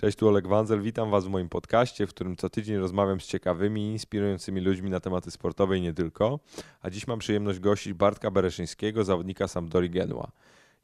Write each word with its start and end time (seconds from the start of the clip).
Cześć, 0.00 0.18
tu 0.18 0.28
Oleg 0.28 0.46
Wanzel. 0.46 0.82
Witam 0.82 1.10
Was 1.10 1.24
w 1.24 1.28
moim 1.28 1.48
podcaście, 1.48 2.06
w 2.06 2.10
którym 2.10 2.36
co 2.36 2.50
tydzień 2.50 2.76
rozmawiam 2.76 3.20
z 3.20 3.26
ciekawymi, 3.26 3.92
inspirującymi 3.92 4.60
ludźmi 4.60 4.90
na 4.90 5.00
tematy 5.00 5.30
sportowe 5.30 5.78
i 5.78 5.80
nie 5.80 5.92
tylko. 5.92 6.40
A 6.80 6.90
dziś 6.90 7.06
mam 7.06 7.18
przyjemność 7.18 7.58
gościć 7.58 7.92
Bartka 7.92 8.30
Bereszyńskiego, 8.30 9.04
zawodnika 9.04 9.48
Sampdori 9.48 9.90
Genua. 9.90 10.30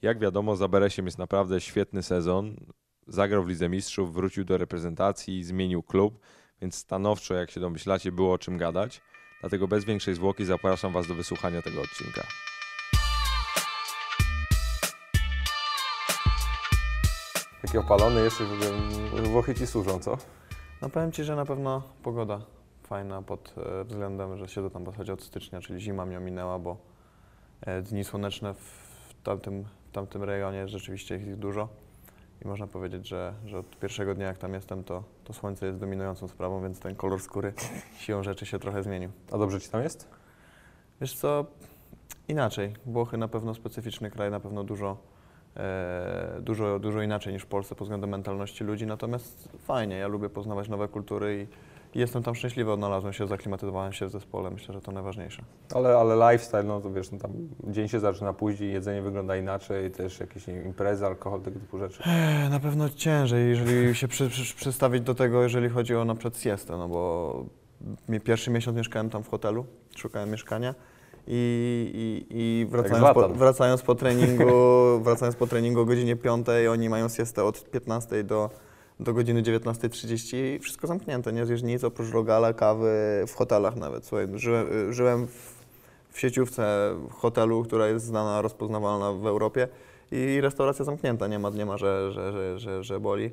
Jak 0.03 0.19
wiadomo, 0.19 0.57
za 0.57 0.69
Beresiem 0.69 1.07
jest 1.07 1.19
naprawdę 1.19 1.61
świetny 1.61 2.03
sezon. 2.03 2.57
Zagrał 3.07 3.45
w 3.45 3.49
Lidze 3.49 3.69
Mistrzów, 3.69 4.15
wrócił 4.15 4.45
do 4.45 4.59
reprezentacji, 4.59 5.45
zmienił 5.45 5.83
klub, 5.83 6.21
więc 6.61 6.75
stanowczo, 6.75 7.35
jak 7.35 7.51
się 7.51 7.61
domyślacie, 7.61 8.13
było 8.13 8.33
o 8.33 8.39
czym 8.39 8.59
gadać. 8.59 9.01
Dlatego 9.41 9.69
bez 9.69 9.85
większej 9.85 10.15
zwłoki 10.15 10.45
zapraszam 10.45 10.93
Was 10.93 11.07
do 11.07 11.15
wysłuchania 11.15 11.63
tego 11.63 11.83
odcinka. 11.83 12.23
Taki 17.75 17.87
opalony 17.87 18.21
jesteś, 18.21 18.47
w 18.47 18.53
ogóle 19.15 19.23
Włochy 19.23 19.55
Ci 19.55 19.67
służą, 19.67 19.99
co? 19.99 20.19
No 20.83 20.89
powiem 20.89 21.13
Ci, 21.13 21.25
że 21.25 21.37
na 21.37 21.45
pewno 21.45 21.83
pogoda 22.03 22.41
fajna 22.83 23.23
pod 23.23 23.55
e, 23.81 23.85
względem, 23.85 24.37
że 24.37 24.49
siedzę 24.49 24.71
tam 24.71 24.85
w 24.85 24.87
zasadzie 24.87 25.13
od 25.13 25.23
stycznia, 25.23 25.61
czyli 25.61 25.81
zima 25.81 26.07
mnie 26.07 26.19
ominęła, 26.19 26.59
bo 26.59 26.77
e, 27.61 27.83
dni 27.83 28.05
słoneczne 28.05 28.55
w 28.55 29.15
tamtym, 29.23 29.65
w 29.89 29.93
tamtym 29.93 30.23
rejonie 30.23 30.69
rzeczywiście 30.69 31.15
jest 31.15 31.27
ich 31.27 31.37
dużo. 31.37 31.69
I 32.45 32.49
można 32.49 32.67
powiedzieć, 32.67 33.09
że, 33.09 33.35
że 33.47 33.59
od 33.59 33.79
pierwszego 33.79 34.15
dnia 34.15 34.27
jak 34.27 34.39
tam 34.39 34.55
jestem, 34.55 34.85
to, 34.85 35.03
to 35.25 35.33
słońce 35.33 35.67
jest 35.67 35.79
dominującą 35.79 36.29
sprawą, 36.29 36.63
więc 36.63 36.81
ten 36.81 36.95
kolor 36.95 37.21
skóry 37.21 37.53
siłą 37.99 38.23
rzeczy 38.23 38.47
się 38.47 38.59
trochę 38.59 38.83
zmienił. 38.83 39.11
A 39.33 39.39
dobrze 39.39 39.61
Ci 39.61 39.69
tam 39.69 39.83
jest? 39.83 40.09
Wiesz 41.01 41.15
co, 41.15 41.47
inaczej. 42.29 42.75
Włochy 42.87 43.17
na 43.17 43.29
pewno 43.29 43.55
specyficzny 43.55 44.11
kraj, 44.11 44.31
na 44.31 44.41
pewno 44.41 44.65
dużo, 44.65 44.97
dużo, 46.41 46.79
dużo 46.79 47.03
inaczej 47.03 47.33
niż 47.33 47.43
w 47.43 47.47
Polsce 47.47 47.75
pod 47.75 47.87
względem 47.87 48.11
mentalności 48.11 48.65
ludzi, 48.65 48.87
natomiast 48.87 49.49
fajnie, 49.65 49.97
ja 49.97 50.09
lubię 50.09 50.29
poznawać 50.29 50.69
nowe 50.69 50.89
kultury 50.89 51.47
i, 51.95 51.99
jestem 51.99 52.23
tam 52.23 52.35
szczęśliwy, 52.35 52.73
odnalazłem 52.73 53.13
się, 53.13 53.27
zaklimatyzowałem 53.27 53.93
się 53.93 54.07
w 54.07 54.11
zespole, 54.11 54.51
myślę, 54.51 54.75
że 54.75 54.81
to 54.81 54.93
najważniejsze. 54.93 55.43
Ale, 55.75 55.97
ale 55.97 56.33
lifestyle, 56.33 56.63
no 56.63 56.81
to 56.81 56.93
wiesz, 56.93 57.13
no 57.13 57.19
tam 57.19 57.31
dzień 57.67 57.89
się 57.89 58.01
zaczyna 58.01 58.33
później, 58.33 58.73
jedzenie 58.73 59.03
wygląda 59.03 59.37
inaczej, 59.37 59.91
też 59.91 60.21
jakieś 60.21 60.47
nie 60.47 60.55
wiem, 60.55 60.65
imprezy, 60.65 61.07
alkohol, 61.07 61.41
tego 61.41 61.61
typu 61.61 61.79
rzeczy. 61.79 62.03
Ech, 62.03 62.51
Na 62.51 62.61
pewno 62.61 62.89
ciężej, 62.89 63.49
jeżeli 63.49 63.95
się 63.95 64.09
przy, 64.09 64.29
przy, 64.29 64.55
przystawić 64.55 65.03
do 65.03 65.15
tego, 65.15 65.43
jeżeli 65.43 65.69
chodzi 65.69 65.95
o 65.95 66.05
na 66.05 66.15
przykład 66.15 66.39
siestę, 66.39 66.77
no 66.77 66.89
bo 66.89 67.45
pierwszy 68.25 68.51
miesiąc 68.51 68.77
mieszkałem 68.77 69.11
tam 69.11 69.23
w 69.23 69.29
hotelu, 69.29 69.67
szukałem 69.97 70.31
mieszkania 70.31 70.75
i, 71.27 72.25
i, 72.31 72.37
i 72.39 72.67
wracając, 72.67 73.15
po, 73.15 73.29
wracając 73.29 73.83
po 73.83 73.95
treningu, 73.95 74.53
wracając 75.05 75.37
po 75.37 75.47
treningu 75.47 75.81
o 75.81 75.85
godzinie 75.85 76.17
5, 76.17 76.47
oni 76.71 76.89
mają 76.89 77.09
siestę 77.09 77.45
od 77.45 77.71
15 77.71 78.25
do, 78.25 78.51
do 79.01 79.15
godziny 79.15 79.43
19.30 79.43 80.37
i 80.37 80.59
wszystko 80.59 80.87
zamknięte, 80.87 81.33
nie 81.33 81.47
zjesz 81.47 81.63
nic 81.63 81.85
oprócz 81.85 82.11
rogala, 82.11 82.53
kawy, 82.53 83.25
w 83.27 83.35
hotelach 83.35 83.77
nawet. 83.77 84.07
Słuchaj, 84.07 84.29
żyłem, 84.35 84.93
żyłem 84.93 85.27
w, 85.27 85.65
w 86.11 86.21
sieciówce 86.21 86.95
hotelu, 87.11 87.63
która 87.63 87.87
jest 87.89 88.05
znana, 88.05 88.43
rozpoznawalna 88.43 89.13
w 89.13 89.27
Europie 89.27 89.69
i 90.13 90.41
restauracja 90.41 90.85
zamknięta, 90.85 91.27
nie 91.27 91.39
ma, 91.39 91.51
nie 91.51 91.67
ma 91.67 91.77
że, 91.77 92.13
że, 92.13 92.33
że, 92.33 92.59
że, 92.59 92.85
że 92.85 93.01
boli. 93.01 93.31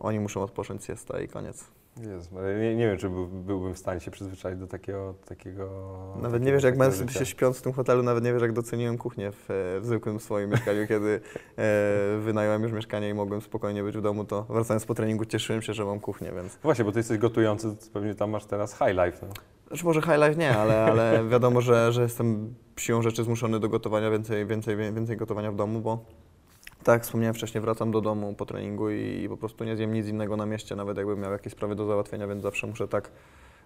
Oni 0.00 0.20
muszą 0.20 0.42
odpocząć 0.42 0.84
siesta 0.84 1.20
i 1.20 1.28
koniec. 1.28 1.64
Jezus, 1.96 2.30
ale 2.36 2.58
nie, 2.58 2.76
nie 2.76 2.86
wiem, 2.86 2.98
czy 2.98 3.10
był, 3.10 3.26
byłbym 3.26 3.74
w 3.74 3.78
stanie 3.78 4.00
się 4.00 4.10
przyzwyczaić 4.10 4.58
do 4.58 4.66
takiego... 4.66 5.14
takiego 5.26 5.66
Nawet 6.08 6.32
takiego, 6.32 6.44
nie 6.44 6.52
wiesz, 6.52 6.62
jak 6.62 6.76
mężczyzn 6.76 7.08
się 7.08 7.26
śpiąc 7.26 7.58
w 7.58 7.62
tym 7.62 7.72
hotelu, 7.72 8.02
nawet 8.02 8.24
nie 8.24 8.32
wiesz, 8.32 8.42
jak 8.42 8.52
doceniłem 8.52 8.98
kuchnię 8.98 9.32
w, 9.32 9.50
e, 9.50 9.80
w 9.80 9.86
zwykłym 9.86 10.20
swoim 10.20 10.50
mieszkaniu, 10.52 10.86
kiedy 10.86 11.20
e, 11.58 12.18
wynająłem 12.20 12.62
już 12.62 12.72
mieszkanie 12.72 13.08
i 13.08 13.14
mogłem 13.14 13.40
spokojnie 13.40 13.82
być 13.82 13.96
w 13.96 14.02
domu, 14.02 14.24
to 14.24 14.42
wracając 14.42 14.84
po 14.84 14.94
treningu 14.94 15.24
cieszyłem 15.24 15.62
się, 15.62 15.74
że 15.74 15.84
mam 15.84 16.00
kuchnię, 16.00 16.32
więc... 16.32 16.58
Właśnie, 16.62 16.84
bo 16.84 16.92
Ty 16.92 16.98
jesteś 16.98 17.18
gotujący, 17.18 17.76
to 17.76 17.86
pewnie 17.92 18.14
tam 18.14 18.30
masz 18.30 18.44
teraz 18.44 18.72
high 18.72 18.96
life, 19.04 19.26
no. 19.26 19.32
Znaczy 19.68 19.84
może 19.84 20.02
high 20.02 20.18
life 20.18 20.34
nie, 20.34 20.56
ale, 20.56 20.84
ale 20.84 21.28
wiadomo, 21.28 21.60
że, 21.60 21.92
że 21.92 22.02
jestem 22.02 22.54
siłą 22.76 23.02
rzeczy 23.02 23.24
zmuszony 23.24 23.60
do 23.60 23.68
gotowania, 23.68 24.10
więcej, 24.10 24.46
więcej, 24.46 24.76
więcej 24.76 25.16
gotowania 25.16 25.52
w 25.52 25.56
domu, 25.56 25.80
bo 25.80 26.04
tak 26.84 27.02
wspomniałem 27.02 27.34
wcześniej, 27.34 27.60
wracam 27.60 27.90
do 27.90 28.00
domu 28.00 28.34
po 28.34 28.46
treningu 28.46 28.90
i 28.90 29.26
po 29.28 29.36
prostu 29.36 29.64
nie 29.64 29.76
zjem 29.76 29.94
nic 29.94 30.06
innego 30.06 30.36
na 30.36 30.46
mieście, 30.46 30.76
nawet 30.76 30.96
jakbym 30.96 31.20
miał 31.20 31.32
jakieś 31.32 31.52
sprawy 31.52 31.74
do 31.74 31.86
załatwienia, 31.86 32.26
więc 32.26 32.42
zawsze 32.42 32.66
muszę 32.66 32.88
tak 32.88 33.10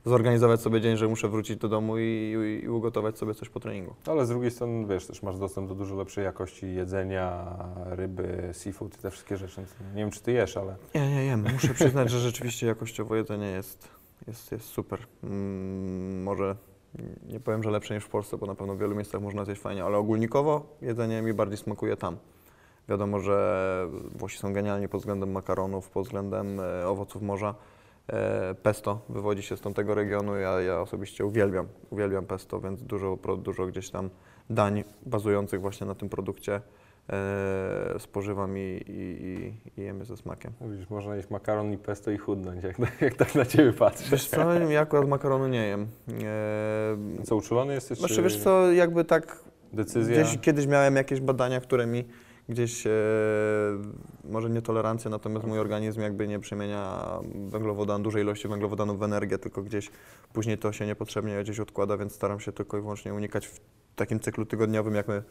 zorganizować 0.05 0.61
sobie 0.61 0.81
dzień, 0.81 0.97
że 0.97 1.09
muszę 1.09 1.29
wrócić 1.29 1.57
do 1.57 1.69
domu 1.69 1.99
i, 1.99 2.03
i, 2.03 2.65
i 2.65 2.69
ugotować 2.69 3.19
sobie 3.19 3.35
coś 3.35 3.49
po 3.49 3.61
treningu. 3.61 3.95
Ale 4.07 4.27
z 4.27 4.29
drugiej 4.29 4.51
strony, 4.51 4.87
wiesz, 4.87 5.07
też 5.07 5.23
masz 5.23 5.39
dostęp 5.39 5.69
do 5.69 5.75
dużo 5.75 5.97
lepszej 5.97 6.25
jakości 6.25 6.75
jedzenia, 6.75 7.57
ryby, 7.87 8.51
seafood 8.53 8.95
i 8.95 8.99
te 8.99 9.11
wszystkie 9.11 9.37
rzeczy. 9.37 9.61
Nie 9.95 10.03
wiem, 10.03 10.11
czy 10.11 10.23
Ty 10.23 10.33
jesz, 10.33 10.57
ale... 10.57 10.77
Nie, 10.95 11.11
nie 11.11 11.25
jem. 11.25 11.45
Muszę 11.53 11.75
przyznać, 11.75 12.11
że 12.11 12.21
rzeczywiście 12.21 12.67
jakościowo 12.67 13.17
jedzenie 13.17 13.47
jest, 13.47 13.89
jest, 14.27 14.53
jest 14.53 14.67
super. 14.67 14.99
Mm, 15.25 16.23
może 16.23 16.57
nie 17.29 17.41
powiem, 17.41 17.63
że 17.63 17.71
lepsze 17.71 17.95
niż 17.95 18.05
w 18.05 18.09
Polsce, 18.09 18.39
bo 18.39 18.47
na 18.47 18.55
pewno 18.55 18.75
w 18.75 18.79
wielu 18.79 18.95
miejscach 18.95 19.21
można 19.21 19.45
zjeść 19.45 19.61
fajnie, 19.61 19.85
ale 19.85 19.99
ogólnikowo 19.99 20.77
jedzenie 20.83 21.23
mi 21.23 21.33
bardziej 21.33 21.59
smakuje 21.59 21.97
tam. 21.97 22.17
Wiadomo, 22.89 23.21
że 23.21 23.89
Włosi 24.15 24.39
są 24.39 24.53
genialni 24.53 24.89
pod 24.89 25.01
względem 25.01 25.33
makaronów, 25.33 25.91
pod 25.91 26.05
względem 26.05 26.61
e, 26.61 26.87
owoców 26.87 27.23
morza. 27.23 27.55
E, 28.13 28.55
pesto 28.55 29.01
wywodzi 29.09 29.43
się 29.43 29.57
z 29.57 29.61
tamtego 29.61 29.95
regionu, 29.95 30.37
ja, 30.37 30.61
ja 30.61 30.81
osobiście 30.81 31.25
uwielbiam, 31.25 31.67
uwielbiam 31.91 32.27
pesto, 32.27 32.61
więc 32.61 32.83
dużo, 32.83 33.19
dużo 33.39 33.67
gdzieś 33.67 33.91
tam 33.91 34.11
dań 34.51 34.85
bazujących 35.07 35.61
właśnie 35.61 35.87
na 35.87 35.95
tym 35.95 36.09
produkcie 36.09 36.61
e, 37.11 37.95
spożywam 37.99 38.59
i, 38.59 38.61
i, 38.87 39.27
i, 39.27 39.81
i 39.81 39.85
jemy 39.85 40.05
ze 40.05 40.17
smakiem. 40.17 40.53
Widzisz, 40.61 40.91
można 40.91 41.17
jeść 41.17 41.31
makaron 41.31 41.73
i 41.73 41.79
pesto 41.79 42.11
i 42.11 42.19
chudnąć, 42.19 42.65
jak, 42.65 42.77
jak 43.01 43.15
tak 43.15 43.35
na 43.35 43.45
Ciebie 43.45 43.73
patrzę. 43.73 44.11
Wiesz 44.11 44.29
co, 44.29 44.53
ja 44.55 44.81
akurat 44.81 45.09
makaronu 45.09 45.49
nie 45.49 45.67
jem. 45.67 45.87
E, 46.25 47.25
Co, 47.25 47.37
uczulony 47.37 47.75
jesteś, 47.75 47.99
znaczy 47.99 48.15
czy 48.15 48.23
wiesz 48.23 48.39
co, 48.39 48.73
jakby 48.73 49.05
tak 49.05 49.45
decyzja? 49.73 50.23
gdzieś 50.23 50.39
kiedyś 50.39 50.67
miałem 50.67 50.97
jakieś 50.97 51.21
badania, 51.21 51.61
które 51.61 51.87
mi 51.87 52.05
gdzieś, 52.49 52.87
e, 52.87 52.91
może 54.25 54.51
nietolerancję, 54.51 55.11
natomiast 55.11 55.47
mój 55.47 55.59
organizm 55.59 56.01
jakby 56.01 56.29
nie 56.29 56.39
przemienia 56.39 57.05
węglowodan, 57.49 58.03
dużej 58.03 58.23
ilości 58.23 58.49
węglowodanów 58.49 58.99
w 58.99 59.03
energię, 59.03 59.39
tylko 59.39 59.63
gdzieś 59.63 59.91
później 60.33 60.59
to 60.59 60.73
się 60.73 60.87
niepotrzebnie 60.87 61.43
gdzieś 61.43 61.61
odkłada, 61.61 61.97
więc 61.97 62.15
staram 62.15 62.41
się 62.41 62.53
tylko 62.53 62.79
i 62.79 62.81
wyłącznie 62.81 63.15
unikać 63.15 63.47
w 63.47 63.61
takim 63.97 64.21
cyklu 64.21 64.47
tygodniowym, 64.47 64.95
jak 64.95 65.09
my 65.09 65.23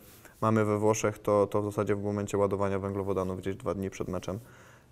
mamy 0.42 0.66
we 0.66 0.80
Włoszech, 0.80 1.20
to, 1.20 1.48
to 1.48 1.62
w 1.62 1.66
zasadzie 1.66 1.96
w 1.96 2.04
momencie 2.04 2.38
ładowania 2.38 2.80
węglowodanów 2.80 3.40
gdzieś 3.40 3.56
dwa 3.56 3.74
dni 3.74 3.90
przed 3.90 4.08
meczem 4.08 4.40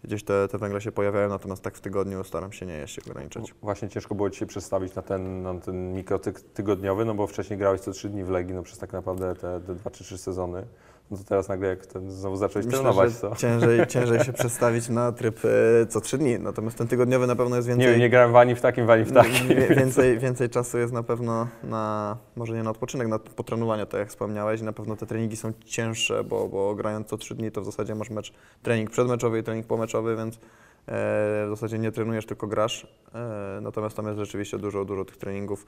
gdzieś 0.04 0.24
te, 0.24 0.48
te 0.48 0.58
węgle 0.58 0.82
się 0.82 0.92
pojawiają, 0.92 1.30
natomiast 1.30 1.62
tak 1.64 1.78
w 1.78 1.82
tygodniu 1.82 2.24
staram 2.24 2.52
się 2.52 2.66
nie 2.66 2.74
jeść, 2.74 3.00
ograniczać. 3.00 3.54
Właśnie 3.62 3.90
ciężko 3.90 4.16
było 4.16 4.30
Ci 4.30 4.40
się 4.40 4.46
przestawić 4.46 4.96
na 4.96 5.02
ten, 5.02 5.42
na 5.42 5.60
ten 5.60 5.94
mikrotyk 5.94 6.42
tygodniowy, 6.42 7.06
no 7.06 7.14
bo 7.14 7.28
wcześniej 7.28 7.60
grałeś 7.60 7.82
co 7.82 7.92
trzy 7.92 8.10
dni 8.10 8.24
w 8.24 8.30
Legii, 8.30 8.54
no 8.54 8.64
przez 8.64 8.78
tak 8.78 8.94
naprawdę 8.94 9.36
te, 9.36 9.62
te 9.68 9.76
dwa 9.76 9.92
czy 9.92 10.04
trzy 10.04 10.18
sezony. 10.18 10.66
No 11.12 11.18
to 11.18 11.24
teraz 11.24 11.50
nagle 11.50 11.70
jak 11.70 11.86
ten, 11.86 12.12
znowu 12.12 12.36
zacząłeś 12.36 12.66
Myślę, 12.66 12.80
trenować, 12.80 13.20
to... 13.20 13.36
ciężej, 13.36 13.88
ciężej 13.94 14.20
się 14.20 14.34
przestawić 14.34 14.90
na 14.90 15.12
tryb 15.12 15.40
e, 15.46 15.86
co 15.86 16.02
trzy 16.02 16.18
dni, 16.18 16.40
natomiast 16.40 16.78
ten 16.78 16.88
tygodniowy 16.88 17.28
na 17.28 17.36
pewno 17.36 17.56
jest 17.56 17.68
więcej, 17.68 17.86
Nie 17.86 17.92
wiem, 17.92 18.00
nie 18.00 18.10
grałem 18.10 18.32
w 18.32 18.36
ani 18.36 18.56
w 18.56 18.62
takim, 18.62 18.86
w 18.86 18.90
ani 18.90 19.04
w 19.04 19.12
takim. 19.12 19.48
więcej, 19.80 20.20
więcej 20.20 20.50
czasu 20.50 20.78
jest 20.78 20.94
na 20.94 21.04
pewno 21.04 21.48
na, 21.64 22.18
może 22.36 22.54
nie 22.54 22.64
na 22.64 22.70
odpoczynek, 22.70 23.08
na 23.08 23.20
potrenowanie, 23.20 23.86
tak 23.86 24.00
jak 24.00 24.10
wspomniałeś, 24.10 24.62
na 24.62 24.74
pewno 24.74 24.96
te 24.96 25.06
treningi 25.06 25.38
są 25.38 25.54
cięższe, 25.66 26.24
bo, 26.24 26.48
bo 26.48 26.76
grając 26.76 27.08
co 27.08 27.18
trzy 27.18 27.36
dni 27.36 27.52
to 27.52 27.62
w 27.62 27.66
zasadzie 27.66 27.96
masz 27.96 28.10
mecz, 28.10 28.34
trening 28.64 28.90
przedmeczowy 28.90 29.40
i 29.40 29.44
trening 29.44 29.68
pomeczowy, 29.68 30.16
więc 30.16 30.36
e, 30.36 30.40
w 30.88 31.50
zasadzie 31.50 31.80
nie 31.80 31.92
trenujesz, 31.92 32.26
tylko 32.26 32.48
grasz, 32.48 32.88
e, 33.16 33.60
natomiast 33.62 33.96
tam 33.96 34.06
jest 34.08 34.20
rzeczywiście 34.20 34.58
dużo, 34.58 34.86
dużo 34.86 35.06
tych 35.06 35.18
treningów 35.18 35.66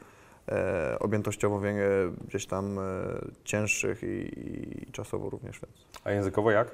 e, 0.49 0.97
objętościowo 0.99 1.59
wie- 1.61 1.75
gdzieś 2.27 2.45
tam 2.45 2.79
e, 2.79 2.81
cięższych 3.43 4.03
i, 4.03 4.39
i 4.87 4.91
czasowo 4.91 5.29
również, 5.29 5.59
więc. 5.61 5.85
A 6.03 6.11
językowo 6.11 6.51
jak? 6.51 6.71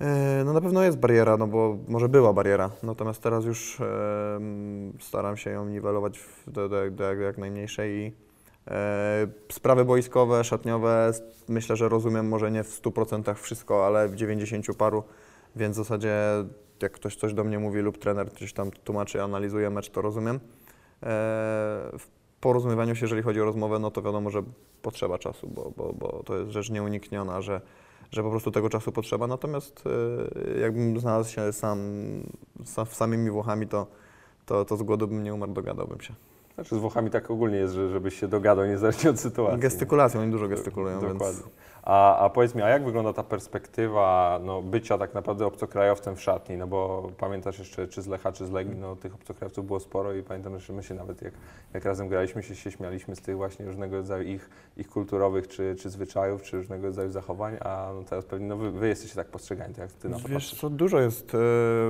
E, 0.00 0.42
No 0.44 0.52
na 0.52 0.60
pewno 0.60 0.82
jest 0.82 0.98
bariera, 0.98 1.36
no 1.36 1.46
bo 1.46 1.78
może 1.88 2.08
była 2.08 2.32
bariera, 2.32 2.70
natomiast 2.82 3.22
teraz 3.22 3.44
już 3.44 3.80
em, 3.80 4.92
staram 5.00 5.36
się 5.36 5.50
ją 5.50 5.66
niwelować 5.68 6.20
do, 6.46 6.68
do, 6.68 6.90
do 6.90 7.14
jak, 7.14 7.38
najmniejszej 7.38 7.90
i 7.92 8.12
e, 8.70 9.26
sprawy 9.52 9.84
boiskowe, 9.84 10.44
szatniowe, 10.44 11.12
myślę, 11.48 11.76
że 11.76 11.88
rozumiem 11.88 12.28
może 12.28 12.50
nie 12.50 12.64
w 12.64 12.82
100% 12.82 13.34
wszystko, 13.34 13.86
ale 13.86 14.08
w 14.08 14.14
90 14.16 14.66
paru, 14.78 15.02
więc 15.56 15.76
w 15.76 15.78
zasadzie 15.78 16.14
jak 16.82 16.92
ktoś 16.92 17.16
coś 17.16 17.34
do 17.34 17.44
mnie 17.44 17.58
mówi 17.58 17.80
lub 17.80 17.98
trener 17.98 18.28
gdzieś 18.32 18.52
tam 18.52 18.70
tłumaczy, 18.70 19.22
analizuje 19.22 19.70
mecz, 19.70 19.90
to 19.90 20.02
rozumiem. 20.02 20.36
E, 20.36 20.40
w 21.98 22.06
porozumiewaniu 22.40 22.96
się, 22.96 23.04
jeżeli 23.04 23.22
chodzi 23.22 23.40
o 23.40 23.44
rozmowę, 23.44 23.78
no 23.78 23.90
to 23.90 24.02
wiadomo, 24.02 24.30
że 24.30 24.42
potrzeba 24.82 25.18
czasu, 25.18 25.48
bo, 25.48 25.72
bo, 25.76 25.92
bo 25.92 26.22
to 26.24 26.36
jest 26.36 26.50
rzecz 26.50 26.70
nieunikniona, 26.70 27.40
że 27.40 27.60
że 28.10 28.22
po 28.22 28.30
prostu 28.30 28.50
tego 28.50 28.68
czasu 28.68 28.92
potrzeba. 28.92 29.26
Natomiast 29.26 29.84
e, 30.56 30.60
jakbym 30.60 31.00
znalazł 31.00 31.30
się 31.30 31.52
sam, 31.52 31.78
sam 32.64 32.86
samymi 32.86 33.30
Włochami, 33.30 33.66
to, 33.66 33.86
to, 34.46 34.64
to 34.64 34.76
z 34.76 34.82
głodu 34.82 35.08
bym 35.08 35.22
nie 35.22 35.34
umarł, 35.34 35.52
dogadałbym 35.52 36.00
się. 36.00 36.14
Znaczy 36.54 36.76
z 36.76 36.78
Włochami 36.78 37.10
tak 37.10 37.30
ogólnie 37.30 37.56
jest, 37.56 37.74
że 37.74 37.90
żebyś 37.90 38.20
się 38.20 38.28
dogadał 38.28 38.66
niezależnie 38.66 39.10
od 39.10 39.20
sytuacji. 39.20 39.60
Gestykulacją, 39.60 40.20
oni 40.20 40.30
dużo 40.30 40.48
gestykulują, 40.48 41.00
Dokładnie. 41.00 41.26
więc 41.26 41.42
A, 41.90 42.18
a 42.18 42.30
powiedz 42.30 42.54
mi, 42.54 42.62
a 42.62 42.68
jak 42.68 42.84
wygląda 42.84 43.12
ta 43.12 43.22
perspektywa 43.22 44.40
no, 44.44 44.62
bycia 44.62 44.98
tak 44.98 45.14
naprawdę 45.14 45.46
obcokrajowcem 45.46 46.16
w 46.16 46.22
szatni? 46.22 46.56
No 46.56 46.66
bo 46.66 47.10
pamiętasz 47.18 47.58
jeszcze, 47.58 47.88
czy 47.88 48.02
z 48.02 48.06
Lecha, 48.06 48.32
czy 48.32 48.46
z 48.46 48.50
Legii, 48.50 48.76
no 48.76 48.96
tych 48.96 49.14
obcokrajowców 49.14 49.66
było 49.66 49.80
sporo 49.80 50.14
i 50.14 50.22
pamiętam, 50.22 50.58
że 50.58 50.72
my 50.72 50.82
się 50.82 50.94
nawet 50.94 51.22
jak, 51.22 51.32
jak 51.74 51.84
razem 51.84 52.08
graliśmy, 52.08 52.42
się, 52.42 52.54
się 52.54 52.70
śmialiśmy 52.70 53.16
z 53.16 53.20
tych 53.20 53.36
właśnie 53.36 53.66
różnego 53.66 53.96
rodzaju 53.96 54.28
ich, 54.28 54.50
ich 54.76 54.88
kulturowych, 54.88 55.48
czy, 55.48 55.76
czy 55.78 55.90
zwyczajów, 55.90 56.42
czy 56.42 56.56
różnego 56.56 56.86
rodzaju 56.86 57.10
zachowań, 57.10 57.56
a 57.60 57.90
no 57.94 58.02
teraz 58.02 58.24
pewnie 58.24 58.46
no, 58.46 58.56
wy, 58.56 58.70
wy 58.70 58.88
jesteście 58.88 59.16
tak 59.16 59.28
postrzegani, 59.28 59.74
to 59.74 59.80
jak 59.80 59.92
ty 59.92 60.08
na 60.08 60.16
to 60.16 60.28
Wiesz 60.28 60.32
patrzysz? 60.32 60.60
co, 60.60 60.70
dużo 60.70 61.00
jest 61.00 61.32
e, 61.34 61.38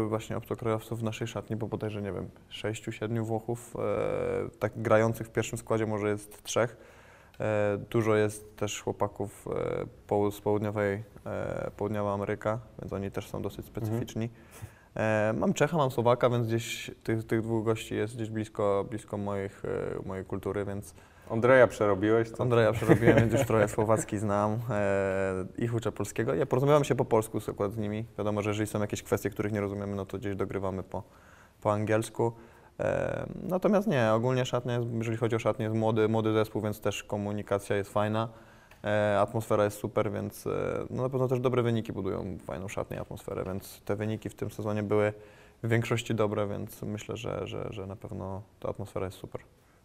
właśnie 0.08 0.36
obcokrajowców 0.36 1.00
w 1.00 1.02
naszej 1.02 1.26
szatni, 1.26 1.56
bo 1.56 1.66
bodajże, 1.66 2.02
nie 2.02 2.12
wiem, 2.12 2.28
sześciu, 2.48 2.92
siedmiu 2.92 3.24
Włochów, 3.24 3.76
e, 3.76 4.58
tak 4.58 4.72
grających 4.76 5.26
w 5.26 5.30
pierwszym 5.30 5.58
składzie 5.58 5.86
może 5.86 6.08
jest 6.08 6.42
trzech. 6.42 6.99
E, 7.40 7.78
dużo 7.90 8.16
jest 8.16 8.56
też 8.56 8.82
chłopaków 8.82 9.48
e, 10.28 10.30
z 10.30 10.40
południowej, 10.40 11.02
e, 11.26 11.70
południowa 11.76 12.14
Ameryka, 12.14 12.58
więc 12.82 12.92
oni 12.92 13.10
też 13.10 13.28
są 13.28 13.42
dosyć 13.42 13.66
specyficzni. 13.66 14.30
E, 14.96 15.34
mam 15.38 15.54
Czecha, 15.54 15.76
mam 15.76 15.90
Słowaka, 15.90 16.30
więc 16.30 16.46
gdzieś 16.46 16.90
tych, 17.02 17.26
tych 17.26 17.42
dwóch 17.42 17.64
gości 17.64 17.94
jest 17.94 18.16
gdzieś 18.16 18.30
blisko, 18.30 18.84
blisko 18.90 19.16
moich, 19.16 19.62
mojej 20.06 20.24
kultury, 20.24 20.64
więc 20.64 20.94
Andrzeja 21.30 21.66
przerobiłeś? 21.66 22.30
To... 22.30 22.42
Andrzeja 22.42 22.72
przerobiłem, 22.72 23.16
więc 23.16 23.32
już 23.32 23.42
trochę 23.46 23.68
słowacki 23.78 24.18
znam. 24.18 24.58
E, 24.70 25.44
ich 25.58 25.74
uczę 25.74 25.92
polskiego. 25.92 26.34
Ja 26.34 26.46
porozumiewam 26.46 26.84
się 26.84 26.94
po 26.94 27.04
polsku 27.04 27.40
z- 27.40 27.48
akurat 27.48 27.72
z 27.72 27.76
nimi. 27.76 28.04
Wiadomo, 28.18 28.42
że 28.42 28.50
jeżeli 28.50 28.66
są 28.66 28.80
jakieś 28.80 29.02
kwestie, 29.02 29.30
których 29.30 29.52
nie 29.52 29.60
rozumiemy, 29.60 29.96
no 29.96 30.06
to 30.06 30.18
gdzieś 30.18 30.36
dogrywamy 30.36 30.82
po, 30.82 31.02
po 31.60 31.72
angielsku. 31.72 32.32
Natomiast 33.42 33.88
nie, 33.88 34.12
ogólnie 34.12 34.44
szatnia, 34.44 34.74
jest, 34.74 34.86
jeżeli 34.98 35.16
chodzi 35.16 35.36
o 35.36 35.38
szatnię, 35.38 35.64
jest 35.64 35.76
młody, 35.76 36.08
młody 36.08 36.32
zespół, 36.32 36.62
więc 36.62 36.80
też 36.80 37.04
komunikacja 37.04 37.76
jest 37.76 37.92
fajna. 37.92 38.28
E, 38.84 39.20
atmosfera 39.20 39.64
jest 39.64 39.78
super, 39.78 40.12
więc 40.12 40.46
e, 40.46 40.50
no 40.90 41.02
na 41.02 41.08
pewno 41.08 41.28
też 41.28 41.40
dobre 41.40 41.62
wyniki 41.62 41.92
budują 41.92 42.38
fajną 42.38 42.68
szatnię 42.68 43.00
atmosferę, 43.00 43.44
więc 43.44 43.80
te 43.84 43.96
wyniki 43.96 44.28
w 44.28 44.34
tym 44.34 44.50
sezonie 44.50 44.82
były 44.82 45.12
w 45.62 45.68
większości 45.68 46.14
dobre, 46.14 46.48
więc 46.48 46.82
myślę, 46.82 47.16
że, 47.16 47.46
że, 47.46 47.66
że 47.70 47.86
na 47.86 47.96
pewno 47.96 48.42
ta 48.60 48.68
atmosfera 48.68 49.06
jest 49.06 49.18
super. 49.18 49.40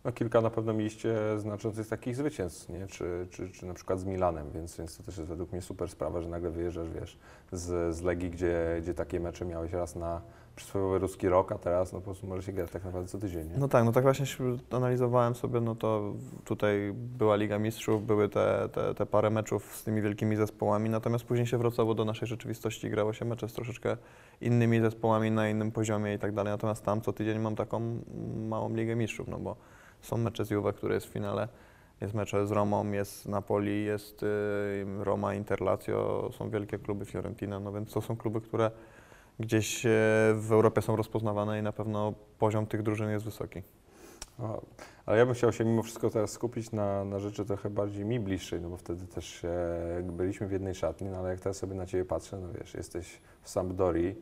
No 0.06 0.12
kilka 0.12 0.42
na 0.42 0.50
pewno 0.50 0.74
mieliście 0.74 1.16
znaczących 1.38 1.88
takich 1.88 2.16
zwycięstw, 2.16 2.70
nie? 2.70 2.88
Czy, 2.88 3.28
czy, 3.32 3.50
czy 3.50 3.66
na 3.66 3.74
przykład 3.74 4.00
z 4.00 4.06
Milanem, 4.06 4.52
więc, 4.52 4.78
więc 4.78 4.98
to 4.98 5.04
też 5.04 5.18
jest 5.18 5.30
według 5.30 5.52
mnie 5.52 5.62
super 5.62 5.90
sprawa, 5.90 6.22
że 6.22 6.30
nagle 6.30 6.50
wyjeżdżasz, 6.50 6.90
wiesz, 6.90 7.18
z, 7.52 7.96
z 7.96 8.02
Legii, 8.02 8.30
gdzie, 8.30 8.78
gdzie 8.82 8.94
takie 8.94 9.20
mecze 9.20 9.46
miałeś 9.46 9.74
raz 9.74 9.96
na 9.96 10.22
przysłowiowy 10.56 11.00
ruski 11.00 11.30
rok, 11.30 11.52
a 11.52 11.58
teraz 11.58 11.94
no 11.94 12.00
po 12.00 12.06
prostu 12.06 12.28
może 12.28 12.44
się 12.44 12.54
grać 12.54 12.72
tak 12.72 12.86
naprawdę 12.86 13.10
co 13.10 13.18
tydzień, 13.18 13.50
nie? 13.50 13.58
No 13.58 13.68
tak, 13.68 13.86
no 13.86 13.92
tak 13.92 14.04
właśnie 14.04 14.26
analizowałem 14.72 15.36
sobie, 15.36 15.62
no 15.62 15.76
to 15.76 16.14
tutaj 16.46 16.94
była 16.94 17.36
Liga 17.36 17.60
Mistrzów, 17.60 18.06
były 18.06 18.30
te, 18.30 18.70
te, 18.72 18.96
te 18.96 19.06
parę 19.06 19.30
meczów 19.30 19.76
z 19.76 19.84
tymi 19.84 20.02
wielkimi 20.02 20.36
zespołami, 20.36 20.90
natomiast 20.90 21.26
później 21.26 21.48
się 21.48 21.58
wracało 21.58 21.94
do 21.94 22.06
naszej 22.06 22.28
rzeczywistości 22.28 22.90
grało 22.90 23.14
się 23.14 23.26
mecze 23.26 23.50
z 23.50 23.54
troszeczkę 23.54 23.98
innymi 24.42 24.82
zespołami 24.82 25.32
na 25.32 25.50
innym 25.50 25.72
poziomie 25.72 26.14
i 26.14 26.20
tak 26.20 26.34
dalej, 26.34 26.54
natomiast 26.54 26.86
tam 26.86 27.02
co 27.02 27.14
tydzień 27.14 27.40
mam 27.40 27.56
taką 27.56 28.00
małą 28.36 28.76
Ligę 28.76 28.96
Mistrzów, 28.96 29.28
no 29.28 29.40
bo 29.40 29.56
są 30.02 30.18
mecze 30.18 30.46
z 30.46 30.50
Juve, 30.50 30.74
które 30.74 30.96
jest 30.96 31.08
w 31.08 31.10
finale, 31.10 31.48
jest 32.02 32.14
mecze 32.14 32.48
z 32.48 32.52
Romą, 32.52 32.92
jest 32.92 33.28
Napoli, 33.28 33.86
jest 33.86 34.24
y, 34.24 34.26
Roma, 35.00 35.34
Interlatio, 35.34 36.30
są 36.38 36.50
wielkie 36.50 36.80
kluby, 36.80 37.06
Fiorentina, 37.06 37.60
no 37.60 37.72
więc 37.72 37.92
to 37.92 38.02
są 38.02 38.18
kluby, 38.18 38.42
które 38.42 38.72
gdzieś 39.40 39.86
e, 39.86 39.90
w 40.36 40.48
Europie 40.52 40.82
są 40.82 40.96
rozpoznawane 40.96 41.60
i 41.60 41.62
na 41.62 41.72
pewno 41.72 42.14
poziom 42.40 42.66
tych 42.66 42.84
drużyn 42.84 43.10
jest 43.10 43.26
wysoki. 43.26 43.62
Ale 45.06 45.18
ja 45.18 45.26
bym 45.26 45.36
chciał 45.36 45.52
się 45.52 45.66
mimo 45.66 45.84
wszystko 45.84 46.10
teraz 46.10 46.32
skupić 46.32 46.72
na, 46.72 47.06
na 47.06 47.20
rzeczy 47.20 47.46
trochę 47.46 47.70
bardziej 47.70 48.06
mi 48.06 48.20
bliższej, 48.20 48.62
no 48.62 48.70
bo 48.70 48.78
wtedy 48.78 49.08
też 49.08 49.26
się, 49.26 49.54
byliśmy 50.04 50.48
w 50.48 50.52
jednej 50.52 50.76
szatni, 50.76 51.10
no 51.10 51.18
ale 51.18 51.30
jak 51.30 51.40
teraz 51.40 51.58
sobie 51.58 51.76
na 51.76 51.86
Ciebie 51.86 52.06
patrzę, 52.06 52.38
no 52.38 52.48
wiesz, 52.60 52.74
jesteś 52.74 53.22
w 53.42 53.50
Sampdorii 53.50 54.16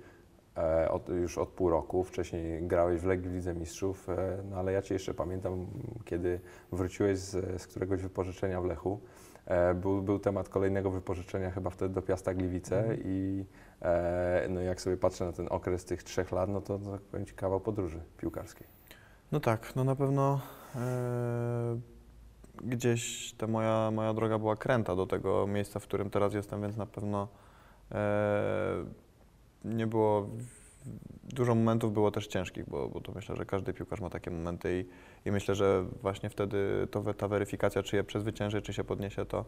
e, 0.58 0.92
od, 0.92 1.10
już 1.10 1.38
od 1.38 1.50
pół 1.50 1.70
roku, 1.70 2.04
wcześniej 2.04 2.68
grałeś 2.68 3.02
w 3.02 3.06
Legii 3.06 3.30
w 3.30 3.34
Lidze 3.34 3.56
Mistrzów, 3.56 4.10
e, 4.10 4.38
no 4.50 4.58
ale 4.58 4.72
ja 4.72 4.82
Cię 4.82 4.96
jeszcze 4.96 5.14
pamiętam, 5.14 5.68
kiedy 6.06 6.40
wróciłeś 6.72 7.20
z, 7.20 7.62
z 7.62 7.68
któregoś 7.68 8.02
wypożyczenia 8.02 8.62
w 8.62 8.66
Lechu, 8.66 9.00
e, 9.04 9.23
był, 9.76 10.02
był 10.02 10.20
temat 10.20 10.50
kolejnego 10.50 10.92
wypożyczenia 10.92 11.52
chyba 11.52 11.70
wtedy 11.70 11.94
do 11.94 12.02
Piasta 12.02 12.34
Gliwice 12.34 12.80
Mhm. 12.80 13.00
i 13.06 13.46
e, 13.82 14.48
no 14.50 14.62
jak 14.62 14.82
sobie 14.82 14.98
patrzę 14.98 15.26
na 15.26 15.32
ten 15.32 15.48
okres 15.50 15.86
tych 15.86 16.04
trzech 16.04 16.32
lat, 16.32 16.50
no 16.50 16.62
to, 16.62 16.80
to 16.80 17.00
powiem 17.12 17.26
Ci 17.26 17.34
kawał 17.34 17.60
podróży 17.60 18.00
piłkarskiej. 18.18 18.68
No 19.32 19.40
tak, 19.40 19.76
no 19.76 19.84
na 19.84 19.96
pewno 19.96 20.42
e, 20.76 21.80
gdzieś 22.64 23.34
ta 23.34 23.48
moja, 23.48 23.92
moja 23.92 24.14
droga 24.14 24.40
była 24.40 24.56
kręta 24.56 24.96
do 24.96 25.06
tego 25.06 25.48
miejsca, 25.48 25.80
w 25.80 25.84
którym 25.84 26.10
teraz 26.10 26.34
jestem, 26.34 26.62
więc 26.62 26.78
na 26.78 26.86
pewno 26.86 27.28
e, 27.92 28.86
nie 29.66 29.88
było. 29.88 30.30
Dużo 31.24 31.56
momentów 31.56 31.94
było 31.94 32.12
też 32.12 32.28
ciężkich, 32.28 32.70
bo, 32.70 32.90
bo 32.90 33.02
to 33.02 33.12
myślę, 33.12 33.36
że 33.36 33.46
każdy 33.46 33.74
piłkarz 33.74 34.02
ma 34.02 34.10
takie 34.10 34.32
momenty 34.32 34.80
i, 34.80 34.86
i 35.28 35.32
myślę, 35.32 35.56
że 35.56 35.86
właśnie 36.02 36.30
wtedy 36.30 36.88
to, 36.92 37.14
ta 37.14 37.28
weryfikacja, 37.28 37.84
czy 37.84 37.96
je 37.96 38.04
przezwycięży, 38.04 38.62
czy 38.62 38.74
się 38.74 38.84
podniesie, 38.84 39.26
to, 39.26 39.46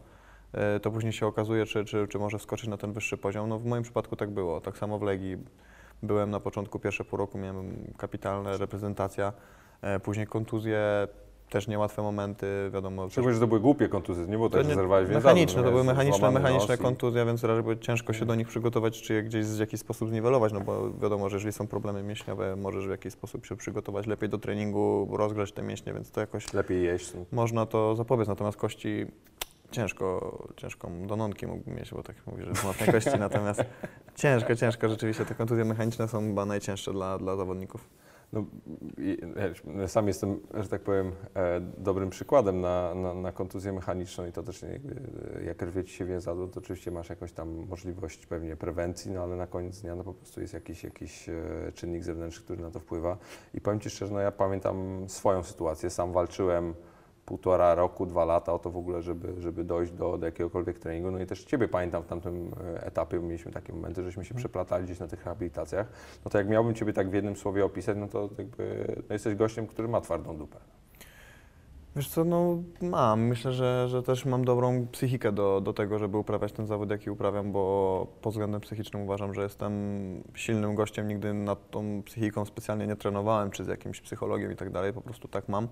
e, 0.52 0.80
to 0.80 0.90
później 0.90 1.12
się 1.12 1.26
okazuje, 1.26 1.66
czy, 1.66 1.84
czy, 1.84 2.08
czy 2.08 2.18
może 2.18 2.38
wskoczyć 2.38 2.68
na 2.68 2.76
ten 2.76 2.92
wyższy 2.92 3.16
poziom. 3.16 3.48
No 3.48 3.58
w 3.58 3.64
moim 3.64 3.82
przypadku 3.82 4.16
tak 4.16 4.30
było. 4.30 4.60
Tak 4.60 4.78
samo 4.78 4.98
w 4.98 5.02
Legii 5.02 5.36
byłem 6.02 6.30
na 6.30 6.40
początku, 6.40 6.78
pierwsze 6.78 7.04
pół 7.04 7.16
roku 7.18 7.38
miałem 7.38 7.94
kapitalne 7.96 8.58
reprezentacja, 8.58 9.32
e, 9.82 10.00
później 10.00 10.26
kontuzje, 10.26 11.08
też 11.50 11.68
niełatwe 11.68 12.02
momenty, 12.02 12.70
wiadomo. 12.74 13.08
Szczególnie, 13.10 13.34
że 13.34 13.40
to 13.40 13.46
były 13.46 13.60
głupie 13.60 13.88
kontuzje, 13.88 14.24
to 14.24 14.30
nie 14.30 14.36
było 14.36 14.50
tak, 14.50 14.64
że 14.64 14.74
zerwałeś 14.74 15.08
więzadło. 15.08 15.30
mechaniczne, 15.30 15.62
no 15.62 15.66
to 15.66 15.70
były 15.70 15.84
mechaniczne, 15.84 16.30
mechaniczne 16.30 16.78
kontuzje, 16.78 17.24
więc 17.24 17.44
raczej 17.44 17.62
było 17.62 17.76
ciężko 17.76 18.12
się 18.12 18.26
do 18.26 18.34
nich 18.34 18.48
przygotować, 18.48 19.02
czy 19.02 19.14
je 19.14 19.22
gdzieś 19.22 19.46
w 19.46 19.58
jakiś 19.60 19.80
sposób 19.80 20.08
zniwelować, 20.08 20.52
no 20.52 20.60
bo 20.60 20.90
wiadomo, 20.90 21.28
że 21.28 21.36
jeżeli 21.36 21.52
są 21.52 21.66
problemy 21.66 22.02
mięśniowe, 22.02 22.56
możesz 22.56 22.86
w 22.86 22.90
jakiś 22.90 23.12
sposób 23.12 23.46
się 23.46 23.56
przygotować 23.56 24.06
lepiej 24.06 24.28
do 24.28 24.38
treningu, 24.38 25.08
rozgrzać 25.12 25.52
te 25.52 25.62
mięśnie, 25.62 25.92
więc 25.92 26.10
to 26.10 26.20
jakoś 26.20 26.52
Lepiej 26.52 26.84
jeść. 26.84 27.12
można 27.32 27.66
to 27.66 27.94
zapobiec, 27.94 28.28
natomiast 28.28 28.56
kości 28.56 29.06
ciężko, 29.70 30.38
ciężką 30.56 31.06
dononki 31.06 31.46
mógłbym 31.46 31.74
mieć, 31.74 31.90
bo 31.90 32.02
tak 32.02 32.16
mówię, 32.26 32.44
że 32.44 32.66
mocne 32.66 32.92
kości, 32.92 33.18
natomiast 33.18 33.64
ciężko, 34.14 34.56
ciężko, 34.56 34.88
rzeczywiście 34.88 35.24
te 35.24 35.34
kontuzje 35.34 35.64
mechaniczne 35.64 36.08
są 36.08 36.20
chyba 36.20 36.44
najcięższe 36.44 36.92
dla, 36.92 37.18
dla 37.18 37.36
zawodników. 37.36 37.88
No, 38.32 38.44
i- 38.98 39.18
ja 39.80 39.88
sam 39.88 40.08
jestem, 40.08 40.40
że 40.54 40.68
tak 40.68 40.82
powiem, 40.82 41.12
e, 41.36 41.60
dobrym 41.78 42.10
przykładem 42.10 42.60
na, 42.60 42.94
na, 42.94 43.14
na 43.14 43.32
kontuzję 43.32 43.72
mechaniczną 43.72 44.26
i 44.26 44.32
to 44.32 44.42
też 44.42 44.62
nie, 44.62 44.68
e, 44.68 45.44
jak 45.44 45.62
rwie 45.62 45.84
ci 45.84 45.92
się 45.94 46.04
więzadło, 46.04 46.48
to 46.48 46.60
oczywiście 46.60 46.90
masz 46.90 47.08
jakąś 47.08 47.32
tam 47.32 47.66
możliwość 47.68 48.26
pewnie 48.26 48.56
prewencji, 48.56 49.10
no 49.12 49.22
ale 49.22 49.36
na 49.36 49.46
koniec 49.46 49.80
dnia 49.80 49.94
no, 49.96 50.04
po 50.04 50.14
prostu 50.14 50.40
jest 50.40 50.54
jakiś, 50.54 50.84
jakiś 50.84 51.28
e, 51.28 51.34
czynnik 51.74 52.04
zewnętrzny, 52.04 52.44
który 52.44 52.62
na 52.62 52.70
to 52.70 52.80
wpływa. 52.80 53.18
I 53.54 53.60
powiem 53.60 53.80
Ci 53.80 53.90
szczerze, 53.90 54.14
no 54.14 54.20
ja 54.20 54.32
pamiętam 54.32 55.04
swoją 55.08 55.42
sytuację, 55.42 55.90
sam 55.90 56.12
walczyłem 56.12 56.74
półtora 57.26 57.74
roku, 57.74 58.06
dwa 58.06 58.24
lata 58.24 58.52
o 58.52 58.58
to 58.58 58.70
w 58.70 58.76
ogóle, 58.76 59.02
żeby, 59.02 59.40
żeby 59.40 59.64
dojść 59.64 59.92
do, 59.92 60.18
do 60.18 60.26
jakiegokolwiek 60.26 60.78
treningu. 60.78 61.10
No 61.10 61.20
i 61.20 61.26
też 61.26 61.44
Ciebie 61.44 61.68
pamiętam 61.68 62.02
w 62.02 62.06
tamtym 62.06 62.50
e, 62.74 62.86
etapie, 62.86 63.18
mieliśmy 63.18 63.52
takie 63.52 63.72
momenty, 63.72 64.02
żeśmy 64.02 64.24
się 64.24 64.34
przeplatali 64.34 64.84
gdzieś 64.84 64.98
na 64.98 65.06
tych 65.06 65.24
rehabilitacjach. 65.24 65.86
No 66.24 66.30
to 66.30 66.38
jak 66.38 66.48
miałbym 66.48 66.74
Ciebie 66.74 66.92
tak 66.92 67.10
w 67.10 67.14
jednym 67.14 67.36
słowie 67.36 67.64
opisać, 67.64 67.96
no 67.96 68.08
to 68.08 68.28
jakby 68.38 68.86
no 69.08 69.12
jesteś 69.12 69.34
gościem, 69.34 69.66
który 69.66 69.88
ma 69.88 70.00
twardą 70.00 70.36
dupę. 70.36 70.58
Wiesz 71.96 72.08
co, 72.08 72.24
no 72.24 72.62
mam. 72.82 73.20
Myślę, 73.20 73.52
że, 73.52 73.88
że 73.88 74.02
też 74.02 74.24
mam 74.24 74.44
dobrą 74.44 74.86
psychikę 74.92 75.32
do, 75.32 75.60
do 75.60 75.72
tego, 75.72 75.98
żeby 75.98 76.18
uprawiać 76.18 76.52
ten 76.52 76.66
zawód, 76.66 76.90
jaki 76.90 77.10
uprawiam, 77.10 77.52
bo 77.52 78.06
pod 78.22 78.32
względem 78.32 78.60
psychicznym 78.60 79.02
uważam, 79.02 79.34
że 79.34 79.42
jestem 79.42 79.72
silnym 80.34 80.74
gościem. 80.74 81.08
Nigdy 81.08 81.34
nad 81.34 81.70
tą 81.70 82.02
psychiką 82.02 82.44
specjalnie 82.44 82.86
nie 82.86 82.96
trenowałem, 82.96 83.50
czy 83.50 83.64
z 83.64 83.68
jakimś 83.68 84.00
psychologiem 84.00 84.52
i 84.52 84.56
tak 84.56 84.70
dalej, 84.70 84.92
po 84.92 85.00
prostu 85.00 85.28
tak 85.28 85.48
mam. 85.48 85.68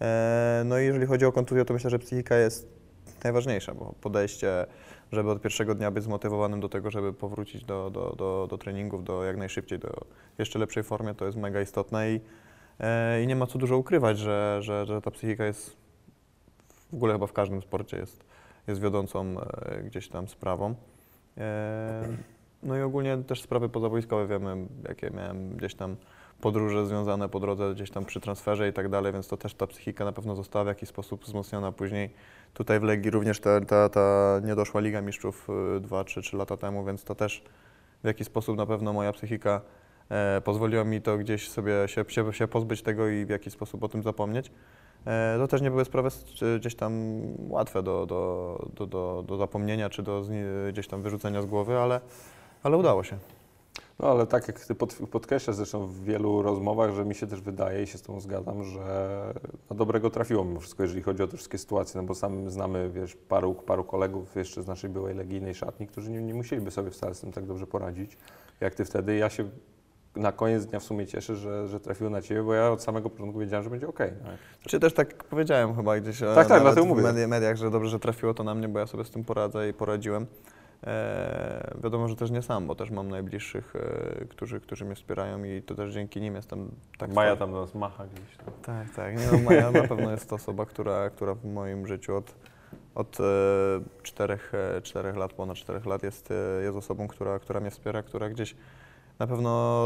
E, 0.00 0.62
no 0.64 0.78
i 0.78 0.84
jeżeli 0.84 1.06
chodzi 1.06 1.24
o 1.24 1.32
kontuzję, 1.32 1.64
to 1.64 1.74
myślę, 1.74 1.90
że 1.90 1.98
psychika 1.98 2.36
jest 2.36 2.68
najważniejsza, 3.24 3.74
bo 3.74 3.94
podejście, 4.00 4.66
żeby 5.12 5.30
od 5.30 5.42
pierwszego 5.42 5.74
dnia 5.74 5.90
być 5.90 6.04
zmotywowanym 6.04 6.60
do 6.60 6.68
tego, 6.68 6.90
żeby 6.90 7.12
powrócić 7.12 7.64
do, 7.64 7.90
do, 7.90 8.14
do, 8.18 8.46
do 8.50 8.58
treningów, 8.58 9.04
do 9.04 9.24
jak 9.24 9.36
najszybciej, 9.36 9.78
do 9.78 10.06
jeszcze 10.38 10.58
lepszej 10.58 10.82
formie, 10.82 11.14
to 11.14 11.26
jest 11.26 11.38
mega 11.38 11.60
istotne 11.60 12.12
i 12.12 12.20
E, 12.80 13.22
I 13.22 13.26
nie 13.26 13.36
ma 13.36 13.46
co 13.46 13.58
dużo 13.58 13.78
ukrywać, 13.78 14.18
że, 14.18 14.58
że, 14.60 14.86
że 14.86 15.00
ta 15.00 15.10
psychika 15.10 15.44
jest 15.44 15.76
w 16.90 16.94
ogóle 16.94 17.12
chyba 17.12 17.26
w 17.26 17.32
każdym 17.32 17.62
sporcie 17.62 17.96
jest, 17.96 18.24
jest 18.66 18.80
wiodącą 18.80 19.40
e, 19.40 19.82
gdzieś 19.82 20.08
tam 20.08 20.28
sprawą. 20.28 20.74
No 22.62 22.76
i 22.76 22.80
ogólnie 22.80 23.16
też 23.16 23.42
sprawy 23.42 23.68
pozawojskowe 23.68 24.26
wiemy, 24.26 24.56
jakie 24.88 25.10
miałem 25.10 25.56
gdzieś 25.56 25.74
tam 25.74 25.96
podróże 26.40 26.86
związane 26.86 27.28
po 27.28 27.40
drodze, 27.40 27.74
gdzieś 27.74 27.90
tam 27.90 28.04
przy 28.04 28.20
transferze 28.20 28.68
i 28.68 28.72
tak 28.72 28.88
dalej, 28.88 29.12
więc 29.12 29.28
to 29.28 29.36
też 29.36 29.54
ta 29.54 29.66
psychika 29.66 30.04
na 30.04 30.12
pewno 30.12 30.36
została 30.36 30.64
w 30.64 30.68
jakiś 30.68 30.88
sposób 30.88 31.24
wzmocniona 31.24 31.72
później. 31.72 32.10
Tutaj 32.54 32.80
w 32.80 32.82
Legii 32.82 33.10
również 33.10 33.40
ta, 33.40 33.60
ta, 33.60 33.88
ta 33.88 34.40
niedoszła 34.44 34.80
Liga 34.80 35.02
Mistrzów 35.02 35.48
y, 35.76 35.80
dwa 35.80 36.04
czy 36.04 36.22
trzy 36.22 36.36
lata 36.36 36.56
temu, 36.56 36.84
więc 36.84 37.04
to 37.04 37.14
też 37.14 37.42
w 38.04 38.06
jakiś 38.06 38.26
sposób 38.26 38.56
na 38.56 38.66
pewno 38.66 38.92
moja 38.92 39.12
psychika 39.12 39.60
e, 40.10 40.40
pozwoliło 40.40 40.84
mi 40.84 41.02
to 41.02 41.18
gdzieś 41.18 41.48
sobie 41.48 41.72
się, 41.86 42.04
się, 42.08 42.32
się 42.32 42.48
pozbyć 42.48 42.82
tego 42.82 43.08
i 43.08 43.26
w 43.26 43.28
jakiś 43.28 43.52
sposób 43.52 43.82
o 43.82 43.88
tym 43.88 44.02
zapomnieć. 44.02 44.50
E, 45.06 45.38
to 45.38 45.48
też 45.48 45.60
nie 45.60 45.70
były 45.70 45.84
sprawy 45.84 46.08
gdzieś 46.58 46.74
tam 46.74 47.20
łatwe 47.48 47.82
do, 47.82 48.06
do, 48.06 48.68
do, 48.74 48.86
do, 48.86 49.24
do 49.26 49.36
zapomnienia 49.36 49.90
czy 49.90 50.02
do 50.02 50.22
gdzieś 50.72 50.88
tam 50.88 51.02
wyrzucenia 51.02 51.42
z 51.42 51.46
głowy, 51.46 51.78
ale, 51.78 52.00
ale 52.62 52.76
udało 52.76 53.04
się. 53.04 53.18
No 53.98 54.08
ale 54.10 54.26
tak 54.26 54.48
jak 54.48 54.60
ty 54.60 54.74
pod, 54.74 54.94
podkreślasz 55.10 55.56
zresztą 55.56 55.86
w 55.86 56.04
wielu 56.04 56.42
rozmowach, 56.42 56.94
że 56.94 57.04
mi 57.04 57.14
się 57.14 57.26
też 57.26 57.40
wydaje 57.40 57.82
i 57.82 57.86
się 57.86 57.98
z 57.98 58.02
tą 58.02 58.20
zgadzam, 58.20 58.64
że 58.64 59.34
na 59.70 59.76
dobrego 59.76 60.10
trafiło 60.10 60.44
mimo 60.44 60.60
wszystko, 60.60 60.82
jeżeli 60.82 61.02
chodzi 61.02 61.22
o 61.22 61.26
te 61.26 61.36
wszystkie 61.36 61.58
sytuacje, 61.58 62.00
no 62.00 62.06
bo 62.06 62.14
sam 62.14 62.50
znamy, 62.50 62.90
wiesz, 62.90 63.16
paru, 63.28 63.54
paru 63.54 63.84
kolegów 63.84 64.36
jeszcze 64.36 64.62
z 64.62 64.66
naszej 64.66 64.90
byłej 64.90 65.14
legijnej 65.14 65.54
szatni, 65.54 65.86
którzy 65.86 66.10
nie, 66.10 66.22
nie 66.22 66.34
musieliby 66.34 66.70
sobie 66.70 66.90
wcale 66.90 67.14
z 67.14 67.20
tym 67.20 67.32
tak 67.32 67.46
dobrze 67.46 67.66
poradzić, 67.66 68.16
jak 68.60 68.74
ty 68.74 68.84
wtedy. 68.84 69.16
Ja 69.16 69.30
się 69.30 69.44
na 70.16 70.32
koniec 70.32 70.66
dnia 70.66 70.80
w 70.80 70.84
sumie 70.84 71.06
cieszę, 71.06 71.36
że, 71.36 71.68
że 71.68 71.80
trafiło 71.80 72.10
na 72.10 72.22
ciebie, 72.22 72.42
bo 72.42 72.54
ja 72.54 72.70
od 72.70 72.82
samego 72.82 73.10
początku 73.10 73.38
wiedziałem, 73.38 73.64
że 73.64 73.70
będzie 73.70 73.88
okej. 73.88 74.10
no. 74.24 74.30
Czy 74.66 74.80
też 74.80 74.94
tak 74.94 75.24
powiedziałem 75.24 75.76
chyba 75.76 76.00
gdzieś 76.00 76.22
e, 76.22 76.34
Tak, 76.34 76.48
tak, 76.48 76.62
w 76.62 76.76
medi- 77.02 77.28
mediach, 77.28 77.56
że 77.56 77.70
dobrze, 77.70 77.90
że 77.90 77.98
trafiło 77.98 78.34
to 78.34 78.44
na 78.44 78.54
mnie, 78.54 78.68
bo 78.68 78.78
ja 78.78 78.86
sobie 78.86 79.04
z 79.04 79.10
tym 79.10 79.24
poradzę 79.24 79.68
i 79.68 79.72
poradziłem. 79.72 80.26
E, 80.86 81.74
wiadomo, 81.82 82.08
że 82.08 82.16
też 82.16 82.30
nie 82.30 82.42
sam, 82.42 82.66
bo 82.66 82.74
też 82.74 82.90
mam 82.90 83.08
najbliższych, 83.08 83.76
e, 83.76 84.24
którzy, 84.24 84.60
którzy 84.60 84.84
mnie 84.84 84.94
wspierają 84.94 85.44
i 85.44 85.62
to 85.62 85.74
też 85.74 85.94
dzięki 85.94 86.20
nim 86.20 86.34
jestem 86.34 86.70
tak 86.98 87.12
Maja 87.12 87.36
tam 87.36 87.52
do 87.52 87.60
nas 87.60 87.74
macha 87.74 88.06
gdzieś 88.06 88.36
tam. 88.36 88.54
Tak, 88.62 88.94
tak. 88.96 89.18
Nie, 89.18 89.26
no, 89.32 89.38
Maja 89.38 89.70
na 89.70 89.88
pewno 89.88 90.10
jest 90.10 90.28
to 90.28 90.36
osoba, 90.36 90.66
która, 90.66 91.10
która 91.10 91.34
w 91.34 91.44
moim 91.44 91.86
życiu 91.86 92.16
od, 92.16 92.34
od 92.94 93.20
e, 93.20 93.24
czterech, 94.02 94.52
e, 94.54 94.82
czterech 94.82 95.16
lat, 95.16 95.32
ponad 95.32 95.56
czterech 95.56 95.86
lat 95.86 96.02
jest, 96.02 96.30
e, 96.30 96.62
jest 96.62 96.76
osobą, 96.76 97.08
która, 97.08 97.38
która 97.38 97.60
mnie 97.60 97.70
wspiera, 97.70 98.02
która 98.02 98.30
gdzieś 98.30 98.56
na 99.18 99.26
pewno 99.26 99.84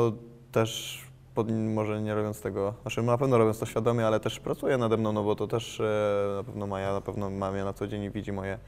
też, 0.53 1.03
pod, 1.35 1.51
może 1.51 2.03
nie 2.03 2.15
robiąc 2.15 2.41
tego, 2.41 2.75
znaczy 2.83 3.03
na 3.03 3.19
pewno 3.19 3.39
robiąc 3.39 3.59
to 3.59 3.67
świadomie, 3.67 4.07
ale 4.07 4.21
też 4.21 4.41
pracuje 4.41 4.79
nade 4.79 4.97
mną, 4.97 5.13
no 5.13 5.23
bo 5.23 5.37
to 5.37 5.47
też 5.47 5.81
e, 5.81 6.33
na 6.37 6.45
pewno 6.45 6.67
Maja 6.67 6.93
na 6.93 7.01
pewno 7.01 7.31
ma 7.31 7.53
mnie 7.53 7.65
na 7.65 7.73
co 7.73 7.87
dzień 7.87 8.03
i 8.03 8.11
widzi 8.11 8.33
moje 8.33 8.59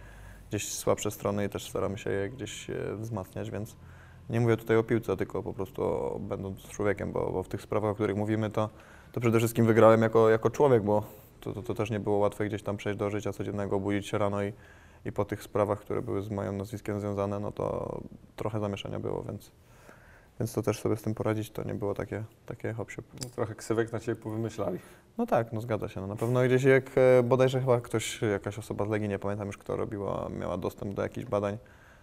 gdzieś 0.50 0.73
słabsze 0.75 1.11
strony 1.11 1.45
i 1.45 1.49
też 1.49 1.71
staramy 1.71 1.99
się 1.99 2.11
je 2.11 2.28
gdzieś 2.28 2.71
e, 2.71 2.97
wzmacniać, 2.97 3.50
więc 3.50 3.76
nie 4.30 4.40
mówię 4.40 4.57
tutaj 4.57 4.76
o 4.76 4.83
piłce, 4.83 5.16
tylko 5.16 5.42
po 5.42 5.52
prostu 5.52 5.83
o, 5.83 6.19
będąc 6.21 6.62
człowiekiem, 6.62 7.12
bo, 7.12 7.30
bo 7.33 7.42
w 7.42 7.49
tych 7.49 7.62
sprawach, 7.62 7.90
o 7.90 7.95
których 7.95 8.16
mówimy, 8.16 8.50
to, 8.50 8.71
to 9.12 9.21
przede 9.21 9.38
wszystkim 9.38 9.66
wygrałem 9.66 10.02
jako, 10.02 10.30
jako 10.30 10.50
człowiek, 10.50 10.83
bo 10.83 11.02
to, 11.40 11.52
to, 11.52 11.62
to 11.62 11.75
też 11.75 11.90
nie 11.90 12.00
było 12.00 12.16
łatwe 12.16 12.47
gdzieś 12.47 12.62
tam 12.62 12.76
przejść 12.76 12.99
do 12.99 13.11
życia 13.11 13.33
codziennego, 13.33 13.76
obudzić 13.76 14.09
się 14.09 14.19
rano 14.19 14.42
i, 14.42 14.52
i 15.04 15.12
po 15.12 15.25
tych 15.25 15.42
sprawach, 15.42 15.80
które 15.80 16.02
były 16.02 16.23
z 16.23 16.30
moim 16.30 16.57
nazwiskiem 16.57 17.00
związane, 17.00 17.40
no 17.40 17.52
to 17.52 18.00
trochę 18.37 18.61
zamieszania 18.61 19.00
było, 19.00 19.23
więc, 19.23 19.52
więc 20.40 20.52
to 20.52 20.62
też 20.62 20.80
sobie 20.80 20.97
z 20.97 21.02
tym 21.02 21.14
poradzić, 21.14 21.50
to 21.50 21.64
nie 21.64 21.75
było 21.75 21.94
takie, 21.94 22.25
takie 22.47 22.73
hop 22.73 22.90
No, 22.99 23.30
trochę 23.35 23.54
ksywek 23.54 23.92
na 23.92 24.00
ciebie 24.00 24.23
powymyślali. 24.23 24.78
No 25.18 25.26
tak, 25.26 25.52
no 25.52 25.61
zgadza 25.61 25.88
się. 25.88 26.00
No, 26.00 26.06
na 26.06 26.16
pewno 26.16 26.44
gdzieś 26.44 26.62
jak 26.62 26.85
e, 26.97 27.23
bodajże 27.23 27.61
chyba 27.61 27.80
ktoś, 27.80 28.23
jakaś 28.23 28.59
osoba 28.59 28.87
z 28.87 28.88
Legii, 28.88 29.09
nie 29.09 29.18
pamiętam 29.18 29.47
już 29.47 29.59
kto 29.59 29.76
robiła, 29.76 30.28
miała 30.38 30.56
dostęp 30.56 30.94
do 30.94 31.02
jakichś 31.02 31.26
badań 31.26 31.59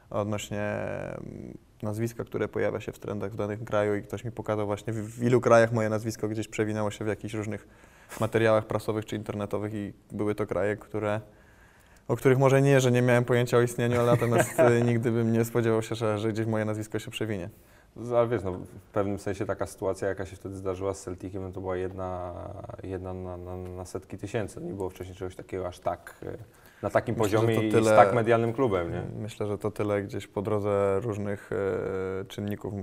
odnośnie 0.09 0.61
mm, 0.61 1.57
nazwiska, 1.81 2.23
które 2.23 2.47
pojawia 2.47 2.79
się 2.79 2.91
w 2.91 2.99
trendach 2.99 3.31
w 3.31 3.35
danym 3.35 3.65
kraju 3.65 3.95
i 3.95 4.01
ktoś 4.01 4.23
mi 4.23 4.31
pokazał 4.31 4.65
właśnie 4.65 4.93
w, 4.93 4.95
w 4.95 5.23
ilu 5.23 5.41
krajach 5.41 5.71
moje 5.71 5.89
nazwisko 5.89 6.27
gdzieś 6.27 6.47
przewinęło 6.47 6.91
się 6.91 7.05
w 7.05 7.07
jakichś 7.07 7.33
różnych 7.33 7.67
materiałach 8.19 8.65
prasowych 8.65 9.05
czy 9.05 9.15
internetowych 9.15 9.73
i 9.73 9.93
były 10.11 10.35
to 10.35 10.45
kraje, 10.45 10.77
które 10.77 11.21
o 12.07 12.15
których 12.15 12.37
może 12.37 12.61
nie, 12.61 12.81
że 12.81 12.91
nie 12.91 13.01
miałem 13.01 13.25
pojęcia 13.25 13.57
o 13.57 13.61
istnieniu, 13.61 13.99
ale 13.99 14.11
natomiast 14.11 14.59
e, 14.59 14.81
nigdy 14.81 15.11
bym 15.11 15.33
nie 15.33 15.45
spodziewał 15.45 15.81
się, 15.81 15.95
że, 15.95 16.19
że 16.19 16.33
gdzieś 16.33 16.45
moje 16.45 16.65
nazwisko 16.65 16.99
się 16.99 17.11
przewinie. 17.11 17.49
Ale 18.17 18.27
wiesz, 18.27 18.43
no, 18.43 18.51
w 18.51 18.91
pewnym 18.93 19.19
sensie 19.19 19.45
taka 19.45 19.67
sytuacja, 19.67 20.07
jaka 20.07 20.25
się 20.25 20.35
wtedy 20.35 20.55
zdarzyła 20.55 20.93
z 20.93 21.01
Celticiem, 21.01 21.43
no 21.43 21.51
to 21.51 21.61
była 21.61 21.77
jedna, 21.77 22.33
jedna 22.83 23.13
na, 23.13 23.37
na, 23.37 23.57
na 23.57 23.85
setki 23.85 24.17
tysięcy. 24.17 24.61
Nie 24.61 24.73
było 24.73 24.89
wcześniej 24.89 25.17
czegoś 25.17 25.35
takiego 25.35 25.67
aż 25.67 25.79
tak, 25.79 26.15
e, 26.25 26.37
na 26.81 26.89
takim 26.89 27.15
Myślę, 27.15 27.23
poziomie 27.23 27.55
to 27.55 27.61
i 27.61 27.71
tyle- 27.71 27.93
z 27.93 27.95
tak 27.95 28.13
medialnym 28.13 28.53
klubem, 28.53 28.91
nie? 28.91 29.03
Myślę, 29.21 29.47
że 29.47 29.57
to 29.57 29.71
tyle 29.71 30.03
gdzieś 30.03 30.27
po 30.27 30.41
drodze 30.41 30.99
różnych 30.99 31.49
e, 31.51 32.25
czynników 32.25 32.73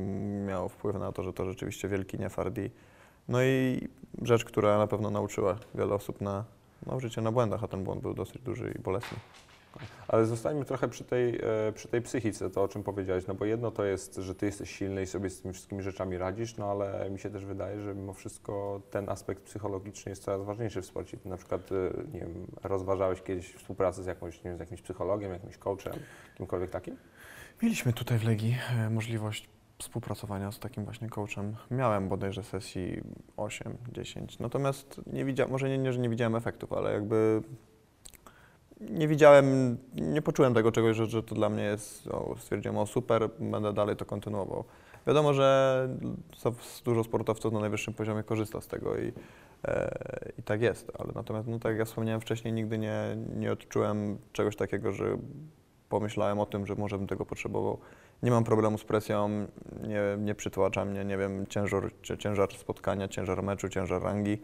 miało 0.47 0.69
wpływ 0.69 0.97
na 0.97 1.13
to, 1.13 1.23
że 1.23 1.33
to 1.33 1.45
rzeczywiście 1.45 1.89
wielki 1.89 2.19
niefart 2.19 2.59
i 2.59 2.71
no 3.29 3.43
i 3.43 3.89
rzecz, 4.23 4.45
która 4.45 4.79
na 4.79 4.87
pewno 4.87 5.11
nauczyła 5.11 5.57
wiele 5.75 5.95
osób 5.95 6.21
na, 6.21 6.45
no, 6.87 7.01
życie 7.01 7.21
na 7.21 7.33
błędach, 7.33 7.65
a 7.65 7.69
ten 7.69 7.85
błąd 7.85 8.03
był 8.03 8.15
dosyć 8.15 8.43
duży 8.43 8.75
i 8.79 8.83
bolesny. 8.83 9.19
Ale 10.09 10.27
zostańmy 10.27 10.65
trochę 10.65 10.89
przy 10.89 11.05
tej, 11.05 11.37
e, 11.37 11.73
przy 11.75 11.89
tej 11.89 12.03
psychice, 12.03 12.51
to 12.51 12.63
o 12.63 12.69
czym 12.69 12.83
powiedziałeś, 12.83 13.27
no 13.27 13.35
bo 13.35 13.45
jedno 13.45 13.71
to 13.71 13.85
jest, 13.85 14.17
że 14.17 14.35
ty 14.35 14.47
jesteś 14.47 14.71
silny 14.71 15.03
i 15.03 15.07
sobie 15.07 15.31
z 15.31 15.41
tymi 15.41 15.55
wszystkimi 15.55 15.83
rzeczami 15.83 16.19
radzisz, 16.19 16.57
no 16.57 16.71
ale 16.71 17.11
mi 17.11 17.19
się 17.19 17.31
też 17.31 17.45
wydaje, 17.45 17.81
że 17.81 17.95
mimo 17.95 18.13
wszystko 18.13 18.81
ten 18.91 19.09
aspekt 19.09 19.43
psychologiczny 19.43 20.11
jest 20.11 20.23
coraz 20.23 20.43
ważniejszy 20.43 20.83
w 20.83 20.87
sporcie. 20.87 21.17
Ty 21.17 21.29
na 21.29 21.37
przykład, 21.37 21.73
e, 21.73 21.75
nie 22.13 22.21
wiem, 22.21 22.47
rozważałeś 22.63 23.23
kiedyś 23.23 23.55
współpracę 23.55 24.03
z, 24.03 24.07
jakąś, 24.07 24.41
wiem, 24.43 24.57
z 24.57 24.61
jakimś 24.61 24.83
psychologiem, 24.83 25.33
jakimś 25.33 25.59
coachem, 25.59 25.93
kimkolwiek 26.37 26.71
takim? 26.71 26.97
Mieliśmy 27.63 27.93
tutaj 27.93 28.19
w 28.19 28.25
Legii 28.25 28.57
e, 28.79 28.91
możliwość 28.91 29.49
współpracowania 29.79 30.53
z 30.53 30.59
takim 30.59 30.85
właśnie 30.85 31.09
coachem. 31.09 31.57
Miałem 31.71 32.09
bodajże 32.09 32.43
sesji 32.43 33.03
8, 33.37 33.77
10, 33.93 34.39
natomiast 34.39 35.01
nie 35.07 35.25
widziałem, 35.25 35.53
może 35.53 35.69
nie, 35.69 35.79
nie, 35.79 35.93
że 35.93 35.99
nie 35.99 36.09
widziałem 36.09 36.37
efektów, 36.37 36.73
ale 36.73 36.93
jakby 36.93 37.43
nie 38.81 39.09
widziałem, 39.09 39.77
nie 39.95 40.23
poczułem 40.23 40.55
tego 40.55 40.73
czegoś, 40.73 40.97
że, 40.97 41.07
że 41.07 41.23
to 41.23 41.35
dla 41.35 41.49
mnie 41.49 41.63
jest, 41.63 42.07
o, 42.09 42.35
stwierdziłem, 42.39 42.79
o 42.79 42.87
super, 42.87 43.31
będę 43.41 43.73
dalej 43.73 43.97
to 43.97 44.05
kontynuował. 44.05 44.65
Wiadomo, 45.07 45.35
że 45.35 45.89
dużo 46.85 47.05
sportowców 47.05 47.53
na 47.53 47.61
najwyższym 47.61 47.95
poziomie 47.95 48.23
korzysta 48.23 48.61
z 48.61 48.67
tego 48.67 48.99
i, 48.99 49.13
e, 49.65 49.99
i 50.39 50.43
tak 50.43 50.63
jest, 50.63 50.93
ale 50.99 51.13
natomiast, 51.15 51.49
no 51.49 51.59
tak 51.59 51.71
jak 51.71 51.79
ja 51.79 51.85
wspomniałem 51.85 52.21
wcześniej, 52.21 52.55
nigdy 52.55 52.79
nie, 52.79 53.17
nie 53.37 53.53
odczułem 53.53 54.19
czegoś 54.33 54.57
takiego, 54.57 54.93
że 54.93 55.19
pomyślałem 55.89 56.41
o 56.41 56.47
tym, 56.47 56.67
że 56.67 56.75
może 56.75 56.99
bym 56.99 57.07
tego 57.07 57.27
potrzebował. 57.27 57.79
Nie 58.23 58.31
mam 58.31 58.45
problemu 58.45 58.79
z 58.79 58.85
presją, 58.85 59.47
nie, 59.83 60.03
nie 60.19 60.35
przytłacza 60.35 60.85
mnie, 60.85 61.05
nie 61.05 61.19
wiem, 61.19 61.47
ciężar, 61.47 61.91
ciężar 62.19 62.53
spotkania, 62.53 63.09
ciężar 63.09 63.43
meczu, 63.43 63.69
ciężar 63.69 64.03
rangi. 64.03 64.39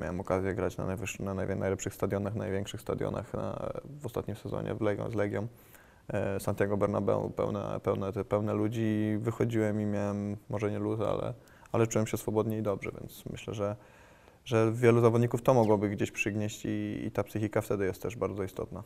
Miałem 0.00 0.20
okazję 0.20 0.54
grać 0.54 0.76
na, 0.76 0.86
najwyższych, 0.86 1.20
na 1.20 1.34
najlepszych 1.34 1.94
stadionach, 1.94 2.34
największych 2.34 2.80
stadionach 2.80 3.34
na, 3.34 3.72
w 4.00 4.06
ostatnim 4.06 4.36
sezonie 4.36 4.74
w 4.74 4.80
Legion, 4.80 5.10
z 5.10 5.14
Legią. 5.14 5.48
E, 6.08 6.40
Santiago 6.40 6.76
Bernabeu, 6.76 7.30
pełne, 7.30 7.80
pełne, 7.82 8.12
pełne 8.12 8.54
ludzi. 8.54 9.16
Wychodziłem 9.18 9.80
i 9.80 9.86
miałem, 9.86 10.36
może 10.48 10.70
nie 10.70 10.78
luz, 10.78 11.00
ale, 11.00 11.34
ale 11.72 11.86
czułem 11.86 12.06
się 12.06 12.16
swobodnie 12.16 12.58
i 12.58 12.62
dobrze, 12.62 12.90
więc 13.00 13.24
myślę, 13.26 13.54
że, 13.54 13.76
że 14.44 14.72
wielu 14.72 15.00
zawodników 15.00 15.42
to 15.42 15.54
mogłoby 15.54 15.88
gdzieś 15.88 16.10
przygnieść 16.10 16.64
i, 16.64 17.02
i 17.06 17.10
ta 17.10 17.22
psychika 17.24 17.60
wtedy 17.60 17.84
jest 17.84 18.02
też 18.02 18.16
bardzo 18.16 18.42
istotna. 18.44 18.82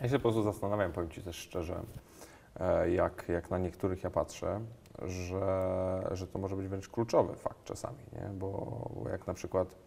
Ja 0.00 0.08
się 0.08 0.16
po 0.16 0.22
prostu 0.22 0.42
zastanawiam, 0.42 0.92
powiem 0.92 1.10
Ci 1.10 1.22
też 1.22 1.36
szczerze, 1.36 1.82
e, 2.60 2.90
jak, 2.90 3.24
jak 3.28 3.50
na 3.50 3.58
niektórych 3.58 4.04
ja 4.04 4.10
patrzę, 4.10 4.60
że, 5.02 6.08
że 6.10 6.26
to 6.26 6.38
może 6.38 6.56
być 6.56 6.68
wręcz 6.68 6.88
kluczowy 6.88 7.36
fakt 7.36 7.64
czasami, 7.64 7.98
nie? 8.12 8.30
Bo, 8.34 8.50
bo 8.94 9.08
jak 9.08 9.26
na 9.26 9.34
przykład 9.34 9.85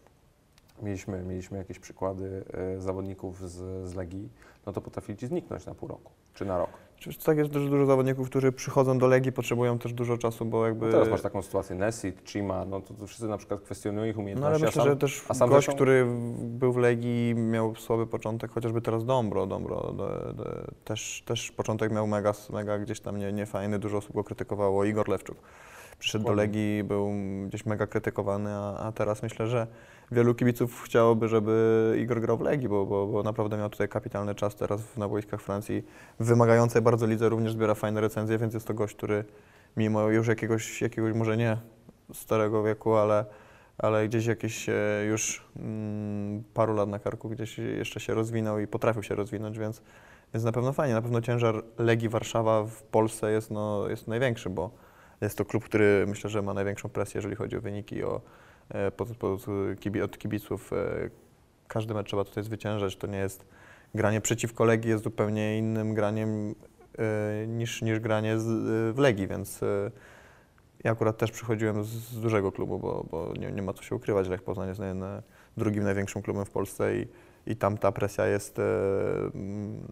mieliśmy, 0.81 1.23
mieliśmy 1.23 1.57
jakieś 1.57 1.79
przykłady 1.79 2.43
e, 2.53 2.81
zawodników 2.81 3.49
z, 3.49 3.89
z 3.89 3.95
Legii, 3.95 4.29
no 4.65 4.73
to 4.73 4.81
potrafili 4.81 5.17
Ci 5.17 5.27
zniknąć 5.27 5.65
na 5.65 5.75
pół 5.75 5.89
roku, 5.89 6.11
czy 6.33 6.45
na 6.45 6.57
rok. 6.57 6.69
Oczywiście 6.99 7.23
tak 7.23 7.37
jest 7.37 7.53
też 7.53 7.69
dużo 7.69 7.85
zawodników, 7.85 8.29
którzy 8.29 8.51
przychodzą 8.51 8.97
do 8.97 9.07
Legii, 9.07 9.31
potrzebują 9.31 9.79
też 9.79 9.93
dużo 9.93 10.17
czasu, 10.17 10.45
bo 10.45 10.65
jakby... 10.65 10.85
No 10.85 10.91
teraz 10.91 11.09
masz 11.09 11.21
taką 11.21 11.41
sytuację 11.41 11.75
Nessit, 11.75 12.29
Chima, 12.29 12.65
no 12.65 12.81
to, 12.81 12.93
to 12.93 13.07
wszyscy 13.07 13.27
na 13.27 13.37
przykład 13.37 13.61
kwestionują 13.61 14.05
ich 14.05 14.15
No 14.15 14.21
umiejętności, 14.21 14.55
ale 14.55 14.65
myślę, 14.65 14.81
sam, 14.81 14.91
że 14.91 14.97
też 14.97 15.25
a 15.29 15.33
sam 15.33 15.49
gość, 15.49 15.65
zresztą- 15.65 15.75
który 15.75 16.05
był 16.39 16.73
w 16.73 16.77
Legii, 16.77 17.35
miał 17.35 17.75
słaby 17.75 18.07
początek, 18.07 18.51
chociażby 18.51 18.81
teraz 18.81 19.05
Dombro, 19.05 19.47
Dombro 19.47 19.93
de, 19.93 20.33
de, 20.43 20.65
też, 20.85 21.23
też 21.25 21.51
początek 21.51 21.91
miał 21.91 22.07
mega, 22.07 22.33
mega 22.49 22.79
gdzieś 22.79 22.99
tam 22.99 23.17
nie, 23.17 23.33
niefajny, 23.33 23.79
dużo 23.79 23.97
osób 23.97 24.15
go 24.15 24.23
krytykowało, 24.23 24.85
Igor 24.85 25.09
Lewczuk. 25.09 25.37
Przyszedł 25.99 26.23
do 26.23 26.29
Dokładnie. 26.29 26.59
Legii, 26.59 26.83
był 26.83 27.11
gdzieś 27.47 27.65
mega 27.65 27.87
krytykowany, 27.87 28.49
a, 28.53 28.77
a 28.77 28.91
teraz 28.91 29.23
myślę, 29.23 29.47
że 29.47 29.67
wielu 30.11 30.35
kibiców 30.35 30.81
chciałoby, 30.81 31.27
żeby 31.27 31.95
Igor 32.01 32.21
grał 32.21 32.37
w 32.37 32.41
Legii, 32.41 32.69
bo, 32.69 32.85
bo, 32.85 33.07
bo 33.07 33.23
naprawdę 33.23 33.57
miał 33.57 33.69
tutaj 33.69 33.89
kapitalny 33.89 34.35
czas 34.35 34.55
teraz 34.55 34.97
na 34.97 35.07
boiskach 35.07 35.41
Francji. 35.41 35.83
Wymagającej 36.19 36.81
bardzo 36.81 37.07
lidze 37.07 37.29
również 37.29 37.53
zbiera 37.53 37.75
fajne 37.75 38.01
recenzje, 38.01 38.37
więc 38.37 38.53
jest 38.53 38.67
to 38.67 38.73
gość, 38.73 38.95
który 38.95 39.25
mimo 39.77 40.09
już 40.09 40.27
jakiegoś, 40.27 40.81
jakiegoś 40.81 41.13
może 41.13 41.37
nie 41.37 41.57
starego 42.13 42.63
wieku, 42.63 42.95
ale, 42.95 43.25
ale 43.77 44.07
gdzieś 44.07 44.25
jakieś 44.25 44.69
e, 44.69 45.05
już 45.09 45.45
mm, 45.55 46.43
paru 46.53 46.73
lat 46.73 46.89
na 46.89 46.99
karku 46.99 47.29
gdzieś 47.29 47.57
jeszcze 47.57 47.99
się 47.99 48.13
rozwinął 48.13 48.59
i 48.59 48.67
potrafił 48.67 49.03
się 49.03 49.15
rozwinąć, 49.15 49.59
więc, 49.59 49.81
więc 50.33 50.45
na 50.45 50.51
pewno 50.51 50.73
fajnie. 50.73 50.93
Na 50.93 51.01
pewno 51.01 51.21
ciężar 51.21 51.63
Legii 51.77 52.09
Warszawa 52.09 52.63
w 52.63 52.83
Polsce 52.83 53.31
jest, 53.31 53.51
no, 53.51 53.89
jest 53.89 54.07
największy, 54.07 54.49
bo 54.49 54.71
jest 55.21 55.37
to 55.37 55.45
klub, 55.45 55.63
który 55.65 56.05
myślę, 56.07 56.29
że 56.29 56.41
ma 56.41 56.53
największą 56.53 56.89
presję, 56.89 57.17
jeżeli 57.17 57.35
chodzi 57.35 57.57
o 57.57 57.61
wyniki, 57.61 58.03
o, 58.03 58.21
pod, 58.97 59.17
pod, 59.17 59.45
kibi, 59.79 60.01
od 60.01 60.17
kibiców. 60.17 60.73
e, 60.73 61.09
Każdy 61.67 61.93
mecz 61.93 62.07
trzeba 62.07 62.23
tutaj 62.23 62.43
zwyciężać. 62.43 62.95
To 62.95 63.07
nie 63.07 63.17
jest 63.17 63.45
granie 63.95 64.21
przeciwko 64.21 64.65
Legii, 64.65 64.89
jest 64.89 65.03
zupełnie 65.03 65.57
innym 65.57 65.93
graniem 65.93 66.49
y, 66.51 67.47
niż, 67.47 67.81
niż 67.81 67.99
granie 67.99 68.39
z, 68.39 68.45
w 68.95 68.99
Legii, 68.99 69.27
więc 69.27 69.61
ja 70.83 70.91
akurat 70.91 71.17
też 71.17 71.31
przychodziłem 71.31 71.83
z, 71.83 71.87
z 71.87 72.21
dużego 72.21 72.51
klubu, 72.51 72.79
bo, 72.79 73.05
bo 73.11 73.33
nie, 73.39 73.51
nie 73.51 73.61
ma 73.61 73.73
co 73.73 73.83
się 73.83 73.95
ukrywać, 73.95 74.27
Lech 74.27 74.43
Poznań 74.43 74.67
jest 74.67 74.79
na, 74.79 75.21
drugim 75.57 75.83
największym 75.83 76.21
klubem 76.21 76.45
w 76.45 76.49
Polsce 76.49 76.97
i, 76.97 77.07
i 77.45 77.55
tam 77.55 77.77
ta 77.77 77.91
presja 77.91 78.25
jest 78.25 78.57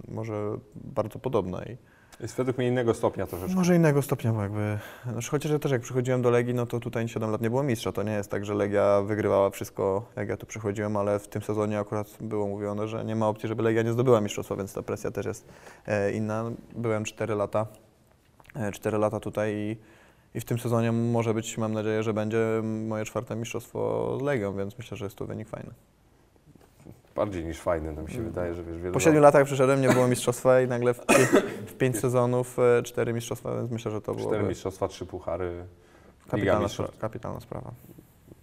może 0.08 0.58
bardzo 0.76 1.20
podobna. 1.20 1.64
I, 1.64 1.78
Jest 2.20 2.36
według 2.36 2.58
mnie 2.58 2.68
innego 2.68 2.94
stopnia 2.94 3.28
troszeczkę. 3.28 3.56
może 3.56 3.76
innego 3.76 4.02
stopnia, 4.02 4.34
bo 4.34 4.42
jakby. 4.42 4.80
Znaczy, 5.12 5.30
chociaż 5.30 5.52
ja 5.52 5.60
też 5.60 5.72
jak 5.72 5.82
przychodziłem 5.82 6.22
do 6.22 6.30
Legii, 6.30 6.54
no 6.54 6.66
to 6.66 6.80
tutaj 6.80 7.08
7 7.08 7.32
lat 7.32 7.42
nie 7.42 7.50
było 7.50 7.64
mistrza. 7.64 7.92
To 7.92 8.04
nie 8.04 8.12
jest 8.12 8.32
tak, 8.32 8.46
że 8.46 8.54
Legia 8.54 9.02
wygrywała 9.02 9.50
wszystko, 9.50 10.06
jak 10.16 10.30
ja 10.30 10.38
tu 10.38 10.46
przychodziłem, 10.46 10.98
ale 10.98 11.20
w 11.20 11.28
tym 11.28 11.42
sezonie 11.42 11.80
akurat 11.80 12.18
było 12.22 12.48
mówione, 12.48 12.88
że 12.88 13.06
nie 13.06 13.16
ma 13.16 13.28
opcji, 13.28 13.50
żeby 13.50 13.64
Legia 13.64 13.82
nie 13.82 13.92
zdobyła 13.92 14.22
mistrzostwa, 14.22 14.56
więc 14.56 14.74
ta 14.74 14.82
presja 14.82 15.12
też 15.12 15.26
jest 15.26 15.48
e, 15.86 16.12
inna. 16.12 16.52
Byłem 16.76 17.04
4 17.04 17.36
lata, 17.36 17.66
e, 18.56 18.72
4 18.72 18.98
lata 18.98 19.20
tutaj 19.20 19.54
i, 19.56 19.78
i 20.38 20.40
w 20.40 20.46
tym 20.46 20.60
sezonie 20.60 20.92
może 20.92 21.34
być, 21.34 21.58
mam 21.58 21.74
nadzieję, 21.74 22.04
że 22.04 22.14
będzie 22.14 22.62
moje 22.88 23.06
czwarte 23.06 23.36
mistrzostwo 23.36 24.18
z 24.20 24.22
Legią, 24.22 24.58
więc 24.58 24.78
myślę, 24.78 24.98
że 24.98 25.06
jest 25.06 25.18
to 25.18 25.26
wynik 25.26 25.50
fajny. 25.50 25.72
Bardziej 27.18 27.46
niż 27.46 27.60
fajny, 27.62 27.96
to 27.96 28.02
mi 28.02 28.08
się 28.12 28.18
Mm. 28.18 28.30
wydaje, 28.30 28.54
że 28.54 28.64
wiesz, 28.64 28.78
wiele 28.78 28.92
Po 28.92 29.00
7 29.00 29.22
latach 29.22 29.46
przyszedłem, 29.46 29.82
nie 29.82 29.90
było 29.90 30.08
mistrzostwa 30.08 30.62
i 30.62 30.68
nagle 30.68 30.94
w, 30.94 31.02
w 31.68 31.74
5 31.74 32.00
sezonów 32.00 32.58
4 32.84 33.14
mistrzostwa, 33.14 33.56
więc 33.56 33.72
myślę, 33.72 33.92
że 33.92 34.02
to 34.02 34.14
było 34.16 34.28
Cztery 34.28 34.44
mistrzostwa, 34.44 34.88
trzy 34.88 35.06
puchary, 35.06 35.66
kapitalna, 36.30 36.68
spra- 36.68 36.98
kapitalna 37.00 37.40
sprawa. 37.40 37.72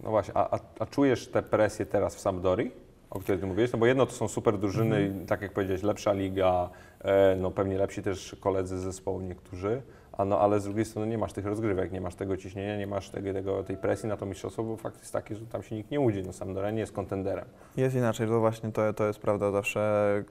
No 0.03 0.09
właśnie, 0.09 0.37
a, 0.37 0.55
a, 0.55 0.59
a 0.79 0.85
czujesz 0.85 1.27
tę 1.27 1.43
presję 1.43 1.85
teraz 1.85 2.15
w 2.15 2.19
Sampdori, 2.19 2.71
o 3.09 3.19
której 3.19 3.41
ty 3.41 3.47
mówiłeś? 3.47 3.71
No 3.71 3.79
bo 3.79 3.85
jedno 3.85 4.05
to 4.05 4.11
są 4.11 4.27
super 4.27 4.57
drużyny, 4.57 5.11
i 5.23 5.25
tak 5.25 5.41
jak 5.41 5.53
powiedziałeś, 5.53 5.83
lepsza 5.83 6.13
liga, 6.13 6.69
e, 7.01 7.35
no 7.35 7.51
pewnie 7.51 7.77
lepsi 7.77 8.01
też 8.01 8.35
koledzy 8.39 8.79
z 8.79 8.81
zespołu 8.83 9.21
niektórzy, 9.21 9.81
a 10.17 10.25
no, 10.25 10.39
ale 10.39 10.59
z 10.59 10.63
drugiej 10.63 10.85
strony 10.85 11.07
nie 11.07 11.17
masz 11.17 11.33
tych 11.33 11.45
rozgrywek, 11.45 11.91
nie 11.91 12.01
masz 12.01 12.15
tego 12.15 12.37
ciśnienia, 12.37 12.77
nie 12.77 12.87
masz 12.87 13.09
tego, 13.09 13.33
tego, 13.33 13.63
tej 13.63 13.77
presji 13.77 14.09
na 14.09 14.17
to 14.17 14.25
mistrzostwo, 14.25 14.63
bo 14.63 14.77
fakt 14.77 14.99
jest 14.99 15.13
taki, 15.13 15.35
że 15.35 15.45
tam 15.45 15.63
się 15.63 15.75
nikt 15.75 15.91
nie 15.91 15.99
łudzi. 15.99 16.23
No 16.23 16.33
Sampdoria 16.33 16.71
nie 16.71 16.79
jest 16.79 16.93
kontenderem. 16.93 17.45
Jest 17.77 17.95
inaczej, 17.95 18.27
to 18.27 18.39
właśnie 18.39 18.71
to, 18.71 18.93
to 18.93 19.07
jest 19.07 19.19
prawda. 19.19 19.51
Zawsze 19.51 20.23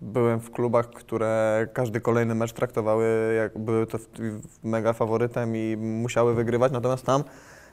byłem 0.00 0.40
w 0.40 0.50
klubach, 0.50 0.90
które 0.90 1.66
każdy 1.72 2.00
kolejny 2.00 2.34
mecz 2.34 2.52
traktowały 2.52 3.34
jak 3.36 3.58
były 3.58 3.86
to 3.86 3.98
mega 4.62 4.92
faworytem 4.92 5.56
i 5.56 5.76
musiały 5.76 6.34
wygrywać, 6.34 6.72
natomiast 6.72 7.06
tam 7.06 7.24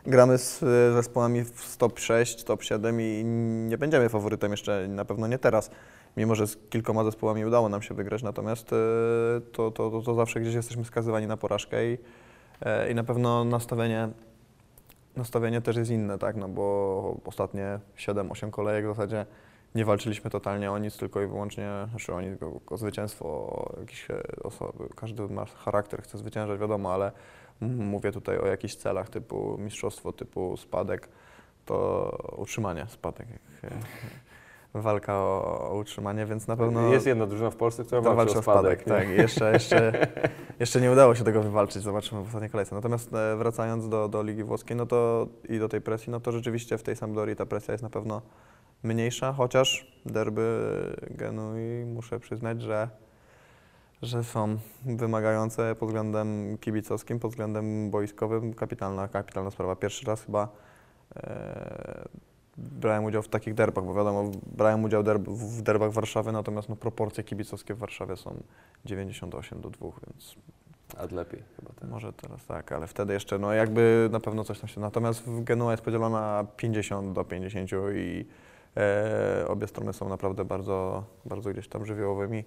gramy 0.05 0.37
z 0.37 0.59
zespołami 0.93 1.43
w 1.43 1.77
top 1.77 1.99
6, 1.99 2.43
top 2.43 2.63
7 2.63 3.01
i 3.01 3.23
nie 3.69 3.77
będziemy 3.77 4.09
faworytem 4.09 4.51
jeszcze, 4.51 4.87
na 4.87 5.05
pewno 5.05 5.27
nie 5.27 5.39
teraz. 5.39 5.71
Mimo, 6.17 6.35
że 6.35 6.47
z 6.47 6.57
kilkoma 6.69 7.03
zespołami 7.03 7.45
udało 7.45 7.69
nam 7.69 7.81
się 7.81 7.93
wygrać, 7.95 8.23
natomiast 8.23 8.73
e, 8.73 8.75
to, 9.51 9.71
to, 9.71 9.89
to, 9.89 10.01
to 10.01 10.13
zawsze 10.13 10.39
gdzieś 10.39 10.53
jesteśmy 10.53 10.85
skazywani 10.85 11.27
na 11.27 11.37
porażkę 11.37 11.91
i, 11.91 11.97
e, 12.61 12.91
i 12.91 12.95
na 12.95 13.03
pewno 13.03 13.43
nastawienie 13.43 14.09
nastawienie 15.15 15.61
też 15.61 15.75
jest 15.75 15.91
inne, 15.91 16.19
tak, 16.19 16.35
no 16.35 16.47
bo 16.47 17.17
ostatnie 17.25 17.79
7-8 17.97 18.49
kolejek 18.49 18.85
w 18.85 18.87
zasadzie 18.87 19.25
nie 19.75 19.85
walczyliśmy 19.85 20.29
totalnie 20.29 20.71
o 20.71 20.77
nic, 20.77 20.97
tylko 20.97 21.21
i 21.21 21.27
wyłącznie, 21.27 21.69
znaczy 21.89 22.13
o 22.13 22.21
nic, 22.21 22.43
o, 22.43 22.73
o 22.73 22.77
zwycięstwo, 22.77 23.25
o 23.25 23.75
jakieś 23.79 24.07
osoby, 24.43 24.89
każdy 24.95 25.27
ma 25.27 25.45
charakter, 25.45 26.01
chce 26.01 26.17
zwyciężać, 26.17 26.59
wiadomo, 26.59 26.93
ale 26.93 27.11
mówię 27.61 28.11
tutaj 28.11 28.37
o 28.37 28.45
jakichś 28.45 28.75
celach 28.75 29.09
typu 29.09 29.57
mistrzostwo, 29.57 30.13
typu 30.13 30.57
spadek, 30.57 31.09
to 31.65 32.17
utrzymanie, 32.37 32.85
spadek, 32.89 33.27
walka 34.73 35.13
o, 35.13 35.69
o 35.71 35.75
utrzymanie, 35.75 36.25
więc 36.25 36.47
na 36.47 36.57
pewno... 36.57 36.93
Jest 36.93 37.05
jedna 37.05 37.27
drużyna 37.27 37.49
w 37.49 37.55
Polsce, 37.55 37.83
która 37.83 38.01
To 38.01 38.15
walczy 38.15 38.39
o 38.39 38.41
spadek. 38.41 38.87
nie? 38.87 38.93
tak. 38.93 39.09
Jeszcze, 39.09 39.53
jeszcze, 39.53 40.07
jeszcze 40.59 40.81
nie 40.81 40.91
udało 40.91 41.15
się 41.15 41.23
tego 41.23 41.41
wywalczyć, 41.41 41.83
zobaczymy 41.83 42.23
w 42.23 42.25
ostatniej 42.25 42.49
kolejce. 42.49 42.75
Natomiast 42.75 43.13
e, 43.13 43.35
wracając 43.35 43.89
do, 43.89 44.07
do 44.07 44.23
Ligi 44.23 44.43
Włoskiej 44.43 44.77
no 44.77 44.85
to, 44.85 45.27
i 45.49 45.59
do 45.59 45.69
tej 45.69 45.81
presji, 45.81 46.11
no 46.11 46.19
to 46.19 46.31
rzeczywiście 46.31 46.77
w 46.77 46.83
tej 46.83 46.95
Sampdorii 46.95 47.35
ta 47.35 47.45
presja 47.45 47.71
jest 47.71 47.83
na 47.83 47.89
pewno 47.89 48.21
mniejsza, 48.83 49.33
chociaż 49.33 49.91
derby 50.05 50.69
Genui 51.11 51.85
muszę 51.85 52.19
przyznać, 52.19 52.61
że, 52.61 52.89
że 54.01 54.23
są 54.23 54.57
wymagające 54.85 55.75
pod 55.75 55.89
względem 55.89 56.57
kibicowskim, 56.57 57.19
pod 57.19 57.31
względem 57.31 57.91
boiskowym. 57.91 58.53
Kapitalna, 58.53 59.07
kapitalna 59.07 59.51
sprawa. 59.51 59.75
Pierwszy 59.75 60.05
raz 60.05 60.23
chyba 60.23 60.47
e, 61.15 62.07
brałem 62.59 63.03
udział 63.03 63.21
w 63.21 63.27
takich 63.27 63.53
derbach, 63.53 63.85
bo 63.85 63.93
wiadomo, 63.93 64.31
brałem 64.57 64.83
udział 64.83 65.03
derb, 65.03 65.29
w 65.29 65.61
derbach 65.61 65.91
Warszawy, 65.91 66.31
natomiast 66.31 66.69
no, 66.69 66.75
proporcje 66.75 67.23
kibicowskie 67.23 67.73
w 67.73 67.77
Warszawie 67.77 68.15
są 68.15 68.43
98 68.85 69.61
do 69.61 69.69
2, 69.69 69.87
więc 70.07 70.35
A 70.97 71.15
lepiej 71.15 71.43
chyba 71.55 71.73
ten. 71.73 71.89
może 71.89 72.13
teraz 72.13 72.45
tak, 72.45 72.71
ale 72.71 72.87
wtedy 72.87 73.13
jeszcze, 73.13 73.39
no 73.39 73.53
jakby 73.53 74.09
na 74.11 74.19
pewno 74.19 74.43
coś 74.43 74.59
tam 74.59 74.67
się... 74.67 74.81
Natomiast 74.81 75.23
w 75.23 75.43
Genua 75.43 75.71
jest 75.71 75.83
podzielona 75.83 76.45
50 76.57 77.13
do 77.13 77.23
50 77.23 77.71
i 77.95 78.25
e, 78.77 79.45
obie 79.47 79.67
strony 79.67 79.93
są 79.93 80.09
naprawdę 80.09 80.45
bardzo, 80.45 81.03
bardzo 81.25 81.49
gdzieś 81.49 81.67
tam 81.67 81.85
żywiołowymi 81.85 82.43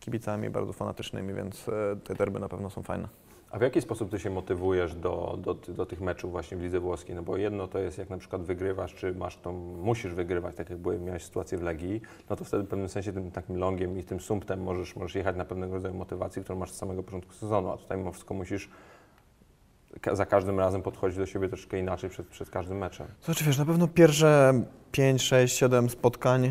kibicami, 0.00 0.50
bardzo 0.50 0.72
fanatycznymi, 0.72 1.34
więc 1.34 1.68
e, 1.68 1.96
te 2.04 2.14
derby 2.14 2.40
na 2.40 2.48
pewno 2.48 2.70
są 2.70 2.82
fajne. 2.82 3.08
A 3.56 3.58
w 3.58 3.62
jaki 3.62 3.80
sposób 3.82 4.10
ty 4.10 4.18
się 4.18 4.30
motywujesz 4.30 4.94
do, 4.94 5.38
do, 5.42 5.54
do 5.54 5.86
tych 5.86 6.00
meczów 6.00 6.30
właśnie 6.30 6.56
w 6.56 6.60
lidze 6.60 6.80
włoskiej? 6.80 7.16
No 7.16 7.22
bo 7.22 7.36
jedno 7.36 7.68
to 7.68 7.78
jest 7.78 7.98
jak 7.98 8.10
na 8.10 8.18
przykład 8.18 8.42
wygrywasz, 8.42 8.94
czy 8.94 9.14
masz 9.14 9.36
tą, 9.36 9.52
musisz 9.82 10.14
wygrywać, 10.14 10.54
tak 10.56 10.70
jak 10.70 10.78
miałeś 11.00 11.24
sytuację 11.24 11.58
w 11.58 11.62
Legii, 11.62 12.00
no 12.30 12.36
to 12.36 12.44
wtedy 12.44 12.64
w 12.64 12.66
pewnym 12.68 12.88
sensie 12.88 13.12
tym 13.12 13.30
takim 13.30 13.56
longiem 13.56 13.98
i 13.98 14.04
tym 14.04 14.20
sumptem 14.20 14.62
możesz, 14.62 14.96
możesz 14.96 15.14
jechać 15.14 15.36
na 15.36 15.44
pewnego 15.44 15.74
rodzaju 15.74 15.94
motywacji, 15.94 16.42
którą 16.42 16.58
masz 16.58 16.70
z 16.70 16.74
samego 16.76 17.02
początku 17.02 17.32
sezonu, 17.32 17.70
a 17.70 17.76
tutaj 17.76 17.98
mimo 17.98 18.12
wszystko 18.12 18.34
musisz 18.34 18.70
za 20.12 20.26
każdym 20.26 20.58
razem 20.58 20.82
podchodzić 20.82 21.18
do 21.18 21.26
siebie 21.26 21.48
troszkę 21.48 21.78
inaczej 21.78 22.10
przed, 22.10 22.26
przed 22.26 22.50
każdym 22.50 22.78
meczem. 22.78 23.06
Znaczy 23.22 23.44
wiesz, 23.44 23.58
na 23.58 23.64
pewno 23.64 23.88
pierwsze 23.88 24.62
5, 24.92 25.22
6, 25.22 25.56
7 25.58 25.90
spotkań 25.90 26.44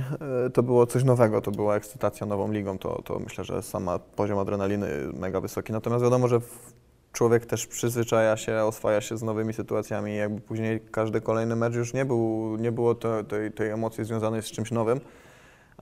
e, 0.46 0.50
to 0.50 0.64
było 0.64 0.86
coś 0.88 1.04
nowego, 1.04 1.42
to 1.42 1.52
była 1.52 1.76
ekscytacja 1.76 2.28
nową 2.28 2.52
ligą, 2.52 2.78
to, 2.78 3.02
to 3.02 3.20
myślę, 3.20 3.44
że 3.44 3.62
sama 3.62 4.00
poziom 4.00 4.40
adrenaliny 4.40 4.88
mega 5.14 5.42
wysoki. 5.42 5.74
Natomiast 5.74 6.04
wiadomo, 6.04 6.28
że 6.28 6.40
w- 6.40 6.85
człowiek 7.16 7.46
też 7.46 7.68
przyzwyczaja 7.68 8.38
się, 8.38 8.64
oswaja 8.64 9.02
się 9.02 9.18
z 9.18 9.24
nowymi 9.24 9.54
sytuacjami 9.54 10.16
jakby 10.16 10.42
później 10.42 10.82
każdy 10.92 11.22
kolejny 11.22 11.56
mecz 11.56 11.76
już 11.76 11.94
nie, 11.94 12.06
był, 12.06 12.56
nie 12.60 12.72
było 12.72 12.96
tej, 12.96 13.52
tej 13.52 13.70
emocji 13.70 14.06
związanej 14.06 14.42
z 14.42 14.46
czymś 14.46 14.72
nowym, 14.72 15.00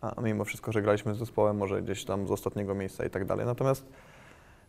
a 0.01 0.21
mimo 0.21 0.45
wszystko, 0.45 0.71
że 0.71 0.81
graliśmy 0.81 1.15
z 1.15 1.17
zespołem 1.17 1.57
może 1.57 1.81
gdzieś 1.81 2.05
tam 2.05 2.27
z 2.27 2.31
ostatniego 2.31 2.75
miejsca 2.75 3.05
i 3.05 3.09
tak 3.09 3.25
dalej. 3.25 3.45
Natomiast 3.45 3.85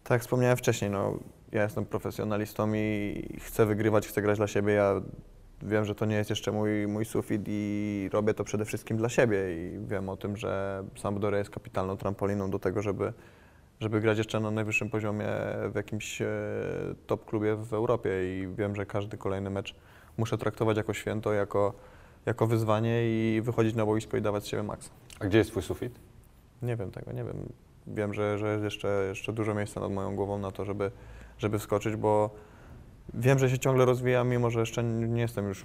tak 0.04 0.10
jak 0.10 0.22
wspomniałem 0.22 0.56
wcześniej, 0.56 0.90
no, 0.90 1.18
ja 1.52 1.62
jestem 1.62 1.86
profesjonalistą 1.86 2.74
i 2.74 3.38
chcę 3.40 3.66
wygrywać, 3.66 4.08
chcę 4.08 4.22
grać 4.22 4.36
dla 4.36 4.46
siebie. 4.46 4.72
Ja 4.72 5.00
wiem, 5.62 5.84
że 5.84 5.94
to 5.94 6.06
nie 6.06 6.16
jest 6.16 6.30
jeszcze 6.30 6.52
mój, 6.52 6.86
mój 6.86 7.04
sufit 7.04 7.42
i 7.46 8.08
robię 8.12 8.34
to 8.34 8.44
przede 8.44 8.64
wszystkim 8.64 8.96
dla 8.96 9.08
siebie 9.08 9.38
i 9.56 9.86
wiem 9.86 10.08
o 10.08 10.16
tym, 10.16 10.36
że 10.36 10.84
Sampdoria 10.96 11.38
jest 11.38 11.50
kapitalną 11.50 11.96
trampoliną 11.96 12.50
do 12.50 12.58
tego, 12.58 12.82
żeby, 12.82 13.12
żeby 13.80 14.00
grać 14.00 14.18
jeszcze 14.18 14.40
na 14.40 14.50
najwyższym 14.50 14.90
poziomie 14.90 15.26
w 15.70 15.74
jakimś 15.74 16.22
e, 16.22 16.26
top 17.06 17.24
klubie 17.24 17.56
w 17.56 17.74
Europie 17.74 18.10
i 18.10 18.48
wiem, 18.56 18.76
że 18.76 18.86
każdy 18.86 19.16
kolejny 19.16 19.50
mecz 19.50 19.74
muszę 20.16 20.38
traktować 20.38 20.76
jako 20.76 20.94
święto, 20.94 21.32
jako, 21.32 21.72
jako 22.26 22.46
wyzwanie 22.46 23.02
i 23.04 23.40
wychodzić 23.42 23.74
na 23.74 23.86
boisko 23.86 24.16
i 24.16 24.22
dawać 24.22 24.44
z 24.44 24.46
siebie 24.46 24.62
maks. 24.62 24.90
A 25.20 25.24
gdzie 25.24 25.38
jest 25.38 25.50
twój 25.50 25.62
sufit? 25.62 26.00
Nie 26.62 26.76
wiem 26.76 26.90
tego, 26.90 27.12
nie 27.12 27.24
wiem. 27.24 27.48
Wiem, 27.86 28.14
że, 28.14 28.38
że 28.38 28.52
jest 28.52 28.64
jeszcze, 28.64 29.04
jeszcze 29.08 29.32
dużo 29.32 29.54
miejsca 29.54 29.80
nad 29.80 29.92
moją 29.92 30.16
głową 30.16 30.38
na 30.38 30.50
to, 30.50 30.64
żeby, 30.64 30.90
żeby 31.38 31.58
wskoczyć, 31.58 31.96
bo 31.96 32.30
wiem, 33.14 33.38
że 33.38 33.50
się 33.50 33.58
ciągle 33.58 33.84
rozwijam, 33.84 34.28
mimo 34.28 34.50
że 34.50 34.60
jeszcze 34.60 34.82
nie 34.84 35.20
jestem 35.20 35.48
już 35.48 35.64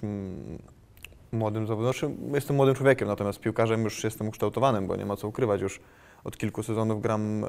młodym 1.32 1.66
zawodowcem. 1.66 2.14
Znaczy, 2.14 2.34
jestem 2.34 2.56
młodym 2.56 2.74
człowiekiem, 2.74 3.08
natomiast 3.08 3.40
piłkarzem 3.40 3.84
już 3.84 4.04
jestem 4.04 4.28
ukształtowanym, 4.28 4.86
bo 4.86 4.96
nie 4.96 5.06
ma 5.06 5.16
co 5.16 5.28
ukrywać. 5.28 5.60
Już 5.60 5.80
od 6.24 6.36
kilku 6.36 6.62
sezonów 6.62 7.02
gram, 7.02 7.44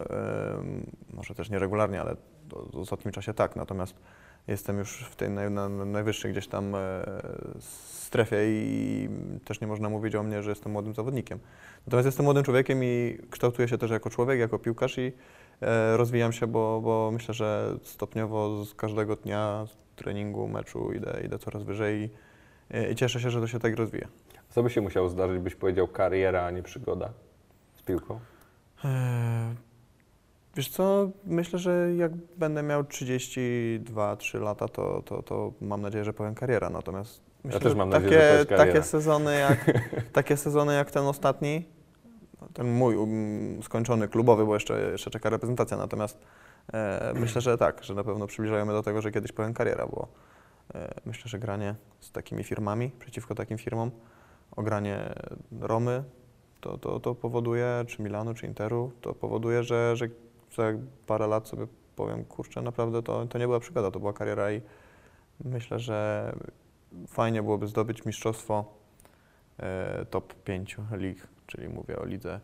może 1.14 1.36
też 1.36 1.50
nieregularnie, 1.50 2.02
ale 2.02 2.16
w 2.74 2.78
ostatnim 2.78 3.12
czasie 3.12 3.34
tak. 3.34 3.56
Natomiast 3.56 3.96
jestem 4.48 4.78
już 4.78 5.06
w 5.12 5.16
tej 5.16 5.30
naj, 5.30 5.52
na, 5.52 5.70
na 5.70 5.86
najwyższej 5.86 6.32
gdzieś 6.32 6.48
tam 6.48 6.76
e, 6.76 6.80
strefie 7.60 8.38
i 8.46 9.10
też 9.46 9.62
nie 9.62 9.68
można 9.68 9.90
mówić 9.90 10.16
o 10.16 10.24
mnie, 10.24 10.44
że 10.44 10.50
jestem 10.50 10.72
młodym 10.72 10.94
zawodnikiem. 10.94 11.40
Natomiast 11.88 12.06
jestem 12.06 12.24
młodym 12.24 12.44
człowiekiem 12.44 12.84
i 12.84 13.18
kształtuję 13.30 13.68
się 13.68 13.78
też 13.78 13.92
jako 13.92 14.10
człowiek, 14.10 14.40
jako 14.40 14.60
piłkarz 14.60 14.98
i 14.98 15.14
e, 15.62 15.98
rozwijam 15.98 16.34
się, 16.34 16.48
bo, 16.48 16.82
bo 16.84 17.12
myślę, 17.14 17.34
że 17.34 17.78
stopniowo 17.84 18.66
z 18.66 18.74
każdego 18.74 19.16
dnia 19.16 19.66
z 19.68 19.78
treningu, 19.96 20.48
meczu 20.48 20.94
idę, 20.94 21.22
idę 21.26 21.40
coraz 21.40 21.64
wyżej 21.64 22.02
i, 22.02 22.92
i 22.92 22.96
cieszę 22.96 23.20
się, 23.20 23.30
że 23.30 23.42
to 23.42 23.48
się 23.48 23.60
tak 23.60 23.76
rozwija. 23.76 24.08
Co 24.50 24.64
by 24.64 24.70
się 24.70 24.82
musiało 24.82 25.10
zdarzyć, 25.10 25.40
byś 25.40 25.56
powiedział 25.56 25.88
kariera, 25.88 26.46
a 26.46 26.52
nie 26.52 26.64
przygoda 26.64 27.10
z 27.74 27.82
piłką? 27.82 28.20
Eee, 28.86 29.56
Wiesz 30.56 30.70
co, 30.70 31.10
myślę, 31.26 31.60
że 31.60 31.96
jak 31.96 32.12
będę 32.16 32.64
miał 32.64 32.84
32-3 32.84 34.42
lata, 34.42 34.68
to, 34.68 35.02
to, 35.06 35.24
to 35.24 35.54
mam 35.62 35.82
nadzieję, 35.82 36.04
że 36.04 36.14
powiem 36.14 36.36
kariera. 36.36 36.70
Natomiast 36.70 37.22
myślę, 37.44 37.60
też 37.60 37.72
że 37.72 37.78
mam 37.78 37.92
takie, 37.92 38.04
nadzieję, 38.04 38.38
że 38.38 38.46
takie, 38.46 38.84
sezony 38.84 39.40
jak, 39.40 39.72
takie 40.14 40.38
sezony 40.38 40.74
jak 40.76 40.92
ten 40.92 41.04
ostatni, 41.04 41.66
ten 42.54 42.72
mój 42.72 42.96
um, 42.96 43.64
skończony 43.64 44.08
klubowy, 44.08 44.46
bo 44.46 44.54
jeszcze, 44.54 44.92
jeszcze 44.92 45.10
czeka 45.12 45.30
reprezentacja, 45.30 45.78
natomiast 45.78 46.18
E, 46.74 47.14
myślę, 47.16 47.42
że 47.42 47.58
tak, 47.58 47.84
że 47.84 47.94
na 47.94 48.04
pewno 48.04 48.28
przybliżają 48.28 48.66
mnie 48.66 48.74
do 48.74 48.84
tego, 48.84 49.02
że 49.02 49.12
kiedyś 49.12 49.32
powiem 49.32 49.54
kariera, 49.54 49.88
bo 49.88 50.08
e, 50.76 50.94
myślę, 51.06 51.24
że 51.26 51.40
granie 51.40 51.76
z 52.00 52.12
takimi 52.12 52.44
firmami, 52.44 52.92
przeciwko 53.00 53.36
takim 53.36 53.58
firmom, 53.58 53.92
ogranie 54.56 55.14
Romy, 55.62 56.04
to, 56.62 56.78
to, 56.78 57.00
to 57.00 57.16
powoduje, 57.16 57.86
czy 57.88 58.02
Milanu, 58.02 58.34
czy 58.34 58.46
Interu, 58.46 58.92
to 59.02 59.14
powoduje, 59.14 59.64
że, 59.64 59.96
że 59.96 60.08
za 60.56 60.64
parę 61.08 61.28
lat 61.28 61.48
sobie 61.48 61.68
powiem, 61.96 62.26
kurczę, 62.26 62.62
naprawdę 62.62 63.04
to, 63.04 63.26
to 63.26 63.38
nie 63.38 63.46
była 63.46 63.60
przygoda, 63.60 63.92
to 63.92 64.00
była 64.00 64.14
kariera 64.14 64.52
i 64.52 64.62
myślę, 65.46 65.80
że 65.80 66.32
fajnie 67.08 67.44
byłoby 67.44 67.68
zdobyć 67.68 68.06
mistrzostwo 68.06 68.66
e, 69.60 70.06
top 70.06 70.34
5 70.34 70.78
lig, 70.92 71.28
czyli 71.48 71.70
mówię 71.70 72.00
o 72.00 72.06
lidze 72.06 72.40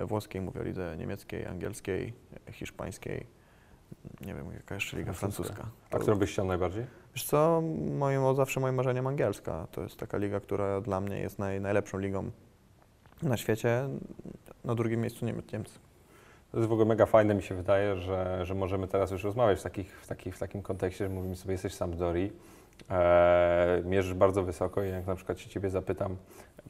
włoskiej, 0.00 0.40
mówię 0.40 0.60
o 0.60 0.64
lidze 0.64 0.96
niemieckiej, 0.98 1.46
angielskiej, 1.46 2.12
hiszpańskiej, 2.52 3.26
nie 4.20 4.34
wiem, 4.34 4.52
jaka 4.52 4.74
jeszcze 4.74 4.96
liga 4.96 5.12
Francuska. 5.12 5.54
francuska. 5.54 5.76
A 5.90 5.98
którą 5.98 6.16
byś 6.16 6.32
chciał 6.32 6.46
najbardziej? 6.46 6.86
Wiesz 7.14 7.24
co, 7.24 7.62
moim, 7.98 8.36
zawsze 8.36 8.60
moim 8.60 8.74
marzeniem 8.74 9.06
angielska. 9.06 9.66
To 9.70 9.82
jest 9.82 9.96
taka 9.96 10.18
liga, 10.18 10.40
która 10.40 10.80
dla 10.80 11.00
mnie 11.00 11.18
jest 11.18 11.38
naj, 11.38 11.60
najlepszą 11.60 11.98
ligą 11.98 12.30
na 13.22 13.36
świecie. 13.36 13.88
Na 14.64 14.74
drugim 14.74 15.00
miejscu 15.00 15.26
Niemcy. 15.26 15.52
Niemcy. 15.52 15.78
To 16.52 16.58
jest 16.58 16.68
w 16.68 16.72
ogóle 16.72 16.88
mega 16.88 17.06
fajne, 17.06 17.34
mi 17.34 17.42
się 17.42 17.54
wydaje, 17.54 17.96
że, 17.96 18.46
że 18.46 18.54
możemy 18.54 18.88
teraz 18.88 19.10
już 19.10 19.24
rozmawiać 19.24 19.58
w, 19.58 19.62
takich, 19.62 20.00
w, 20.00 20.06
takich, 20.06 20.36
w 20.36 20.38
takim 20.38 20.62
kontekście, 20.62 21.04
że 21.04 21.14
mówimy 21.14 21.36
sobie, 21.36 21.52
jesteś 21.52 21.74
sam 21.74 21.96
Dori, 21.96 22.32
e, 22.90 23.82
mierzysz 23.84 24.14
bardzo 24.14 24.42
wysoko 24.42 24.84
i 24.84 24.88
jak 24.88 25.06
na 25.06 25.14
przykład 25.14 25.38
się 25.38 25.48
Ciebie 25.48 25.70
zapytam 25.70 26.16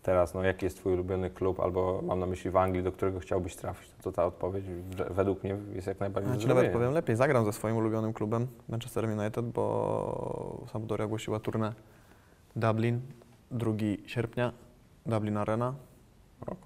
teraz, 0.03 0.35
no 0.35 0.43
jaki 0.43 0.65
jest 0.65 0.77
Twój 0.77 0.93
ulubiony 0.93 1.31
klub, 1.31 1.61
albo 1.61 2.03
mam 2.03 2.21
na 2.21 2.27
myśli 2.27 2.51
w 2.51 2.57
Anglii, 2.57 2.85
do 2.85 2.93
którego 2.93 3.21
chciałbyś 3.21 3.57
trafić, 3.57 3.91
to 4.03 4.13
ta 4.13 4.27
odpowiedź 4.27 4.65
według 5.11 5.45
mnie 5.45 5.57
jest 5.75 5.87
jak 5.87 6.01
najbardziej 6.01 6.33
Znaczy, 6.33 6.49
nawet 6.49 6.73
powiem 6.73 6.93
lepiej, 6.93 7.17
zagram 7.17 7.45
ze 7.45 7.53
swoim 7.53 7.77
ulubionym 7.77 8.13
klubem 8.13 8.47
Manchester 8.69 9.05
United, 9.05 9.45
bo 9.45 10.65
Sampdoria 10.73 11.05
ogłosiła 11.05 11.41
turnę 11.41 11.73
Dublin 12.57 13.01
2 13.51 13.73
sierpnia, 14.07 14.53
Dublin 15.07 15.37
Arena, 15.37 15.75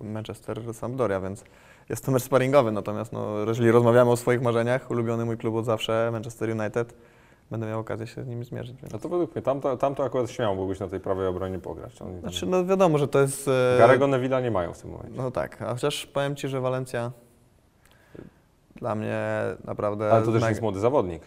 Manchester 0.01 0.75
Sampdoria, 0.75 1.21
więc 1.21 1.45
jest 1.89 2.05
to 2.05 2.13
mecz 2.13 2.23
sparingowy, 2.23 2.73
natomiast 2.73 3.13
no, 3.13 3.39
jeżeli 3.49 3.71
rozmawiamy 3.71 4.11
o 4.11 4.17
swoich 4.17 4.43
marzeniach, 4.43 4.91
ulubiony 4.91 5.25
mój 5.25 5.37
klub 5.37 5.55
od 5.55 5.65
zawsze, 5.65 6.09
Manchester 6.13 6.51
United, 6.61 6.95
będę 7.51 7.67
miał 7.67 7.81
okazję 7.81 8.07
się 8.07 8.25
z 8.25 8.27
nimi 8.27 8.45
zmierzyć. 8.45 8.81
Więc. 8.81 8.93
No 8.93 8.99
to 8.99 9.09
według 9.09 9.35
mnie, 9.35 9.43
tam 9.43 9.61
to, 9.61 9.77
tam 9.77 9.95
to 9.95 10.05
akurat 10.05 10.31
śmiało 10.31 10.57
byłbyś 10.57 10.81
na 10.81 10.89
tej 10.89 11.01
prawej 11.01 11.27
obronie 11.27 11.59
pograć. 11.59 11.99
Tam... 11.99 12.21
Znaczy, 12.21 12.47
no 12.47 12.65
wiadomo, 12.65 12.99
że 12.99 13.09
to 13.09 13.21
jest... 13.21 13.49
e, 13.49 13.79
Garego 13.79 14.05
Neville'a 14.05 14.43
nie 14.43 14.51
mają 14.51 14.73
w 14.73 14.79
tym 14.79 14.91
momencie. 14.91 15.17
No 15.17 15.31
tak, 15.31 15.63
a 15.63 15.73
chociaż 15.73 16.07
powiem 16.07 16.37
Ci, 16.37 16.49
że 16.49 16.61
Walencja 16.61 17.13
dla 18.77 18.95
mnie 18.95 19.21
naprawdę... 19.65 20.13
Ale 20.13 20.25
to 20.25 20.33
też 20.33 20.43
mega- 20.43 20.49
jest 20.49 20.63
młody 20.63 20.81
zawodnik. 20.81 21.23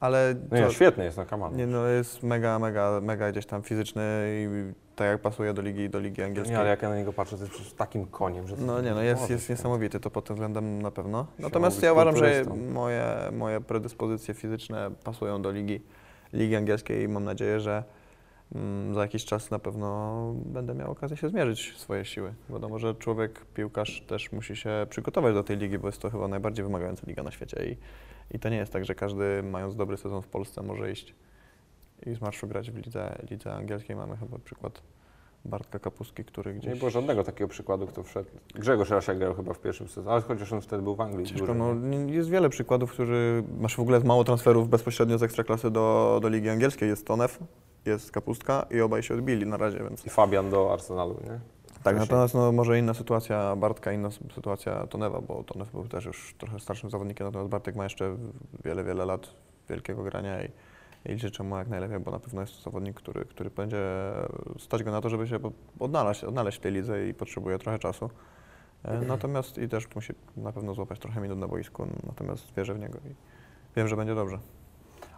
Ale 0.00 0.34
No 0.50 0.56
nie, 0.56 0.64
to- 0.64 0.70
świetny 0.72 1.04
jest, 1.04 1.16
no 1.16 1.26
come 1.26 1.44
on. 1.44 1.56
Nie, 1.56 1.66
no 1.66 1.86
jest 1.86 2.22
mega, 2.22 2.58
mega, 2.58 3.00
mega 3.00 3.32
gdzieś 3.32 3.46
tam 3.46 3.62
fizyczny 3.62 4.02
i 4.28 4.72
tak 4.96 5.06
jak 5.08 5.20
pasuje 5.20 5.54
do 5.54 5.62
ligi, 5.62 5.90
do 5.90 5.98
ligi 5.98 6.22
angielskiej. 6.22 6.54
Nie, 6.54 6.60
ale 6.60 6.70
jak 6.70 6.82
ja 6.82 6.88
na 6.88 6.96
niego 6.96 7.12
patrzę, 7.12 7.36
to 7.36 7.42
jest 7.42 7.54
przecież 7.54 7.72
takim 7.72 8.06
koniem, 8.06 8.48
że... 8.48 8.56
No 8.56 8.80
nie, 8.80 8.94
no 8.94 9.02
jest, 9.02 9.30
jest 9.30 9.50
niesamowity, 9.50 10.00
to 10.00 10.10
pod 10.10 10.24
tym 10.24 10.36
względem 10.36 10.82
na 10.82 10.90
pewno. 10.90 11.26
Natomiast 11.38 11.82
ja 11.82 11.92
uważam, 11.92 12.16
że 12.16 12.44
moje, 12.72 13.14
moje 13.32 13.60
predyspozycje 13.60 14.34
fizyczne 14.34 14.90
pasują 15.04 15.42
do 15.42 15.50
ligi, 15.50 15.80
ligi 16.32 16.56
angielskiej 16.56 17.02
i 17.02 17.08
mam 17.08 17.24
nadzieję, 17.24 17.60
że 17.60 17.84
mm, 18.54 18.94
za 18.94 19.00
jakiś 19.00 19.24
czas 19.24 19.50
na 19.50 19.58
pewno 19.58 20.32
będę 20.36 20.74
miał 20.74 20.90
okazję 20.90 21.16
się 21.16 21.28
zmierzyć 21.28 21.70
w 21.70 21.78
swoje 21.78 22.04
siły. 22.04 22.34
Wiadomo, 22.50 22.78
że 22.78 22.94
człowiek, 22.94 23.44
piłkarz 23.54 24.04
też 24.06 24.32
musi 24.32 24.56
się 24.56 24.70
przygotować 24.90 25.34
do 25.34 25.42
tej 25.44 25.56
ligi, 25.56 25.78
bo 25.78 25.88
jest 25.88 26.02
to 26.02 26.10
chyba 26.10 26.28
najbardziej 26.28 26.64
wymagająca 26.64 27.02
liga 27.06 27.22
na 27.22 27.30
świecie 27.30 27.66
i, 27.66 27.76
i 28.30 28.38
to 28.38 28.48
nie 28.48 28.56
jest 28.56 28.72
tak, 28.72 28.84
że 28.84 28.94
każdy 28.94 29.42
mając 29.42 29.76
dobry 29.76 29.96
sezon 29.96 30.22
w 30.22 30.28
Polsce 30.28 30.62
może 30.62 30.92
iść 30.92 31.14
i 32.06 32.14
z 32.14 32.20
marszu 32.20 32.48
grać 32.48 32.70
w 32.70 32.76
lidze, 32.76 33.18
lidze 33.30 33.54
angielskiej. 33.54 33.96
Mamy 33.96 34.16
chyba 34.16 34.38
przykład 34.38 34.82
Bartka 35.44 35.78
Kapustki, 35.78 36.24
który 36.24 36.54
gdzieś... 36.54 36.72
Nie 36.72 36.78
było 36.78 36.90
żadnego 36.90 37.24
takiego 37.24 37.48
przykładu, 37.48 37.86
kto 37.86 38.02
wszedł. 38.02 38.30
Grzegorz 38.54 38.90
Rasiak 38.90 39.18
grał 39.18 39.34
chyba 39.34 39.54
w 39.54 39.60
pierwszym 39.60 39.88
sezonie, 39.88 40.10
ale 40.10 40.22
chociaż 40.22 40.52
on 40.52 40.60
wtedy 40.60 40.82
był 40.82 40.96
w 40.96 41.00
Anglii. 41.00 41.26
Ciężko, 41.26 41.54
no, 41.54 41.74
jest 42.06 42.30
wiele 42.30 42.48
przykładów, 42.48 42.92
którzy 42.92 43.44
masz 43.58 43.76
w 43.76 43.80
ogóle 43.80 44.00
mało 44.00 44.24
transferów 44.24 44.68
bezpośrednio 44.68 45.18
z 45.18 45.22
ekstraklasy 45.22 45.70
do, 45.70 46.18
do 46.22 46.28
ligi 46.28 46.48
angielskiej. 46.48 46.88
Jest 46.88 47.06
Tonew, 47.06 47.38
jest 47.86 48.10
Kapustka 48.10 48.66
i 48.70 48.80
obaj 48.80 49.02
się 49.02 49.14
odbili 49.14 49.46
na 49.46 49.56
razie, 49.56 49.78
więc 49.78 50.06
I 50.06 50.10
Fabian 50.10 50.50
do 50.50 50.72
Arsenalu, 50.72 51.20
nie? 51.24 51.40
Tak. 51.86 51.96
Natomiast 51.96 52.34
no, 52.34 52.52
może 52.52 52.78
inna 52.78 52.94
sytuacja 52.94 53.56
Bartka, 53.56 53.92
inna 53.92 54.10
sytuacja 54.10 54.86
Tonewa, 54.86 55.20
bo 55.20 55.44
Tonew 55.44 55.70
był 55.70 55.88
też 55.88 56.04
już 56.04 56.34
trochę 56.38 56.60
starszym 56.60 56.90
zawodnikiem, 56.90 57.26
natomiast 57.26 57.50
Bartek 57.50 57.76
ma 57.76 57.84
jeszcze 57.84 58.16
wiele, 58.64 58.84
wiele 58.84 59.04
lat 59.04 59.30
wielkiego 59.68 60.02
grania 60.02 60.44
i, 60.44 60.50
i 61.04 61.18
życzę 61.18 61.42
mu 61.42 61.56
jak 61.56 61.68
najlepiej, 61.68 62.00
bo 62.00 62.10
na 62.10 62.18
pewno 62.18 62.40
jest 62.40 62.56
to 62.56 62.62
zawodnik, 62.62 62.96
który, 62.96 63.24
który 63.24 63.50
będzie 63.50 63.78
stać 64.58 64.82
go 64.82 64.90
na 64.90 65.00
to, 65.00 65.08
żeby 65.10 65.28
się 65.28 65.38
odnaleźć, 65.80 66.24
odnaleźć 66.24 66.58
w 66.58 66.60
tej 66.60 66.72
lidze 66.72 67.08
i 67.08 67.14
potrzebuje 67.14 67.58
trochę 67.58 67.78
czasu. 67.78 68.10
E, 68.84 69.00
Natomiast 69.00 69.58
i 69.58 69.68
też 69.68 69.94
musi 69.94 70.12
na 70.36 70.52
pewno 70.52 70.74
złapać 70.74 70.98
trochę 70.98 71.20
minut 71.20 71.38
na 71.38 71.48
boisku, 71.48 71.86
natomiast 72.06 72.54
wierzę 72.56 72.74
w 72.74 72.78
niego 72.78 72.98
i 72.98 73.14
wiem, 73.76 73.88
że 73.88 73.96
będzie 73.96 74.14
dobrze. 74.14 74.38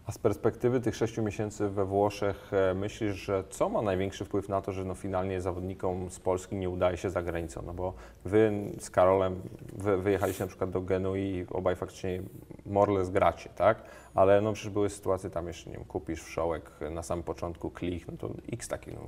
A 0.08 0.12
z 0.12 0.18
perspektywy 0.18 0.80
tych 0.80 0.96
sześciu 0.96 1.22
miesięcy 1.22 1.68
we 1.68 1.84
Włoszech 1.84 2.50
e, 2.52 2.74
myślisz, 2.74 3.16
że 3.16 3.44
co 3.50 3.68
ma 3.68 3.82
największy 3.82 4.24
wpływ 4.24 4.48
na 4.48 4.60
to, 4.62 4.72
że 4.72 4.84
no 4.84 4.94
finalnie 4.94 5.40
zawodnikom 5.40 6.10
z 6.10 6.20
Polski 6.20 6.56
nie 6.56 6.70
udaje 6.70 6.96
się 6.96 7.10
za 7.10 7.22
granicą? 7.22 7.62
No 7.66 7.74
bo 7.74 7.92
wy 8.24 8.52
z 8.78 8.90
Karolem 8.90 9.42
wy, 9.72 9.98
wyjechaliście 9.98 10.44
na 10.44 10.48
przykład 10.48 10.70
do 10.70 10.80
Genui 10.80 11.20
i 11.20 11.46
obaj 11.50 11.76
faktycznie 11.76 12.22
Morles 12.66 13.10
gracie, 13.10 13.50
tak? 13.56 13.82
Ale 14.14 14.40
no 14.40 14.52
przecież 14.52 14.72
były 14.72 14.90
sytuacje 14.90 15.30
tam 15.30 15.46
jeszcze, 15.46 15.70
nie 15.70 15.76
wiem, 15.76 15.84
kupisz 15.84 16.22
wszołek 16.22 16.70
na 16.90 17.02
samym 17.02 17.24
początku, 17.24 17.70
klich, 17.70 18.08
no 18.08 18.16
to 18.18 18.30
x 18.52 18.68
taki, 18.68 18.90
no, 18.92 19.00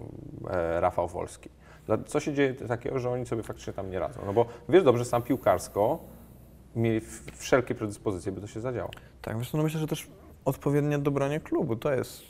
e, 0.50 0.80
Rafał 0.80 1.08
Wolski. 1.08 1.50
Dla- 1.86 1.98
Co 1.98 2.20
się 2.20 2.34
dzieje 2.34 2.54
takiego, 2.54 2.98
że 2.98 3.10
oni 3.10 3.26
sobie 3.26 3.42
faktycznie 3.42 3.72
tam 3.72 3.90
nie 3.90 3.98
radzą? 3.98 4.20
No 4.26 4.32
bo 4.32 4.46
wiesz 4.68 4.84
dobrze, 4.84 5.04
sam 5.04 5.22
piłkarsko 5.22 5.98
mieli 6.76 7.00
wszelkie 7.34 7.74
predyspozycje, 7.74 8.32
by 8.32 8.40
to 8.40 8.46
się 8.46 8.60
zadziało. 8.60 8.90
Tak, 9.22 9.38
wiesz, 9.38 9.52
no 9.52 9.62
myślę, 9.62 9.80
że 9.80 9.86
też 9.86 10.06
odpowiednie 10.44 10.98
dobranie 10.98 11.40
klubu 11.40 11.76
to 11.76 11.92
jest 11.92 12.22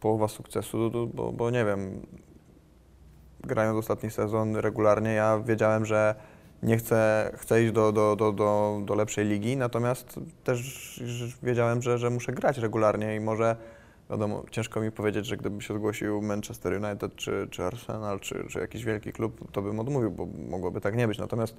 połowa 0.00 0.28
sukcesu, 0.28 1.08
bo, 1.14 1.32
bo, 1.32 1.50
nie 1.50 1.64
wiem, 1.64 2.06
grając 3.40 3.78
ostatni 3.78 4.10
sezon 4.10 4.56
regularnie, 4.56 5.12
ja 5.12 5.38
wiedziałem, 5.38 5.86
że 5.86 6.14
nie 6.62 6.76
chcę, 6.76 7.30
chcę 7.36 7.62
iść 7.62 7.72
do, 7.72 7.92
do, 7.92 8.16
do, 8.16 8.32
do, 8.32 8.80
do 8.84 8.94
lepszej 8.94 9.26
ligi, 9.26 9.56
natomiast 9.56 10.20
też 10.44 11.00
wiedziałem, 11.42 11.82
że, 11.82 11.98
że 11.98 12.10
muszę 12.10 12.32
grać 12.32 12.58
regularnie 12.58 13.16
i 13.16 13.20
może, 13.20 13.56
wiadomo, 14.10 14.44
ciężko 14.50 14.80
mi 14.80 14.92
powiedzieć, 14.92 15.26
że 15.26 15.36
gdyby 15.36 15.62
się 15.62 15.74
zgłosił 15.74 16.22
Manchester 16.22 16.84
United, 16.84 17.16
czy, 17.16 17.48
czy 17.50 17.64
Arsenal, 17.64 18.20
czy, 18.20 18.44
czy 18.48 18.58
jakiś 18.58 18.84
wielki 18.84 19.12
klub, 19.12 19.52
to 19.52 19.62
bym 19.62 19.80
odmówił, 19.80 20.10
bo 20.10 20.26
mogłoby 20.48 20.80
tak 20.80 20.96
nie 20.96 21.08
być. 21.08 21.18
Natomiast 21.18 21.56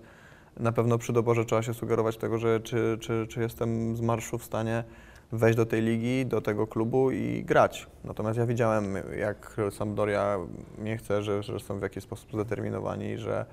na 0.59 0.71
pewno 0.71 0.97
przy 0.97 1.13
doborze 1.13 1.45
trzeba 1.45 1.61
się 1.61 1.73
sugerować 1.73 2.17
tego, 2.17 2.37
że 2.37 2.59
czy, 2.59 2.97
czy, 3.01 3.27
czy 3.29 3.41
jestem 3.41 3.97
z 3.97 4.01
marszu 4.01 4.37
w 4.37 4.43
stanie 4.43 4.83
wejść 5.31 5.57
do 5.57 5.65
tej 5.65 5.81
ligi, 5.81 6.25
do 6.25 6.41
tego 6.41 6.67
klubu 6.67 7.11
i 7.11 7.43
grać. 7.43 7.87
Natomiast 8.03 8.39
ja 8.39 8.45
widziałem, 8.45 8.95
jak 9.17 9.57
Sampdoria 9.71 10.37
nie 10.77 10.97
chce, 10.97 11.23
że, 11.23 11.43
że 11.43 11.59
są 11.59 11.79
w 11.79 11.81
jakiś 11.81 12.03
sposób 12.03 12.33
zdeterminowani, 12.33 13.17
że, 13.17 13.45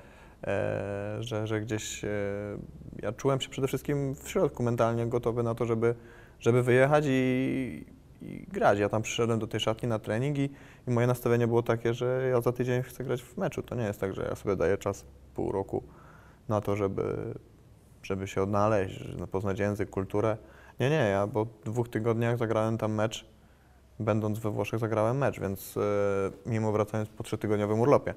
e, 0.44 1.16
że, 1.20 1.46
że 1.46 1.60
gdzieś 1.60 2.04
e, 2.04 2.08
ja 3.02 3.12
czułem 3.12 3.40
się 3.40 3.48
przede 3.48 3.68
wszystkim 3.68 4.14
w 4.14 4.28
środku 4.28 4.62
mentalnie 4.62 5.06
gotowy 5.06 5.42
na 5.42 5.54
to, 5.54 5.66
żeby, 5.66 5.94
żeby 6.40 6.62
wyjechać 6.62 7.04
i, 7.08 7.84
i 8.22 8.46
grać. 8.52 8.78
Ja 8.78 8.88
tam 8.88 9.02
przyszedłem 9.02 9.38
do 9.38 9.46
tej 9.46 9.60
szatni 9.60 9.88
na 9.88 9.98
trening 9.98 10.38
i, 10.38 10.50
i 10.88 10.90
moje 10.90 11.06
nastawienie 11.06 11.46
było 11.46 11.62
takie, 11.62 11.94
że 11.94 12.28
ja 12.30 12.40
za 12.40 12.52
tydzień 12.52 12.82
chcę 12.82 13.04
grać 13.04 13.22
w 13.22 13.36
meczu. 13.36 13.62
To 13.62 13.74
nie 13.74 13.84
jest 13.84 14.00
tak, 14.00 14.14
że 14.14 14.22
ja 14.22 14.34
sobie 14.34 14.56
daję 14.56 14.78
czas 14.78 15.04
pół 15.34 15.52
roku 15.52 15.82
na 16.48 16.60
to, 16.60 16.76
żeby, 16.76 17.34
żeby 18.02 18.28
się 18.28 18.42
odnaleźć, 18.42 19.04
poznać 19.30 19.58
język, 19.58 19.90
kulturę. 19.90 20.36
Nie, 20.80 20.90
nie, 20.90 20.96
ja 20.96 21.26
po 21.26 21.46
dwóch 21.64 21.88
tygodniach 21.88 22.38
zagrałem 22.38 22.78
tam 22.78 22.94
mecz, 22.94 23.26
będąc 24.00 24.38
we 24.38 24.50
Włoszech 24.50 24.80
zagrałem 24.80 25.18
mecz, 25.18 25.40
więc 25.40 25.76
e, 25.76 25.80
mimo 26.50 26.72
wracając 26.72 27.08
po 27.08 27.22
trzytygodniowym 27.22 27.80
urlopie. 27.80 28.14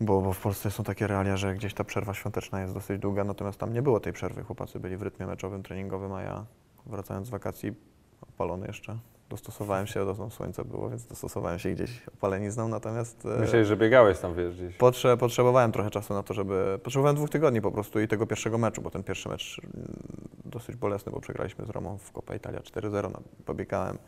Bo, 0.00 0.20
bo 0.20 0.32
w 0.32 0.40
Polsce 0.40 0.70
są 0.70 0.84
takie 0.84 1.06
realia, 1.06 1.36
że 1.36 1.54
gdzieś 1.54 1.74
ta 1.74 1.84
przerwa 1.84 2.14
świąteczna 2.14 2.60
jest 2.60 2.74
dosyć 2.74 2.98
długa, 2.98 3.24
natomiast 3.24 3.58
tam 3.58 3.72
nie 3.72 3.82
było 3.82 4.00
tej 4.00 4.12
przerwy. 4.12 4.44
Chłopacy 4.44 4.80
byli 4.80 4.96
w 4.96 5.02
rytmie 5.02 5.26
meczowym, 5.26 5.62
treningowym, 5.62 6.12
a 6.12 6.22
ja 6.22 6.44
wracając 6.86 7.26
z 7.26 7.30
wakacji 7.30 7.74
opalony 8.22 8.66
jeszcze. 8.66 8.98
Dostosowałem 9.30 9.86
się, 9.86 10.04
do 10.04 10.14
no, 10.18 10.30
słońca 10.30 10.64
było, 10.64 10.90
więc 10.90 11.06
dostosowałem 11.06 11.58
się 11.58 11.70
gdzieś 11.70 12.08
opalenizną, 12.08 12.68
natomiast... 12.68 13.26
e, 13.26 13.40
Myślałeś, 13.40 13.68
że 13.68 13.76
biegałeś 13.76 14.18
tam, 14.18 14.34
wiesz, 14.34 14.56
gdzieś. 14.56 14.76
Potrze, 14.76 15.16
potrzebowałem 15.16 15.72
trochę 15.72 15.90
czasu 15.90 16.14
na 16.14 16.22
to, 16.22 16.34
żeby. 16.34 16.78
Potrzebowałem 16.82 17.16
dwóch 17.16 17.30
tygodni 17.30 17.60
po 17.60 17.72
prostu 17.72 18.00
i 18.00 18.08
tego 18.08 18.26
pierwszego 18.26 18.58
meczu, 18.58 18.82
bo 18.82 18.90
ten 18.90 19.02
pierwszy 19.02 19.28
mecz 19.28 19.60
mm, 19.64 19.96
dosyć 20.44 20.76
bolesny, 20.76 21.12
bo 21.12 21.20
przegraliśmy 21.20 21.66
z 21.66 21.70
Romą 21.70 21.98
w 21.98 22.12
Copa 22.12 22.34
Italia 22.34 22.60
4-0. 22.60 23.10
No, 23.12 23.20
pobiegałem. 23.44 23.98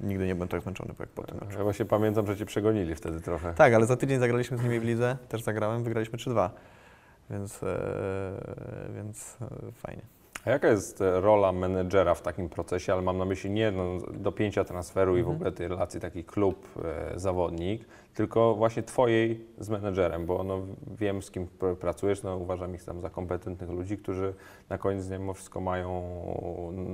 Nigdy 0.00 0.26
nie 0.26 0.34
byłem 0.34 0.48
tak 0.48 0.62
zmęczony 0.62 0.94
jak 1.00 1.08
po 1.08 1.22
tym 1.22 1.38
meczu. 1.40 1.58
Ja 1.58 1.64
właśnie 1.64 1.84
pamiętam, 1.84 2.26
że 2.26 2.36
cię 2.36 2.46
przegonili 2.46 2.94
wtedy 2.94 3.20
trochę. 3.20 3.54
Tak, 3.54 3.74
ale 3.74 3.86
za 3.86 3.96
tydzień 3.96 4.18
zagraliśmy 4.20 4.58
z 4.58 4.62
nimi 4.62 4.80
w 4.80 4.84
lidze, 4.84 5.16
też 5.28 5.42
zagrałem, 5.42 5.84
wygraliśmy 5.84 6.18
3-2. 6.18 6.50
Więc, 7.30 7.62
e, 7.62 7.78
więc 8.94 9.36
e, 9.42 9.72
fajnie. 9.72 10.02
A 10.48 10.50
jaka 10.50 10.68
jest 10.68 11.00
e, 11.00 11.20
rola 11.20 11.52
menedżera 11.52 12.14
w 12.14 12.22
takim 12.22 12.48
procesie, 12.48 12.92
ale 12.92 13.02
mam 13.02 13.18
na 13.18 13.24
myśli 13.24 13.50
nie 13.50 13.70
no, 13.70 13.84
dopięcia 14.12 14.64
transferu 14.64 15.12
i 15.16 15.16
w 15.16 15.18
Mhm. 15.20 15.36
ogóle 15.36 15.52
tej 15.52 15.68
relacji 15.68 16.00
taki 16.00 16.24
klub, 16.24 16.68
e, 16.84 17.18
tylko 18.14 18.54
właśnie 18.54 18.82
twojej 18.82 19.44
z 19.58 19.68
menedżerem, 19.68 20.26
bo 20.26 20.44
no, 20.44 20.60
wiem 20.98 21.22
z 21.22 21.30
kim 21.30 21.46
pr- 21.58 21.76
pracujesz, 21.76 22.22
no, 22.22 22.36
uważam 22.36 22.74
ich 22.74 22.84
tam 22.84 23.00
za 23.00 23.10
kompetentnych 23.10 23.70
ludzi, 23.70 23.98
którzy 23.98 24.34
na 24.68 24.78
koniec 24.78 25.06
dnia 25.06 25.18
mimo 25.18 25.34
wszystko 25.34 25.60
mają, 25.60 26.02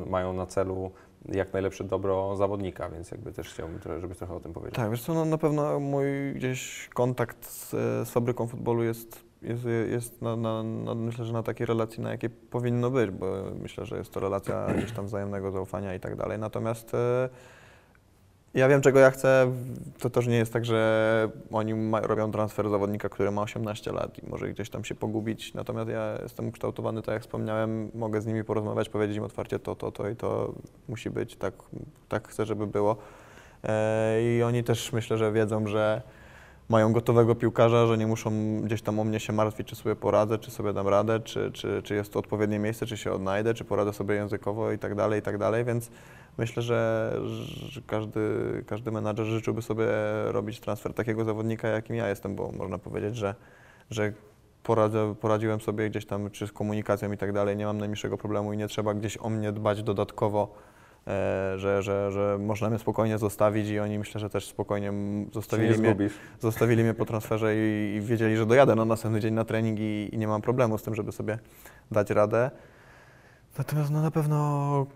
mają 0.06 0.32
na 0.32 0.46
celu 0.46 0.90
jak 1.28 1.52
najlepsze 1.52 1.84
dobro 1.84 2.36
zawodnika, 2.36 2.88
więc 2.88 3.10
jakby 3.10 3.32
też 3.32 3.54
chciałbym, 3.54 3.78
żebyś 4.00 4.18
trochę 4.18 4.34
o 4.34 4.40
tym 4.40 4.52
powiedział. 4.52 4.74
Tak, 4.84 4.90
wiesz 4.90 5.02
co, 5.02 5.14
no, 5.14 5.24
na 5.24 5.38
pewno 5.38 5.80
mój 5.80 6.06
gdzieś 6.34 6.88
kontakt 6.94 7.46
z, 7.46 7.70
z 8.08 8.10
fabryką 8.10 8.46
futbolu 8.46 8.82
jest, 8.82 9.23
jest, 9.44 9.64
jest 9.90 10.22
na, 10.22 10.36
na, 10.36 10.62
na, 10.62 10.94
myślę, 10.94 11.24
że 11.24 11.32
na 11.32 11.42
takiej 11.42 11.66
relacji, 11.66 12.02
na 12.02 12.10
jakiej 12.10 12.30
powinno 12.30 12.90
być, 12.90 13.10
bo 13.10 13.26
myślę, 13.62 13.86
że 13.86 13.98
jest 13.98 14.12
to 14.12 14.20
relacja 14.20 14.66
gdzieś 14.78 14.92
tam 14.92 15.06
wzajemnego 15.06 15.50
zaufania 15.50 15.94
i 15.94 16.00
tak 16.00 16.16
dalej. 16.16 16.38
Natomiast 16.38 16.94
e, 16.94 17.28
ja 18.54 18.68
wiem, 18.68 18.80
czego 18.80 18.98
ja 18.98 19.10
chcę. 19.10 19.52
To 19.98 20.10
też 20.10 20.26
nie 20.26 20.36
jest 20.36 20.52
tak, 20.52 20.64
że 20.64 21.30
oni 21.52 21.74
ma, 21.74 22.00
robią 22.00 22.32
transfer 22.32 22.70
zawodnika, 22.70 23.08
który 23.08 23.30
ma 23.30 23.42
18 23.42 23.92
lat 23.92 24.18
i 24.18 24.26
może 24.26 24.48
gdzieś 24.48 24.70
tam 24.70 24.84
się 24.84 24.94
pogubić. 24.94 25.54
Natomiast 25.54 25.90
ja 25.90 26.18
jestem 26.22 26.52
kształtowany, 26.52 27.02
tak 27.02 27.12
jak 27.12 27.22
wspomniałem, 27.22 27.90
mogę 27.94 28.20
z 28.20 28.26
nimi 28.26 28.44
porozmawiać, 28.44 28.88
powiedzieć 28.88 29.16
im 29.16 29.24
otwarcie 29.24 29.58
to, 29.58 29.74
to, 29.74 29.92
to 29.92 30.08
i 30.08 30.16
to 30.16 30.54
musi 30.88 31.10
być, 31.10 31.36
tak, 31.36 31.54
tak 32.08 32.28
chcę, 32.28 32.46
żeby 32.46 32.66
było. 32.66 32.96
E, 33.64 34.36
I 34.36 34.42
oni 34.42 34.64
też 34.64 34.92
myślę, 34.92 35.18
że 35.18 35.32
wiedzą, 35.32 35.66
że 35.66 36.02
mają 36.68 36.92
gotowego 36.92 37.34
piłkarza, 37.34 37.86
że 37.86 37.98
nie 37.98 38.06
muszą 38.06 38.60
gdzieś 38.62 38.82
tam 38.82 39.00
o 39.00 39.04
mnie 39.04 39.20
się 39.20 39.32
martwić, 39.32 39.68
czy 39.68 39.76
sobie 39.76 39.96
poradzę, 39.96 40.38
czy 40.38 40.50
sobie 40.50 40.72
dam 40.72 40.88
radę, 40.88 41.20
czy, 41.20 41.52
czy, 41.52 41.82
czy 41.82 41.94
jest 41.94 42.12
to 42.12 42.18
odpowiednie 42.18 42.58
miejsce, 42.58 42.86
czy 42.86 42.96
się 42.96 43.12
odnajdę, 43.12 43.54
czy 43.54 43.64
poradzę 43.64 43.92
sobie 43.92 44.14
językowo 44.14 44.72
i 44.72 44.78
tak 44.78 44.94
dalej, 44.94 45.20
i 45.20 45.22
tak 45.22 45.38
dalej, 45.38 45.64
więc 45.64 45.90
myślę, 46.38 46.62
że, 46.62 47.12
że 47.68 47.80
każdy, 47.86 48.20
każdy 48.66 48.90
menadżer 48.90 49.26
życzyłby 49.26 49.62
sobie 49.62 49.86
robić 50.24 50.60
transfer 50.60 50.94
takiego 50.94 51.24
zawodnika, 51.24 51.68
jakim 51.68 51.96
ja 51.96 52.08
jestem, 52.08 52.34
bo 52.36 52.52
można 52.52 52.78
powiedzieć, 52.78 53.16
że, 53.16 53.34
że 53.90 54.12
poradzę, 54.62 55.14
poradziłem 55.20 55.60
sobie 55.60 55.90
gdzieś 55.90 56.06
tam, 56.06 56.30
czy 56.30 56.46
z 56.46 56.52
komunikacją 56.52 57.12
i 57.12 57.16
tak 57.16 57.32
dalej, 57.32 57.56
nie 57.56 57.66
mam 57.66 57.78
najmniejszego 57.78 58.18
problemu 58.18 58.52
i 58.52 58.56
nie 58.56 58.68
trzeba 58.68 58.94
gdzieś 58.94 59.18
o 59.20 59.30
mnie 59.30 59.52
dbać 59.52 59.82
dodatkowo, 59.82 60.54
że, 61.56 61.82
że, 61.82 62.12
że 62.12 62.38
można 62.40 62.70
mnie 62.70 62.78
spokojnie 62.78 63.18
zostawić 63.18 63.68
i 63.68 63.78
oni 63.78 63.98
myślę, 63.98 64.20
że 64.20 64.30
też 64.30 64.48
spokojnie 64.48 64.92
zostawili 65.32 65.78
mnie, 65.78 65.96
zostawili 66.40 66.82
mnie 66.82 66.94
po 66.94 67.04
transferze 67.04 67.56
i, 67.56 67.94
i 67.96 68.00
wiedzieli, 68.00 68.36
że 68.36 68.46
dojadę 68.46 68.74
na 68.74 68.84
następny 68.84 69.20
dzień 69.20 69.34
na 69.34 69.44
trening 69.44 69.78
i, 69.80 70.08
i 70.12 70.18
nie 70.18 70.28
mam 70.28 70.42
problemu 70.42 70.78
z 70.78 70.82
tym, 70.82 70.94
żeby 70.94 71.12
sobie 71.12 71.38
dać 71.90 72.10
radę. 72.10 72.50
Natomiast 73.58 73.90
no, 73.90 74.02
na 74.02 74.10
pewno 74.10 74.86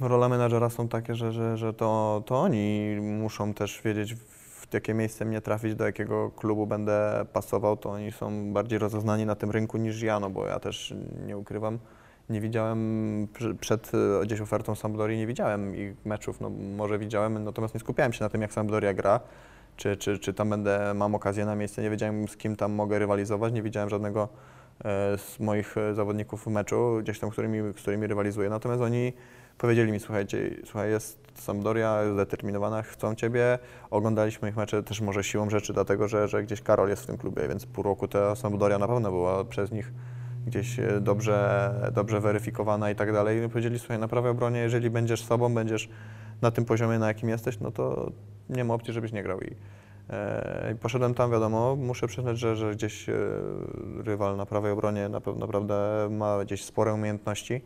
rola 0.00 0.28
menadżera 0.28 0.70
są 0.70 0.88
takie, 0.88 1.14
że, 1.14 1.32
że, 1.32 1.56
że 1.56 1.74
to, 1.74 2.22
to 2.26 2.40
oni 2.40 2.96
muszą 3.00 3.54
też 3.54 3.82
wiedzieć, 3.84 4.14
w 4.14 4.74
jakie 4.74 4.94
miejsce 4.94 5.24
mnie 5.24 5.40
trafić, 5.40 5.74
do 5.74 5.86
jakiego 5.86 6.30
klubu 6.30 6.66
będę 6.66 7.26
pasował, 7.32 7.76
to 7.76 7.90
oni 7.90 8.12
są 8.12 8.52
bardziej 8.52 8.78
rozeznani 8.78 9.26
na 9.26 9.34
tym 9.34 9.50
rynku 9.50 9.78
niż 9.78 10.02
ja, 10.02 10.20
no 10.20 10.30
bo 10.30 10.46
ja 10.46 10.60
też 10.60 10.94
nie 11.26 11.38
ukrywam, 11.38 11.78
nie 12.30 12.40
widziałem 12.40 13.28
przed 13.60 13.92
e, 13.94 14.26
gdzieś 14.26 14.40
ofertą 14.40 14.74
Sampdorii, 14.74 15.18
nie 15.18 15.26
widziałem 15.26 15.76
ich 15.76 15.94
meczów, 16.04 16.40
no 16.40 16.50
może 16.50 16.98
widziałem, 16.98 17.44
natomiast 17.44 17.74
nie 17.74 17.80
skupiałem 17.80 18.12
się 18.12 18.24
na 18.24 18.28
tym, 18.28 18.42
jak 18.42 18.52
Sampdoria 18.52 18.94
gra, 18.94 19.20
czy, 19.76 19.96
czy, 19.96 20.18
czy 20.18 20.34
tam 20.34 20.50
będę, 20.50 20.94
mam 20.94 21.14
okazję 21.14 21.46
na 21.46 21.54
miejsce, 21.54 21.82
nie 21.82 21.90
wiedziałem 21.90 22.28
z 22.28 22.36
kim 22.36 22.56
tam 22.56 22.72
mogę 22.72 22.98
rywalizować, 22.98 23.52
nie 23.52 23.62
widziałem 23.62 23.88
żadnego 23.88 24.28
e, 24.84 25.18
z 25.18 25.40
moich 25.40 25.78
e, 25.78 25.94
zawodników 25.94 26.44
w 26.44 26.46
meczu, 26.46 26.98
gdzieś 27.02 27.18
tam, 27.18 27.30
którymi, 27.30 27.72
z 27.72 27.76
którymi 27.82 28.06
rywalizuję, 28.06 28.50
natomiast 28.50 28.82
oni 28.82 29.12
powiedzieli 29.58 29.92
mi, 29.92 30.00
słuchajcie, 30.00 30.50
słuchaj, 30.64 30.90
jest 30.90 31.28
Sampdoria 31.34 32.02
jest 32.02 32.14
zdeterminowana, 32.14 32.82
chcą 32.82 33.14
Ciebie, 33.14 33.58
oglądaliśmy 33.90 34.48
ich 34.48 34.56
mecze 34.56 34.82
też 34.82 35.00
może 35.00 35.24
siłą 35.24 35.50
rzeczy, 35.50 35.72
dlatego 35.72 36.08
że, 36.08 36.28
że 36.28 36.42
gdzieś 36.42 36.62
Karol 36.62 36.88
jest 36.88 37.02
w 37.02 37.06
tym 37.06 37.18
klubie, 37.18 37.48
więc 37.48 37.66
pół 37.66 37.84
roku 37.84 38.08
ta 38.08 38.36
Sampdoria 38.36 38.78
na 38.78 38.88
pewno 38.88 39.10
była 39.10 39.44
przez 39.44 39.72
nich 39.72 39.92
gdzieś 40.48 40.78
e, 40.78 41.00
dobrze, 41.00 41.70
dobrze 41.92 42.20
weryfikowana 42.20 42.90
i 42.90 42.94
tak 42.94 43.12
dalej. 43.12 43.44
I 43.44 43.48
powiedzieli, 43.48 43.78
słuchaj, 43.78 43.98
na 43.98 44.08
prawej 44.08 44.30
obronie, 44.30 44.60
jeżeli 44.60 44.90
będziesz 44.90 45.24
sobą, 45.24 45.54
będziesz 45.54 45.88
na 46.42 46.50
tym 46.50 46.64
poziomie, 46.64 46.98
na 46.98 47.08
jakim 47.08 47.28
jesteś, 47.28 47.60
no 47.60 47.70
to 47.70 48.12
nie 48.48 48.64
ma 48.64 48.74
opcji, 48.74 48.92
żebyś 48.92 49.12
nie 49.12 49.22
grał. 49.22 49.40
I, 49.40 49.56
e, 50.10 50.74
poszedłem 50.80 51.14
tam, 51.14 51.30
wiadomo, 51.30 51.76
muszę 51.76 52.06
przyznać, 52.06 52.38
że, 52.38 52.56
że 52.56 52.72
gdzieś 52.72 53.08
e, 53.08 53.14
rywal 54.04 54.36
na 54.36 54.46
prawej 54.46 54.72
obronie 54.72 55.08
na 55.08 55.20
naprawdę 55.36 56.08
ma 56.10 56.44
gdzieś 56.44 56.64
spore 56.64 56.94
umiejętności 56.94 57.60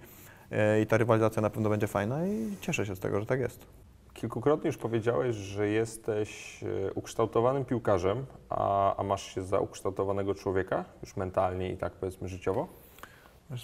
e, 0.50 0.80
i 0.80 0.86
ta 0.86 0.96
rywalizacja 0.96 1.42
na 1.42 1.50
pewno 1.50 1.70
będzie 1.70 1.86
fajna 1.86 2.26
i 2.26 2.56
cieszę 2.60 2.86
się 2.86 2.96
z 2.96 3.00
tego, 3.00 3.20
że 3.20 3.26
tak 3.26 3.40
jest. 3.40 3.66
Kilkukrotnie 4.14 4.66
już 4.66 4.76
powiedziałeś, 4.76 5.36
że 5.36 5.68
jesteś 5.68 6.60
e, 6.62 6.92
ukształtowanym 6.92 7.64
piłkarzem, 7.64 8.26
a, 8.48 8.96
a 8.96 9.02
masz 9.02 9.34
się 9.34 9.42
za 9.42 9.58
ukształtowanego 9.58 10.34
człowieka, 10.34 10.84
już 11.02 11.16
mentalnie 11.16 11.72
i 11.72 11.76
tak 11.76 11.92
powiedzmy 11.92 12.28
życiowo. 12.28 12.68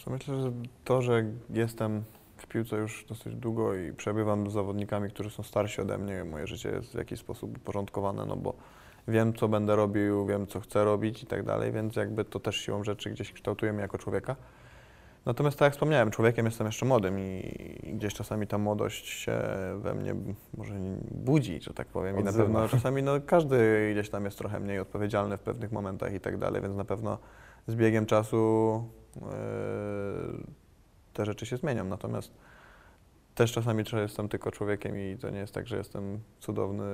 Myślę, 0.06 0.42
że 0.42 0.52
to, 0.84 1.02
że 1.02 1.24
jestem 1.50 2.04
w 2.36 2.46
piłce 2.46 2.76
już 2.76 3.04
dosyć 3.08 3.34
długo 3.34 3.74
i 3.74 3.92
przebywam 3.92 4.50
z 4.50 4.52
zawodnikami, 4.52 5.10
którzy 5.10 5.30
są 5.30 5.42
starsi 5.42 5.80
ode 5.80 5.98
mnie, 5.98 6.24
moje 6.24 6.46
życie 6.46 6.70
jest 6.70 6.92
w 6.92 6.98
jakiś 6.98 7.20
sposób 7.20 7.56
uporządkowane, 7.56 8.26
no 8.26 8.36
bo 8.36 8.54
wiem, 9.08 9.34
co 9.34 9.48
będę 9.48 9.76
robił, 9.76 10.26
wiem, 10.26 10.46
co 10.46 10.60
chcę 10.60 10.84
robić 10.84 11.22
i 11.22 11.26
tak 11.26 11.42
dalej, 11.42 11.72
więc 11.72 11.96
jakby 11.96 12.24
to 12.24 12.40
też 12.40 12.56
siłą 12.56 12.84
rzeczy 12.84 13.10
gdzieś 13.10 13.32
kształtuje 13.32 13.72
mnie 13.72 13.82
jako 13.82 13.98
człowieka. 13.98 14.36
Natomiast 15.26 15.58
tak 15.58 15.66
jak 15.66 15.72
wspomniałem, 15.72 16.10
człowiekiem 16.10 16.46
jestem 16.46 16.66
jeszcze 16.66 16.86
młodym 16.86 17.18
i 17.18 17.92
gdzieś 17.94 18.14
czasami 18.14 18.46
ta 18.46 18.58
młodość 18.58 19.08
się 19.08 19.38
we 19.78 19.94
mnie 19.94 20.14
może 20.56 20.74
budzi, 21.10 21.60
że 21.62 21.74
tak 21.74 21.86
powiem. 21.86 22.20
I 22.20 22.24
na 22.24 22.32
pewno 22.32 22.68
czasami 22.68 23.02
no, 23.02 23.20
każdy 23.26 23.90
gdzieś 23.92 24.10
tam 24.10 24.24
jest 24.24 24.38
trochę 24.38 24.60
mniej 24.60 24.78
odpowiedzialny 24.78 25.36
w 25.36 25.40
pewnych 25.40 25.72
momentach 25.72 26.14
i 26.14 26.20
tak 26.20 26.38
dalej, 26.38 26.62
więc 26.62 26.76
na 26.76 26.84
pewno 26.84 27.18
z 27.66 27.74
biegiem 27.74 28.06
czasu 28.06 28.84
yy, 29.16 29.22
te 31.12 31.26
rzeczy 31.26 31.46
się 31.46 31.56
zmienią. 31.56 31.84
Natomiast 31.84 32.32
też 33.34 33.52
czasami 33.52 33.84
jestem 33.92 34.28
tylko 34.28 34.50
człowiekiem 34.50 34.98
i 34.98 35.16
to 35.20 35.30
nie 35.30 35.38
jest 35.38 35.54
tak, 35.54 35.66
że 35.66 35.76
jestem 35.76 36.20
cudowny 36.40 36.84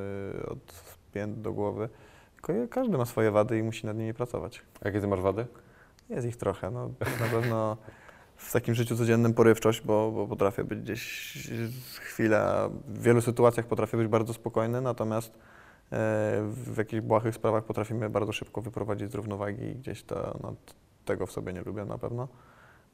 od 0.48 0.84
pięt 1.12 1.40
do 1.40 1.52
głowy. 1.52 1.88
Tylko 2.36 2.68
każdy 2.70 2.98
ma 2.98 3.04
swoje 3.04 3.30
wady 3.30 3.58
i 3.58 3.62
musi 3.62 3.86
nad 3.86 3.96
nimi 3.96 4.14
pracować. 4.14 4.62
A 4.82 4.88
Jakie 4.88 5.00
ty 5.00 5.06
masz 5.06 5.20
wady? 5.20 5.46
Jest 6.10 6.26
ich 6.26 6.36
trochę. 6.36 6.70
No, 6.70 6.90
na 7.20 7.26
pewno 7.32 7.76
w 8.36 8.52
takim 8.52 8.74
życiu 8.74 8.96
codziennym 8.96 9.34
porywczość, 9.34 9.80
bo, 9.80 10.10
bo 10.10 10.26
potrafię 10.26 10.64
być 10.64 10.80
gdzieś 10.80 11.02
chwilę, 12.00 12.70
w 12.88 13.02
wielu 13.02 13.20
sytuacjach 13.20 13.66
potrafię 13.66 13.96
być 13.96 14.08
bardzo 14.08 14.34
spokojny, 14.34 14.80
natomiast 14.80 15.32
e, 15.32 15.38
w 16.48 16.74
jakichś 16.78 17.00
błahych 17.02 17.34
sprawach 17.34 17.64
potrafię 17.64 17.94
mnie 17.94 18.08
bardzo 18.08 18.32
szybko 18.32 18.60
wyprowadzić 18.60 19.10
z 19.10 19.14
równowagi 19.14 19.64
i 19.64 19.74
gdzieś 19.74 20.02
to, 20.02 20.38
no, 20.42 20.54
tego 21.04 21.26
w 21.26 21.32
sobie 21.32 21.52
nie 21.52 21.62
lubię 21.62 21.84
na 21.84 21.98
pewno. 21.98 22.28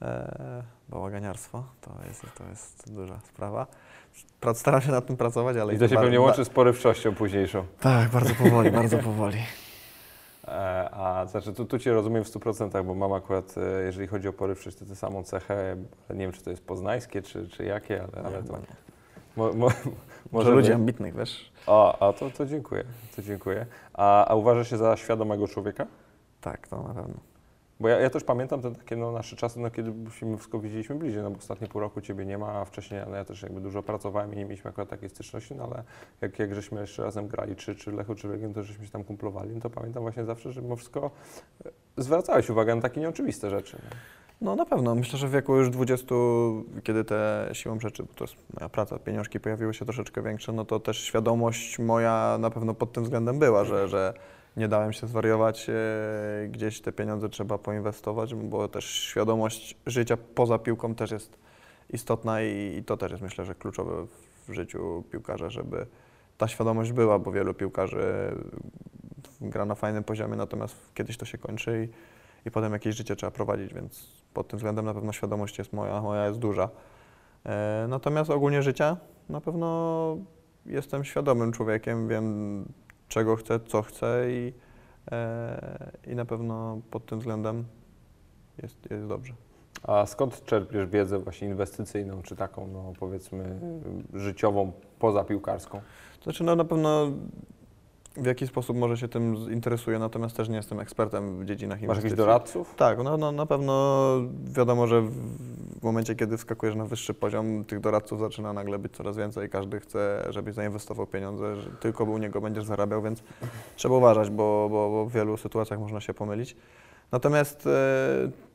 E, 0.03 0.63
bałaganiarstwo 0.89 1.65
to 1.81 1.91
jest, 2.09 2.23
to 2.39 2.45
jest 2.45 2.95
duża 2.95 3.21
sprawa. 3.21 3.67
Pra- 4.41 4.55
Staram 4.55 4.81
się 4.81 4.91
nad 4.91 5.07
tym 5.07 5.17
pracować, 5.17 5.57
ale 5.57 5.75
I 5.75 5.79
to 5.79 5.89
się 5.89 5.97
pewnie 5.97 6.21
łączy 6.21 6.45
z 6.45 6.49
porywczością 6.49 7.15
późniejszą. 7.15 7.65
Tak, 7.81 8.11
bardzo 8.11 8.35
powoli, 8.35 8.71
bardzo 8.71 8.99
powoli. 8.99 9.39
E, 10.51 10.91
A 10.93 11.27
znaczy, 11.27 11.53
tu, 11.53 11.65
tu 11.65 11.79
Cię 11.79 11.93
rozumiem 11.93 12.25
w 12.25 12.29
100%, 12.29 12.85
bo 12.85 12.95
mam 12.95 13.13
akurat, 13.13 13.55
e, 13.59 13.83
jeżeli 13.83 14.07
chodzi 14.07 14.29
o 14.29 14.33
porywczość, 14.33 14.77
to 14.77 14.85
tę 14.85 14.97
samą 14.97 15.25
cechę, 15.25 15.77
nie 16.11 16.19
wiem, 16.19 16.33
czy 16.33 16.43
to 16.43 16.51
jest 16.51 16.67
poznańskie, 16.67 17.23
czy, 17.23 17.49
czy 17.49 17.65
jakie, 17.65 18.03
ale, 18.03 18.27
ale 18.27 18.43
to 18.43 18.59
mo, 19.37 19.53
mo, 19.53 19.69
Może 20.33 20.51
ludzi 20.51 20.73
ambitnych, 20.73 21.17
wiesz? 21.17 21.53
A, 21.67 22.09
a 22.09 22.13
to, 22.13 22.31
to 22.31 22.47
dziękuję, 22.47 22.85
to 23.17 23.23
dziękuję. 23.23 23.67
A, 23.95 24.27
a 24.27 24.35
uważasz 24.35 24.71
się 24.71 24.77
za 24.77 24.97
świadomego 24.97 25.49
człowieka? 25.49 25.87
Tak, 26.41 26.69
to 26.69 26.83
na 26.83 26.95
pewno. 26.95 27.15
Bo 27.81 27.89
ja, 27.89 28.01
ja 28.01 28.11
też 28.11 28.25
pamiętam 28.25 28.63
te 28.63 28.75
takie 28.75 28.97
no, 28.97 29.13
nasze 29.13 29.37
czasy, 29.37 29.61
no, 29.61 29.71
kiedy 29.71 30.11
się 30.11 30.37
wszystko 30.37 30.59
widzieliśmy 30.59 30.95
bliżej, 30.95 31.23
no 31.23 31.31
bo 31.31 31.39
ostatnie 31.39 31.69
pół 31.69 31.81
roku 31.81 32.01
Ciebie 32.01 32.27
nie 32.27 32.39
ma, 32.39 32.53
a 32.53 32.65
wcześniej 32.65 33.01
no, 33.11 33.17
ja 33.17 33.25
też 33.25 33.43
jakby 33.43 33.61
dużo 33.61 33.83
pracowałem 33.83 34.33
i 34.33 34.37
nie 34.37 34.45
mieliśmy 34.45 34.71
akurat 34.71 34.89
takiej 34.89 35.09
styczności, 35.09 35.55
no 35.55 35.65
ale 35.65 35.83
jak, 36.21 36.39
jak 36.39 36.55
żeśmy 36.55 36.81
jeszcze 36.81 37.05
razem 37.05 37.29
grali, 37.29 37.57
czy, 37.57 37.75
czy 37.75 37.93
Lechu, 37.93 38.15
czy 38.15 38.29
Legion, 38.29 38.55
to 38.55 38.63
żeśmy 38.63 38.87
się 38.87 38.93
tam 38.93 39.05
kumplowali, 39.05 39.55
no 39.55 39.61
to 39.61 39.71
pamiętam 39.71 40.03
właśnie 40.03 40.25
zawsze, 40.25 40.53
że 40.53 40.63
mimo 40.63 40.77
wszystko 40.77 41.11
e, 41.67 41.71
zwracałeś 41.97 42.51
uwagę 42.51 42.75
na 42.75 42.83
takie 42.83 43.01
nieoczywiste 43.01 43.51
rzeczy. 43.51 43.77
No. 43.85 43.97
No 44.41 44.57
na 44.57 44.67
pewno. 44.67 44.95
Myślę, 44.95 45.19
że 45.19 45.29
w 45.29 45.31
wieku 45.31 45.57
już 45.57 45.71
20, 45.71 46.15
kiedy 46.83 47.05
te 47.05 47.49
siłą 47.53 47.81
rzeczy, 47.81 48.03
bo 48.03 48.09
to 48.15 48.25
jest 48.25 48.37
moja 48.55 48.69
praca, 48.69 48.99
pieniążki 48.99 49.41
pojawiły 49.41 49.75
się 49.75 49.85
troszeczkę 49.85 50.23
większe, 50.23 50.53
no 50.53 50.65
to 50.65 50.81
też 50.81 51.01
świadomość 51.01 51.79
moja 51.79 52.39
na 52.41 52.51
pewno 52.51 52.75
pod 52.75 52.93
tym 52.93 53.05
względem 53.05 53.39
była, 53.39 53.65
że, 53.65 53.89
że 53.89 54.15
nie 54.57 54.69
dałem 54.69 54.93
się 54.93 55.07
zwariować, 55.07 55.71
e, 55.71 56.49
gdzieś 56.49 56.81
te 56.81 56.93
pieniądze 56.93 57.29
trzeba 57.29 57.59
poinwestować, 57.59 58.35
bo 58.35 58.69
też 58.69 58.85
świadomość 58.85 59.77
życia 59.87 60.17
poza 60.35 60.59
piłką 60.59 60.95
też 60.95 61.11
jest 61.11 61.39
istotna 61.91 62.43
i, 62.43 62.83
to 62.87 62.97
też 62.97 63.11
jest 63.11 63.23
myślę, 63.23 63.45
że 63.45 63.55
kluczowe 63.55 64.07
w 64.49 64.53
życiu 64.53 65.05
piłkarza, 65.11 65.51
żeby 65.51 65.87
ta 66.39 66.49
świadomość 66.49 66.93
była, 66.93 67.19
bo 67.19 67.33
wielu 67.33 67.55
piłkarzy 67.55 68.35
gra 69.41 69.65
na 69.65 69.75
fajnym 69.75 70.05
poziomie, 70.05 70.37
natomiast 70.37 70.77
kiedyś 70.95 71.17
to 71.17 71.27
się 71.27 71.39
kończy 71.39 71.89
i 71.91 72.11
i 72.47 72.51
potem 72.51 72.73
jakieś 72.73 72.97
życie 72.97 73.17
trzeba 73.17 73.31
prowadzić, 73.31 73.75
więc 73.75 74.07
pod 74.35 74.49
tym 74.49 74.59
względem 74.59 74.85
na 74.85 74.95
pewno 74.95 75.13
świadomość 75.13 75.59
jest 75.59 75.73
moja, 75.73 76.01
moja 76.01 76.27
jest 76.27 76.39
duża. 76.39 76.69
E, 77.47 77.87
natomiast 77.89 78.31
ogólnie 78.31 78.63
życia 78.63 78.97
na 79.29 79.41
pewno 79.41 80.17
jestem 80.67 81.05
świadomym 81.05 81.53
człowiekiem, 81.53 82.09
wiem 82.09 82.65
czego 83.11 83.37
chcę, 83.37 83.61
co 83.61 83.83
chcę 83.83 84.27
i, 84.31 84.53
e, 85.13 85.91
i 86.07 86.15
na 86.15 86.25
pewno 86.25 86.81
pod 86.91 87.07
tym 87.07 87.19
względem 87.19 87.65
jest, 88.63 88.91
jest 88.91 89.07
dobrze. 89.07 89.33
A 89.83 90.07
skąd 90.07 90.45
czerpiesz 90.45 90.87
wiedzę 90.87 91.19
właśnie 91.19 91.49
inwestycyjną, 91.49 92.23
czy 92.23 92.37
taką, 92.37 92.67
no 92.67 92.93
powiedzmy, 93.01 93.61
życiową, 94.15 94.73
poza 94.99 95.25
piłkarską? 95.25 95.81
Znaczy, 96.23 96.45
no 96.45 96.57
na 96.57 96.65
pewno 96.65 97.11
w 98.17 98.27
jaki 98.27 98.47
sposób 98.47 98.77
może 98.77 98.97
się 98.97 99.09
tym 99.09 99.35
interesuję, 99.53 99.99
natomiast 99.99 100.37
też 100.37 100.49
nie 100.49 100.57
jestem 100.57 100.81
ekspertem 100.81 101.41
w 101.41 101.45
dziedzinach 101.45 101.77
Masz 101.79 101.83
inwestycji. 101.83 102.07
jakichś 102.09 102.19
doradców? 102.19 102.75
Tak, 102.77 102.99
no, 103.05 103.17
no 103.17 103.33
na 103.33 103.47
pewno 103.47 104.07
wiadomo, 104.45 104.87
że 104.87 105.03
w 105.81 105.83
momencie, 105.83 106.15
kiedy 106.15 106.37
wskakujesz 106.37 106.77
na 106.77 106.85
wyższy 106.85 107.15
poziom, 107.15 107.65
tych 107.65 107.81
doradców 107.81 108.21
zaczyna 108.21 108.53
nagle 108.53 108.79
być 108.79 108.93
coraz 108.97 109.17
więcej. 109.17 109.49
Każdy 109.51 109.81
chce, 109.81 110.27
żebyś 110.31 110.55
zainwestował 110.55 111.07
pieniądze, 111.07 111.57
że 111.57 111.71
tylko 111.71 112.05
u 112.05 112.19
niego 112.19 112.41
będziesz 112.41 112.65
zarabiał, 112.65 113.03
więc 113.03 113.23
trzeba 113.77 113.95
uważać, 113.97 114.31
bo, 114.31 114.69
bo, 114.71 114.91
bo 114.91 115.07
w 115.07 115.13
wielu 115.13 115.37
sytuacjach 115.37 115.81
można 115.81 116.01
się 116.01 116.15
pomylić. 116.15 116.57
Natomiast 117.13 117.67
e, 117.67 117.71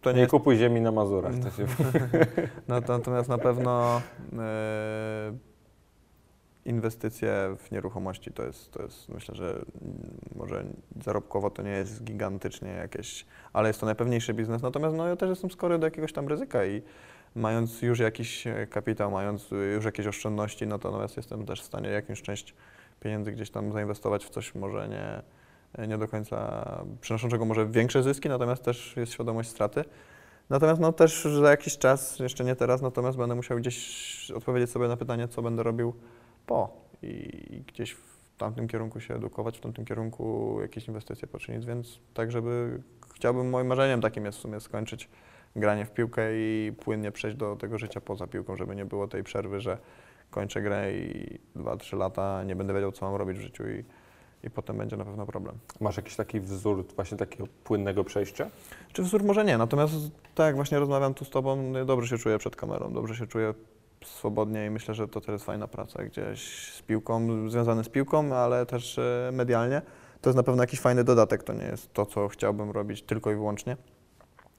to 0.01 0.09
nie 0.09 0.15
Nie 0.15 0.21
jest 0.21 0.31
kupuj 0.31 0.57
ziemi 0.57 0.81
na 0.81 0.91
Mazurach. 0.91 1.33
To 1.39 1.49
się... 1.51 1.65
Nat- 2.69 2.89
Natomiast 2.89 3.29
na 3.29 3.37
pewno 3.37 4.01
e, 4.39 5.33
inwestycje 6.65 7.56
w 7.58 7.71
nieruchomości 7.71 8.32
to 8.32 8.43
jest, 8.43 8.71
to 8.71 8.84
jest, 8.84 9.10
myślę, 9.10 9.36
że 9.36 9.49
mm, 9.51 9.65
może 10.36 10.65
zarobkowo 11.04 11.49
to 11.49 11.63
nie 11.63 11.71
jest 11.71 12.04
gigantycznie 12.04 12.69
jakieś, 12.69 13.25
ale 13.54 13.69
jest 13.69 13.80
to 13.80 13.86
najpewniejszy 13.86 14.34
biznes. 14.34 14.62
Natomiast 14.62 14.95
no, 14.95 15.08
ja 15.08 15.15
też 15.15 15.30
jestem 15.30 15.51
skory 15.51 15.80
do 15.80 15.88
jakiegoś 15.88 16.13
tam 16.13 16.28
ryzyka 16.28 16.65
i 16.65 16.82
mając 17.36 17.82
już 17.82 17.99
jakiś 17.99 18.47
e, 18.47 18.67
kapitał, 18.67 19.12
mając 19.12 19.51
już 19.75 19.86
jakieś 19.86 20.08
oszczędności, 20.08 20.67
no 20.67 20.80
to 20.80 20.89
natomiast 20.89 21.17
jestem 21.17 21.45
też 21.45 21.62
w 21.62 21.65
stanie 21.65 21.89
jakąś 21.89 22.21
część 22.21 22.54
pieniędzy 22.99 23.32
gdzieś 23.32 23.49
tam 23.49 23.71
zainwestować 23.71 24.25
w 24.25 24.30
coś 24.30 24.56
może 24.56 24.89
nie, 24.89 25.21
nie 25.88 25.97
do 25.97 26.08
końca 26.08 26.65
przynoszącego 27.01 27.45
może 27.45 27.67
większe 27.67 28.04
zyski, 28.04 28.30
natomiast 28.30 28.63
też 28.63 28.93
jest 28.97 29.13
świadomość 29.13 29.49
straty. 29.49 29.84
Natomiast 30.49 30.82
no 30.82 30.93
też 30.93 31.28
za 31.41 31.49
jakiś 31.49 31.78
czas, 31.78 32.19
jeszcze 32.19 32.43
nie 32.43 32.56
teraz, 32.56 32.82
natomiast 32.82 33.17
będę 33.17 33.36
musiał 33.36 33.58
gdzieś 33.58 34.32
odpowiedzieć 34.32 34.69
sobie 34.69 34.88
na 34.88 34.97
pytanie, 34.97 35.28
co 35.28 35.41
będę 35.41 35.63
robił 35.63 35.93
po 36.45 36.86
i 37.01 37.63
gdzieś 37.67 37.91
w 37.91 38.38
tamtym 38.38 38.67
kierunku 38.67 38.99
się 38.99 39.15
edukować, 39.15 39.58
w 39.58 39.62
tamtym 39.62 39.86
kierunku 39.86 40.58
jakieś 40.62 40.88
inwestycje 40.88 41.27
poczynić, 41.27 41.65
więc 41.65 41.99
tak, 42.13 42.31
żeby 42.31 42.81
chciałbym, 43.15 43.49
moim 43.49 43.67
marzeniem 43.67 44.01
takim 44.01 44.25
jest 44.25 44.38
w 44.38 44.41
sumie 44.41 44.60
skończyć 44.60 45.10
granie 45.55 45.86
w 45.86 45.91
piłkę 45.91 46.21
i 46.34 46.73
płynnie 46.79 47.12
przejść 47.12 47.38
do 47.38 47.55
tego 47.55 47.77
życia 47.77 48.01
poza 48.01 48.27
piłką, 48.27 48.55
żeby 48.55 48.75
nie 48.75 48.86
było 48.86 49.08
tej 49.08 49.23
przerwy, 49.23 49.60
że 49.60 49.77
kończę 50.29 50.62
grę 50.62 50.93
i 50.93 51.39
2-3 51.55 51.97
lata 51.97 52.43
nie 52.43 52.55
będę 52.55 52.73
wiedział, 52.73 52.91
co 52.91 53.05
mam 53.05 53.15
robić 53.15 53.38
w 53.38 53.41
życiu 53.41 53.63
i, 53.69 53.84
i 54.43 54.49
potem 54.49 54.77
będzie 54.77 54.97
na 54.97 55.05
pewno 55.05 55.25
problem. 55.25 55.58
Masz 55.81 55.97
jakiś 55.97 56.15
taki 56.15 56.39
wzór 56.39 56.86
właśnie 56.95 57.17
takiego 57.17 57.47
płynnego 57.63 58.03
przejścia? 58.03 58.49
Czy 58.93 59.03
wzór 59.03 59.23
może 59.23 59.45
nie, 59.45 59.58
natomiast 59.58 59.93
tak 60.36 60.45
jak 60.45 60.55
właśnie 60.55 60.79
rozmawiam 60.79 61.13
tu 61.13 61.25
z 61.25 61.29
Tobą, 61.29 61.55
no, 61.55 61.86
dobrze 61.86 62.08
się 62.08 62.23
czuję 62.23 62.38
przed 62.38 62.55
kamerą, 62.55 62.93
dobrze 62.93 63.15
się 63.15 63.27
czuję 63.27 63.53
swobodnie 64.03 64.65
i 64.65 64.69
myślę, 64.69 64.93
że 64.93 65.08
to 65.08 65.21
też 65.21 65.29
jest 65.29 65.45
fajna 65.45 65.67
praca 65.67 66.03
gdzieś 66.03 66.73
z 66.73 66.81
piłką, 66.81 67.49
związane 67.49 67.84
z 67.84 67.89
piłką, 67.89 68.36
ale 68.36 68.65
też 68.65 68.97
e, 68.97 69.29
medialnie. 69.34 69.81
To 70.21 70.29
jest 70.29 70.38
na 70.38 70.43
pewno 70.43 70.63
jakiś 70.63 70.79
fajny 70.79 71.03
dodatek, 71.03 71.43
to 71.43 71.53
nie 71.53 71.65
jest 71.65 71.93
to, 71.93 72.05
co 72.05 72.27
chciałbym 72.27 72.71
robić 72.71 73.01
tylko 73.01 73.31
i 73.31 73.36
wyłącznie. 73.36 73.77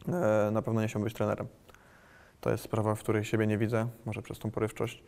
E, 0.09 0.51
Na 0.53 0.63
pewno 0.63 0.81
nie 0.81 0.89
chciałbym 0.89 1.05
być 1.05 1.15
trenerem. 1.15 1.47
To 2.41 2.51
jest 2.51 2.65
sprawa, 2.65 2.95
w 2.95 3.01
której 3.01 3.25
siebie 3.25 3.47
nie 3.47 3.59
widzę, 3.59 3.89
może 4.05 4.23
przez 4.23 4.39
tą 4.39 4.51
porywczość. 4.51 5.05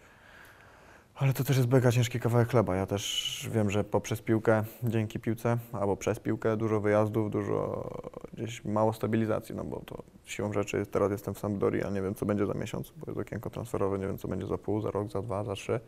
Ale 1.18 1.32
to 1.32 1.44
też 1.44 1.56
jest 1.56 1.68
mega 1.68 1.92
ciężki 1.92 2.20
kawałek 2.20 2.48
chleba. 2.48 2.76
Ja 2.76 2.86
też 2.86 3.48
wiem, 3.52 3.70
że 3.70 3.84
poprzez 3.84 4.22
piłkę, 4.22 4.64
dzięki 4.82 5.20
piłce, 5.20 5.58
albo 5.72 5.96
przez 5.96 6.20
piłkę 6.20 6.56
dużo 6.56 6.80
wyjazdów, 6.80 7.30
dużo 7.30 7.88
gdzieś 8.32 8.64
mało 8.64 8.92
stabilizacji, 8.92 9.54
no 9.54 9.64
bo 9.64 9.80
to 9.80 10.02
siłą 10.24 10.52
rzeczy 10.52 10.86
teraz 10.86 11.10
jestem 11.10 11.34
w 11.34 11.38
Sampdorii, 11.38 11.84
a 11.84 11.90
nie 11.90 12.02
wiem 12.02 12.14
co 12.14 12.26
będzie 12.26 12.46
za 12.46 12.54
miesiąc, 12.54 12.92
bo 12.96 13.06
jest 13.06 13.20
okienko 13.20 13.50
transferowe, 13.50 13.98
nie 13.98 14.06
wiem 14.06 14.18
co 14.18 14.28
będzie 14.28 14.46
za 14.46 14.58
pół, 14.58 14.80
za 14.80 14.90
rok, 14.90 15.10
za 15.10 15.22
dwa, 15.22 15.44
za 15.44 15.54
trzy. 15.54 15.80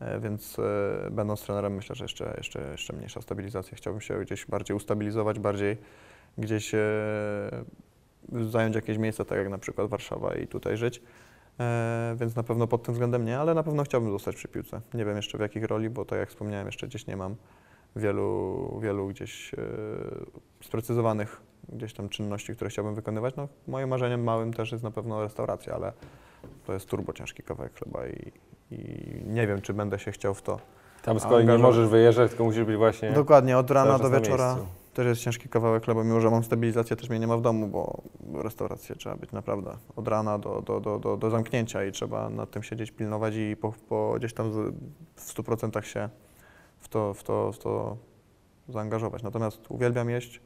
E, 0.00 0.20
Więc 0.20 0.58
e, 0.58 1.10
będąc 1.10 1.42
trenerem 1.42 1.74
myślę, 1.74 1.96
że 1.96 2.04
jeszcze, 2.04 2.34
jeszcze, 2.36 2.70
jeszcze 2.72 2.92
mniejsza 2.92 3.20
stabilizacja. 3.20 3.76
Chciałbym 3.76 4.00
się 4.00 4.20
gdzieś 4.20 4.46
bardziej 4.46 4.76
ustabilizować, 4.76 5.38
bardziej 5.38 5.76
gdzieś 6.38 6.74
e, 6.74 6.80
zająć 8.32 8.74
jakieś 8.76 8.98
miejsce, 8.98 9.24
tak 9.24 9.38
jak 9.38 9.48
na 9.48 9.58
przykład 9.58 9.88
Warszawa 9.88 10.34
i 10.34 10.46
tutaj 10.46 10.76
żyć. 10.76 11.02
E, 11.60 12.16
więc 12.16 12.36
na 12.36 12.42
pewno 12.42 12.66
pod 12.66 12.82
tym 12.82 12.94
względem 12.94 13.24
nie, 13.24 13.38
ale 13.38 13.54
na 13.54 13.62
pewno 13.62 13.84
chciałbym 13.84 14.10
zostać 14.10 14.36
przy 14.36 14.48
piłce. 14.48 14.80
Nie 14.94 15.04
wiem 15.04 15.16
jeszcze 15.16 15.38
w 15.38 15.40
jakich 15.40 15.64
roli, 15.64 15.90
bo 15.90 16.04
tak 16.04 16.18
jak 16.18 16.28
wspomniałem, 16.28 16.66
jeszcze 16.66 16.86
gdzieś 16.86 17.06
nie 17.06 17.16
mam 17.16 17.36
wielu, 17.96 18.80
wielu 18.82 19.08
gdzieś 19.08 19.54
e, 19.54 19.58
sprecyzowanych 20.64 21.42
gdzieś 21.68 21.92
tam 21.92 22.08
czynności, 22.08 22.54
które 22.54 22.70
chciałbym 22.70 22.94
wykonywać. 22.94 23.36
No, 23.36 23.48
moim 23.68 23.88
marzeniem 23.88 24.24
małym 24.24 24.52
też 24.52 24.72
jest 24.72 24.84
na 24.84 24.90
pewno 24.90 25.22
restauracja, 25.22 25.74
ale 25.74 25.92
to 26.66 26.72
jest 26.72 26.88
turbo 26.88 27.12
ciężki 27.12 27.42
kawałek 27.42 27.72
chleba 27.74 28.06
i, 28.06 28.32
i 28.70 29.22
nie 29.26 29.46
wiem, 29.46 29.60
czy 29.60 29.74
będę 29.74 29.98
się 29.98 30.12
chciał 30.12 30.34
w 30.34 30.42
to. 30.42 30.60
Tam 31.02 31.20
z 31.20 31.22
kolei 31.22 31.46
nie 31.46 31.58
możesz 31.58 31.88
wyjeżdżać, 31.88 32.30
tylko 32.30 32.44
musisz 32.44 32.64
być 32.64 32.76
właśnie 32.76 33.12
Dokładnie, 33.12 33.58
od 33.58 33.70
rana 33.70 33.98
do 33.98 34.10
wieczora 34.10 34.54
miejscu. 34.54 34.79
Też 35.00 35.08
jest 35.08 35.20
ciężki 35.20 35.48
kawałek 35.48 35.84
chleba, 35.84 36.04
mimo 36.04 36.20
że 36.20 36.30
mam 36.30 36.44
stabilizację, 36.44 36.96
też 36.96 37.08
mnie 37.08 37.18
nie 37.18 37.26
ma 37.26 37.36
w 37.36 37.42
domu, 37.42 37.68
bo 37.68 38.02
restaurację 38.42 38.96
trzeba 38.96 39.16
być 39.16 39.32
naprawdę 39.32 39.76
od 39.96 40.08
rana 40.08 40.38
do, 40.38 40.62
do, 40.62 40.80
do, 40.80 40.98
do, 40.98 41.16
do 41.16 41.30
zamknięcia 41.30 41.84
i 41.84 41.92
trzeba 41.92 42.30
nad 42.30 42.50
tym 42.50 42.62
siedzieć, 42.62 42.90
pilnować 42.90 43.34
i 43.34 43.56
po, 43.56 43.72
po 43.88 44.14
gdzieś 44.16 44.34
tam 44.34 44.50
w 45.16 45.34
100% 45.34 45.82
się 45.82 46.08
w 46.80 46.88
to, 46.88 47.14
w, 47.14 47.22
to, 47.22 47.52
w 47.52 47.58
to 47.58 47.96
zaangażować. 48.68 49.22
Natomiast 49.22 49.70
uwielbiam 49.70 50.10
jeść. 50.10 50.40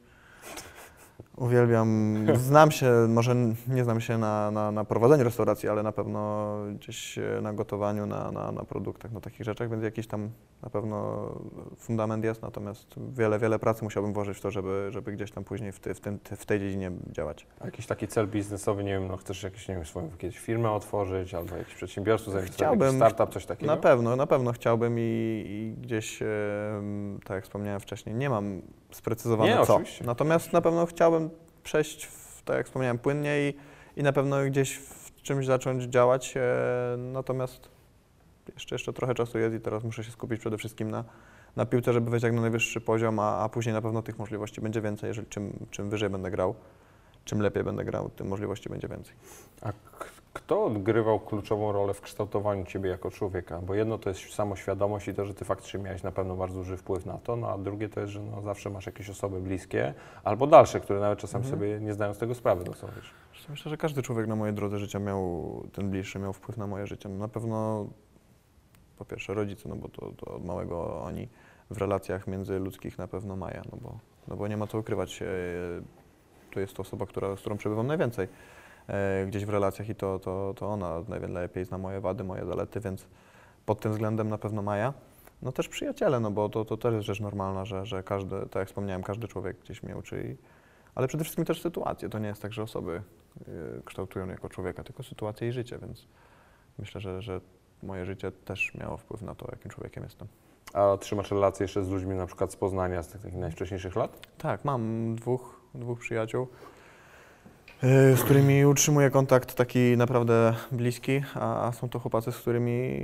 Uwielbiam, 1.37 2.17
znam 2.35 2.71
się, 2.71 2.91
może 3.09 3.35
nie 3.67 3.83
znam 3.83 4.01
się 4.01 4.17
na, 4.17 4.51
na, 4.51 4.71
na 4.71 4.85
prowadzeniu 4.85 5.23
restauracji, 5.23 5.69
ale 5.69 5.83
na 5.83 5.91
pewno 5.91 6.55
gdzieś 6.75 7.19
na 7.41 7.53
gotowaniu, 7.53 8.05
na, 8.05 8.31
na, 8.31 8.51
na 8.51 8.63
produktach, 8.63 9.11
na 9.11 9.21
takich 9.21 9.45
rzeczach, 9.45 9.69
więc 9.69 9.83
jakiś 9.83 10.07
tam 10.07 10.29
na 10.63 10.69
pewno 10.69 11.29
fundament 11.77 12.23
jest, 12.23 12.41
natomiast 12.41 12.95
wiele, 13.13 13.39
wiele 13.39 13.59
pracy 13.59 13.83
musiałbym 13.83 14.13
włożyć 14.13 14.37
w 14.37 14.41
to, 14.41 14.51
żeby, 14.51 14.87
żeby 14.89 15.11
gdzieś 15.11 15.31
tam 15.31 15.43
później 15.43 15.71
w, 15.71 15.79
ty, 15.79 15.93
w, 15.93 15.99
tym, 15.99 16.19
w 16.37 16.45
tej 16.45 16.59
dziedzinie 16.59 16.91
działać. 17.11 17.47
A 17.59 17.65
Jakiś 17.65 17.85
taki 17.85 18.07
cel 18.07 18.27
biznesowy, 18.27 18.83
nie 18.83 18.91
wiem, 18.91 19.07
no 19.07 19.17
chcesz 19.17 19.43
jakieś, 19.43 19.67
nie 19.67 19.75
wiem, 19.75 19.85
swoją 19.85 20.09
jakieś 20.09 20.39
firmę 20.39 20.71
otworzyć 20.71 21.33
albo 21.33 21.55
jakieś 21.55 21.75
przedsiębiorstwo, 21.75 22.31
Chciałbym. 22.45 22.81
jakiś 22.87 22.95
startup, 22.95 23.33
coś 23.33 23.45
takiego? 23.45 23.71
Na 23.71 23.77
pewno, 23.77 24.15
na 24.15 24.27
pewno 24.27 24.51
chciałbym 24.51 24.99
i, 24.99 25.43
i 25.47 25.75
gdzieś, 25.81 26.19
tak 27.25 27.35
jak 27.35 27.43
wspomniałem 27.43 27.79
wcześniej, 27.79 28.15
nie 28.15 28.29
mam 28.29 28.61
sprecyzowane 28.95 29.49
Nie, 29.49 29.65
co. 29.65 29.75
oczywiście. 29.75 30.05
Natomiast 30.05 30.53
na 30.53 30.61
pewno 30.61 30.85
chciałbym 30.85 31.29
przejść, 31.63 32.05
w, 32.05 32.43
tak 32.43 32.57
jak 32.57 32.65
wspomniałem, 32.65 32.99
płynnie 32.99 33.49
i, 33.49 33.53
i 33.99 34.03
na 34.03 34.13
pewno 34.13 34.45
gdzieś 34.45 34.77
w 34.77 35.21
czymś 35.21 35.45
zacząć 35.45 35.83
działać. 35.83 36.37
E, 36.37 36.97
natomiast 36.97 37.69
jeszcze, 38.53 38.75
jeszcze 38.75 38.93
trochę 38.93 39.15
czasu 39.15 39.39
jest 39.39 39.55
i 39.55 39.59
teraz 39.59 39.83
muszę 39.83 40.03
się 40.03 40.11
skupić 40.11 40.39
przede 40.39 40.57
wszystkim 40.57 40.91
na, 40.91 41.03
na 41.55 41.65
piłce, 41.65 41.93
żeby 41.93 42.11
wejść 42.11 42.23
jak 42.23 42.33
na 42.33 42.41
najwyższy 42.41 42.81
poziom, 42.81 43.19
a, 43.19 43.37
a 43.37 43.49
później 43.49 43.73
na 43.73 43.81
pewno 43.81 44.01
tych 44.01 44.19
możliwości 44.19 44.61
będzie 44.61 44.81
więcej. 44.81 45.07
Jeżeli 45.07 45.27
czym, 45.27 45.65
czym 45.71 45.89
wyżej 45.89 46.09
będę 46.09 46.31
grał, 46.31 46.55
czym 47.25 47.41
lepiej 47.41 47.63
będę 47.63 47.85
grał, 47.85 48.09
tym 48.09 48.27
możliwości 48.27 48.69
będzie 48.69 48.87
więcej. 48.87 49.13
A 49.61 49.71
kto 50.35 50.65
odgrywał 50.65 51.19
kluczową 51.19 51.71
rolę 51.71 51.93
w 51.93 52.01
kształtowaniu 52.01 52.65
Ciebie 52.65 52.89
jako 52.89 53.11
człowieka? 53.11 53.61
Bo 53.61 53.73
jedno 53.73 53.97
to 53.97 54.09
jest 54.09 54.33
samoświadomość 54.33 55.07
i 55.07 55.13
to, 55.13 55.25
że 55.25 55.33
Ty 55.33 55.45
faktycznie 55.45 55.79
miałeś 55.79 56.03
na 56.03 56.11
pewno 56.11 56.35
bardzo 56.35 56.55
duży 56.55 56.77
wpływ 56.77 57.05
na 57.05 57.17
to, 57.17 57.35
no 57.35 57.49
a 57.49 57.57
drugie 57.57 57.89
to 57.89 57.99
jest, 57.99 58.13
że 58.13 58.21
no, 58.21 58.41
zawsze 58.41 58.69
masz 58.69 58.85
jakieś 58.85 59.09
osoby 59.09 59.41
bliskie 59.41 59.93
albo 60.23 60.47
dalsze, 60.47 60.79
które 60.79 60.99
nawet 60.99 61.19
czasami 61.19 61.45
Mhm. 61.45 61.59
sobie 61.61 61.79
nie 61.79 61.93
zdają 61.93 62.13
z 62.13 62.17
tego 62.17 62.35
sprawy, 62.35 62.63
no 62.67 62.73
co 62.73 62.87
wiesz. 62.87 63.11
Myślę, 63.49 63.69
że 63.69 63.77
każdy 63.77 64.01
człowiek 64.01 64.27
na 64.27 64.35
mojej 64.35 64.55
drodze 64.55 64.79
życia 64.79 64.99
miał, 64.99 65.63
ten 65.73 65.89
bliższy 65.89 66.19
miał 66.19 66.33
wpływ 66.33 66.57
na 66.57 66.67
moje 66.67 66.87
życie. 66.87 67.09
Na 67.09 67.27
pewno 67.27 67.87
po 68.97 69.05
pierwsze 69.05 69.33
rodzice, 69.33 69.69
no 69.69 69.75
bo 69.75 69.89
to, 69.89 70.11
to 70.17 70.35
od 70.35 70.45
małego 70.45 71.01
oni 71.01 71.27
w 71.69 71.77
relacjach 71.77 72.27
międzyludzkich 72.27 72.97
na 72.97 73.07
pewno 73.07 73.35
mają, 73.35 73.61
no 73.71 73.77
bo, 73.81 73.97
no 74.27 74.35
bo 74.35 74.47
nie 74.47 74.57
ma 74.57 74.67
co 74.67 74.77
ukrywać 74.77 75.11
się. 75.11 75.25
To 76.53 76.59
jest 76.59 76.73
to 76.73 76.81
osoba, 76.81 77.05
która, 77.05 77.35
z 77.35 77.39
którą 77.39 77.57
przebywam 77.57 77.87
najwięcej 77.87 78.25
e, 78.25 78.29
gdzieś 79.27 79.45
w 79.45 79.49
relacjach 79.49 79.89
i 79.89 79.95
to, 79.95 80.19
to, 80.19 80.53
to 80.57 80.67
ona 80.67 81.01
najlepiej 81.07 81.65
zna 81.65 81.77
moje 81.77 82.01
wady, 82.01 82.23
moje 82.23 82.45
zalety, 82.45 82.79
więc 82.79 83.07
pod 83.65 83.79
tym 83.79 83.91
względem 83.91 84.29
na 84.29 84.37
pewno 84.37 84.61
Maja. 84.61 84.93
No 85.41 85.51
też 85.51 85.67
przyjaciele, 85.67 86.19
no 86.19 86.31
bo 86.31 86.49
to, 86.49 86.65
to 86.65 86.77
też 86.77 86.93
jest 86.93 87.05
rzecz 87.05 87.19
normalna, 87.19 87.65
że, 87.65 87.85
że 87.85 88.03
każdy, 88.03 88.41
tak 88.41 88.55
jak 88.55 88.67
wspomniałem, 88.67 89.03
każdy 89.03 89.27
człowiek 89.27 89.59
gdzieś 89.59 89.83
mnie 89.83 89.97
uczy 89.97 90.23
i, 90.23 90.37
ale 90.95 91.07
przede 91.07 91.23
wszystkim 91.23 91.45
też 91.45 91.61
sytuacje. 91.61 92.09
To 92.09 92.19
nie 92.19 92.27
jest 92.27 92.41
tak, 92.41 92.53
że 92.53 92.63
osoby 92.63 93.01
y, 93.47 93.81
kształtują 93.85 94.27
jako 94.27 94.49
człowieka, 94.49 94.83
tylko 94.83 95.03
sytuacje 95.03 95.47
i 95.47 95.51
życie, 95.51 95.79
więc 95.79 96.07
myślę, 96.79 97.01
że, 97.01 97.21
że 97.21 97.41
moje 97.83 98.05
życie 98.05 98.31
też 98.31 98.73
miało 98.75 98.97
wpływ 98.97 99.21
na 99.21 99.35
to, 99.35 99.47
jakim 99.51 99.71
człowiekiem 99.71 100.03
jestem. 100.03 100.27
A 100.73 100.97
trzymasz 100.97 101.31
relacje 101.31 101.63
jeszcze 101.63 101.83
z 101.83 101.89
ludźmi 101.89 102.15
na 102.15 102.25
przykład 102.25 102.51
z 102.51 102.55
Poznania, 102.55 103.03
z 103.03 103.07
tych 103.07 103.21
takich 103.21 103.39
najwcześniejszych 103.39 103.95
lat? 103.95 104.27
Tak, 104.37 104.65
mam 104.65 105.15
dwóch, 105.15 105.61
dwóch 105.75 105.99
przyjaciół. 105.99 106.47
Y, 107.83 108.17
z 108.17 108.23
którymi 108.23 108.65
utrzymuję 108.65 109.09
kontakt 109.09 109.53
taki 109.55 109.97
naprawdę 109.97 110.53
bliski, 110.71 111.21
a, 111.35 111.71
są 111.71 111.89
to 111.89 111.99
chłopacy, 111.99 112.31
z 112.31 112.37
którymi 112.37 112.99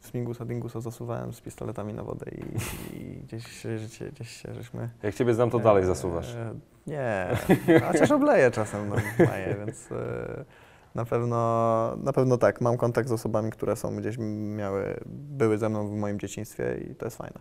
z 0.00 0.14
Mingusa 0.14 0.44
Dingusa 0.44 0.80
zasuwałem 0.80 1.32
z 1.32 1.40
pistoletami 1.40 1.94
na 1.94 2.02
wodę 2.02 2.26
i, 2.30 2.40
i 2.96 3.16
gdzieś, 3.16 3.46
się- 3.62 3.76
gdzieś, 3.76 4.10
gdzieś 4.12 4.30
się 4.30 4.54
żeśmy... 4.54 4.88
Jak 5.02 5.14
ciebie 5.14 5.34
znam, 5.34 5.50
to 5.50 5.58
dalej 5.58 5.84
zasuwasz. 5.84 6.34
E, 6.34 6.54
Nie, 6.86 7.26
chociaż 7.86 8.10
obleję 8.10 8.50
czasem 8.50 8.88
no, 8.88 8.96
maję, 9.26 9.56
więc 9.66 9.92
e, 9.92 10.44
na 10.94 11.04
pewno, 11.04 11.36
na 11.96 12.12
pewno 12.12 12.38
tak. 12.38 12.60
Mam 12.60 12.76
kontakt 12.76 13.08
z 13.08 13.12
osobami, 13.12 13.50
które 13.50 13.76
są 13.76 13.96
gdzieś 13.96 14.16
miały, 14.56 15.00
były 15.06 15.58
ze 15.58 15.68
mną 15.68 15.88
w 15.88 15.92
moim 15.92 16.18
dzieciństwie 16.18 16.76
i 16.90 16.94
to 16.94 17.06
jest 17.06 17.16
fajne. 17.16 17.38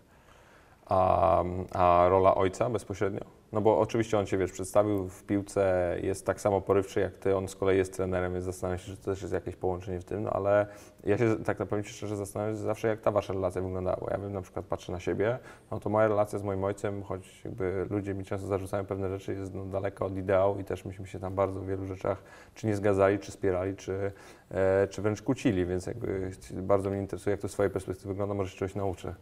A, 0.92 1.44
a 1.72 2.10
rola 2.10 2.36
ojca 2.36 2.70
bezpośrednio? 2.70 3.22
No 3.52 3.62
bo 3.62 3.80
oczywiście 3.80 4.20
on 4.20 4.26
cię, 4.26 4.38
wiesz, 4.38 4.52
przedstawił 4.52 5.08
w 5.08 5.24
piłce, 5.24 5.96
jest 6.04 6.26
tak 6.26 6.42
samo 6.42 6.62
porywczy 6.62 7.00
jak 7.00 7.18
ty, 7.18 7.36
on 7.36 7.48
z 7.48 7.56
kolei 7.56 7.78
jest 7.78 7.94
trenerem, 7.94 8.34
więc 8.34 8.46
zastanawiam 8.46 8.80
się, 8.80 8.86
czy 8.86 8.98
to 8.98 9.04
też 9.04 9.22
jest 9.22 9.34
jakieś 9.34 9.56
połączenie 9.56 10.00
w 10.00 10.04
tym, 10.04 10.24
no 10.24 10.30
ale 10.30 10.68
ja 11.04 11.18
się 11.18 11.44
tak 11.44 11.60
naprawdę 11.60 11.90
szczerze 11.90 12.18
zastanawiam 12.18 12.56
zawsze, 12.56 12.88
jak 12.88 13.02
ta 13.02 13.12
wasza 13.12 13.34
relacja 13.34 13.62
wyglądała, 13.62 14.08
ja 14.12 14.18
wiem, 14.18 14.34
na 14.34 14.42
przykład 14.42 14.66
patrzę 14.66 14.92
na 14.92 15.00
siebie, 15.00 15.40
no 15.72 15.80
to 15.80 15.90
moja 15.90 16.08
relacja 16.08 16.40
z 16.40 16.44
moim 16.44 16.64
ojcem, 16.64 17.04
choć 17.04 17.46
jakby 17.46 17.88
ludzie 17.90 18.14
mi 18.14 18.26
często 18.26 18.48
zarzucają 18.48 18.86
pewne 18.86 19.10
rzeczy, 19.10 19.34
jest 19.34 19.54
no, 19.54 19.66
daleko 19.66 20.06
od 20.06 20.18
ideału 20.18 20.60
i 20.60 20.64
też 20.64 20.86
myśmy 20.86 21.08
się 21.08 21.20
tam 21.20 21.36
bardzo 21.36 21.60
w 21.60 21.68
wielu 21.68 21.86
rzeczach 21.86 22.24
czy 22.56 22.68
nie 22.68 22.76
zgadzali, 22.76 23.20
czy 23.20 23.32
spierali, 23.32 23.76
czy, 23.76 24.12
e, 24.52 24.88
czy 24.88 25.02
wręcz 25.02 25.22
kłócili, 25.22 25.66
więc 25.66 25.86
jakby 25.86 26.32
bardzo 26.54 26.90
mnie 26.90 27.00
interesuje, 27.00 27.32
jak 27.32 27.42
to 27.42 27.48
z 27.48 27.52
twojej 27.52 27.70
perspektywy 27.70 28.10
wygląda, 28.10 28.36
może 28.36 28.52
się 28.52 28.58
czegoś 28.58 28.76
nauczę. 28.76 29.16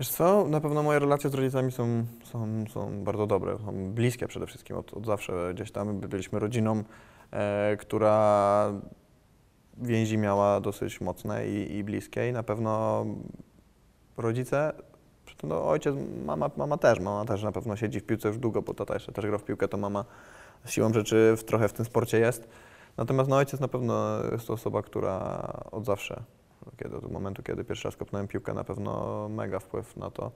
Wiesz 0.00 0.08
co, 0.08 0.44
na 0.48 0.60
pewno 0.60 0.82
moje 0.82 0.98
relacje 0.98 1.30
z 1.30 1.34
rodzicami 1.34 1.72
są, 1.72 2.04
są, 2.24 2.64
są 2.72 3.04
bardzo 3.04 3.26
dobre, 3.26 3.58
są 3.58 3.92
bliskie 3.92 4.28
przede 4.28 4.46
wszystkim, 4.46 4.76
od, 4.76 4.94
od 4.94 5.06
zawsze 5.06 5.54
gdzieś 5.54 5.70
tam 5.70 6.00
byliśmy 6.00 6.38
rodziną, 6.38 6.82
e, 7.30 7.76
która 7.76 8.72
więzi 9.76 10.18
miała 10.18 10.60
dosyć 10.60 11.00
mocne 11.00 11.48
i, 11.48 11.76
i 11.76 11.84
bliskie. 11.84 12.28
I 12.28 12.32
na 12.32 12.42
pewno 12.42 13.04
rodzice, 14.16 14.72
no, 15.42 15.68
ojciec, 15.68 15.94
mama, 16.24 16.50
mama 16.56 16.78
też, 16.78 17.00
mama 17.00 17.24
też 17.24 17.42
na 17.42 17.52
pewno 17.52 17.76
siedzi 17.76 18.00
w 18.00 18.06
piłce 18.06 18.28
już 18.28 18.38
długo, 18.38 18.62
bo 18.62 18.74
tata 18.74 18.94
jeszcze 18.94 19.12
też 19.12 19.26
gra 19.26 19.38
w 19.38 19.44
piłkę, 19.44 19.68
to 19.68 19.76
mama 19.76 20.04
siłą 20.66 20.92
rzeczy 20.92 21.34
w, 21.36 21.44
trochę 21.44 21.68
w 21.68 21.72
tym 21.72 21.84
sporcie 21.84 22.18
jest. 22.18 22.48
Natomiast 22.96 23.30
no, 23.30 23.36
ojciec 23.36 23.60
na 23.60 23.68
pewno 23.68 24.24
jest 24.32 24.46
to 24.46 24.52
osoba, 24.52 24.82
która 24.82 25.48
od 25.70 25.84
zawsze 25.84 26.22
kiedy, 26.76 26.96
od 26.96 27.12
momentu, 27.12 27.42
kiedy 27.42 27.64
pierwszy 27.64 27.88
raz 27.88 27.96
kopnąłem 27.96 28.28
piłkę, 28.28 28.54
na 28.54 28.64
pewno 28.64 29.28
mega 29.28 29.58
wpływ 29.58 29.96
na 29.96 30.10
to, 30.10 30.32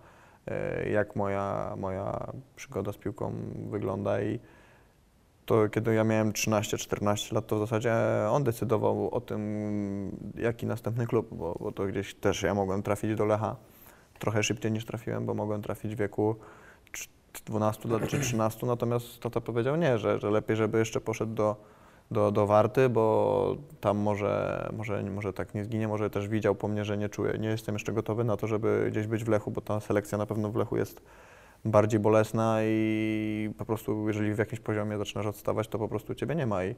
e, 0.47 0.91
jak 0.91 1.17
moja, 1.17 1.75
moja 1.77 2.33
przygoda 2.57 2.93
z 2.93 2.97
piłką 2.97 3.33
wygląda 3.71 4.23
i 4.23 4.39
to 5.47 5.69
kiedy 5.69 5.95
ja 5.95 6.05
miałem 6.05 6.33
13-14 6.33 7.35
lat, 7.35 7.47
to 7.47 7.57
w 7.57 7.59
zasadzie 7.59 7.93
on 8.31 8.45
decydował 8.45 9.11
o 9.11 9.21
tym, 9.21 10.33
jaki 10.35 10.67
następny 10.67 11.07
klub, 11.07 11.29
bo, 11.33 11.57
bo 11.61 11.73
to 11.73 11.87
gdzieś 11.87 12.15
też 12.15 12.43
ja 12.43 12.55
mogłem 12.55 12.83
trafić 12.83 13.15
do 13.15 13.25
Lecha 13.25 13.57
trochę 14.19 14.43
szybciej 14.43 14.73
niż 14.73 14.85
trafiłem, 14.85 15.27
bo 15.27 15.35
mogłem 15.35 15.63
trafić 15.63 15.95
w 15.95 15.99
wieku 15.99 16.37
cz- 16.93 17.09
12 17.45 17.89
lat 17.89 18.09
czy 18.09 18.21
13, 18.21 18.67
natomiast 18.67 19.21
tata 19.21 19.41
powiedział 19.41 19.77
nie, 19.77 19.99
że, 19.99 20.19
że 20.19 20.31
lepiej, 20.31 20.57
żeby 20.57 20.79
jeszcze 20.79 21.01
poszedł 21.01 21.35
do, 21.35 21.57
do, 22.11 22.33
do 22.33 22.47
Warty, 22.47 22.89
bo 22.89 23.57
tam 23.81 23.99
może, 23.99 24.69
może, 24.77 25.03
może 25.03 25.33
tak 25.33 25.55
nie 25.55 25.65
zginie, 25.65 25.89
może 25.89 26.11
też 26.11 26.29
widział 26.29 26.55
po 26.55 26.69
mnie, 26.69 26.85
że 26.85 26.99
nie 26.99 27.09
czuję, 27.09 27.39
nie 27.39 27.49
jestem 27.49 27.75
jeszcze 27.75 27.93
gotowy 27.93 28.25
na 28.25 28.37
to, 28.37 28.47
żeby 28.47 28.89
gdzieś 28.91 29.07
być 29.07 29.25
w 29.25 29.29
Lechu, 29.29 29.51
bo 29.51 29.61
ta 29.61 29.81
selekcja 29.81 30.19
na 30.19 30.27
pewno 30.27 30.51
w 30.51 30.57
Lechu 30.57 30.77
jest 30.77 31.03
bardziej 31.65 32.01
bolesna 32.01 32.59
i 32.63 33.51
po 33.59 33.65
prostu 33.65 34.09
jeżeli 34.09 34.35
w 34.35 34.39
jakimś 34.39 34.61
poziomie 34.61 34.99
zaczynasz 34.99 35.27
odstawać, 35.27 35.69
to 35.69 35.79
po 35.79 35.89
prostu 35.89 36.15
ciebie 36.15 36.35
nie 36.35 36.47
ma 36.47 36.65
i, 36.65 36.75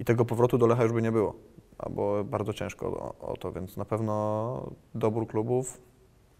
i 0.00 0.04
tego 0.04 0.24
powrotu 0.24 0.58
do 0.58 0.66
Lecha 0.66 0.82
już 0.82 0.92
by 0.92 1.02
nie 1.02 1.12
było, 1.12 1.34
albo 1.78 2.24
bardzo 2.24 2.52
ciężko 2.52 2.86
o, 2.86 3.28
o 3.32 3.36
to, 3.36 3.52
więc 3.52 3.76
na 3.76 3.84
pewno 3.84 4.70
dobór 4.94 5.26
klubów 5.26 5.80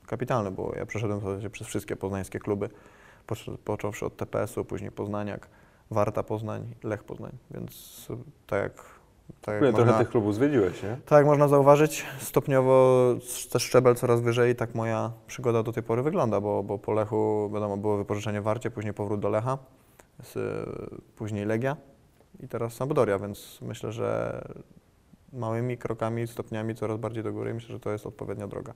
kapitalny, 0.06 0.50
bo 0.50 0.72
ja 0.76 0.86
przeszedłem 0.86 1.20
w 1.20 1.22
zasadzie 1.22 1.50
przez 1.50 1.66
wszystkie 1.66 1.96
poznańskie 1.96 2.38
kluby, 2.38 2.68
począ- 3.26 3.56
począwszy 3.64 4.06
od 4.06 4.16
TPS-u, 4.16 4.64
później 4.64 4.90
Poznaniak, 4.90 5.48
Warta 5.94 6.22
Poznań, 6.22 6.74
Lech 6.82 7.04
Poznań, 7.04 7.32
więc 7.50 8.06
tak 8.46 8.62
jak, 8.62 8.72
tak 9.40 9.62
jak, 9.62 9.74
trochę 9.74 9.98
tych 9.98 10.08
klubów 10.08 10.34
zwiedziłeś, 10.34 10.82
nie? 10.82 10.96
tak 11.06 11.16
jak 11.18 11.26
można 11.26 11.48
zauważyć, 11.48 12.04
stopniowo 12.18 13.04
też 13.52 13.62
szczebel 13.62 13.94
coraz 13.94 14.20
wyżej, 14.20 14.56
tak 14.56 14.74
moja 14.74 15.12
przygoda 15.26 15.62
do 15.62 15.72
tej 15.72 15.82
pory 15.82 16.02
wygląda, 16.02 16.40
bo, 16.40 16.62
bo 16.62 16.78
po 16.78 16.92
Lechu 16.92 17.50
wiadomo 17.54 17.76
było 17.76 17.96
wypożyczenie 17.96 18.42
Warcie, 18.42 18.70
później 18.70 18.94
powrót 18.94 19.20
do 19.20 19.28
Lecha, 19.28 19.58
z, 20.22 20.38
później 21.16 21.44
Legia 21.44 21.76
i 22.40 22.48
teraz 22.48 22.72
Sampdoria, 22.72 23.18
więc 23.18 23.58
myślę, 23.62 23.92
że 23.92 24.40
małymi 25.32 25.78
krokami, 25.78 26.26
stopniami 26.26 26.74
coraz 26.74 26.98
bardziej 26.98 27.22
do 27.22 27.32
góry, 27.32 27.54
myślę, 27.54 27.72
że 27.72 27.80
to 27.80 27.92
jest 27.92 28.06
odpowiednia 28.06 28.46
droga. 28.46 28.74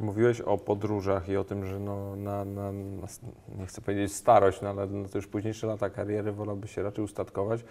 Mówiłeś 0.00 0.40
o 0.40 0.58
podróżach 0.58 1.28
i 1.28 1.36
o 1.36 1.44
tym, 1.44 1.66
że 1.66 1.78
no, 1.80 2.16
na, 2.16 2.44
na, 2.44 2.72
na, 2.72 3.06
nie 3.58 3.66
chcę 3.66 3.80
powiedzieć 3.80 4.12
starość, 4.12 4.60
no, 4.62 4.68
ale 4.68 4.86
no, 4.86 5.08
to 5.08 5.18
już 5.18 5.26
późniejsze 5.26 5.66
lata 5.66 5.90
kariery 5.90 6.32
wolałby 6.32 6.68
się 6.68 6.82
raczej 6.82 7.04
ustatkować. 7.04 7.64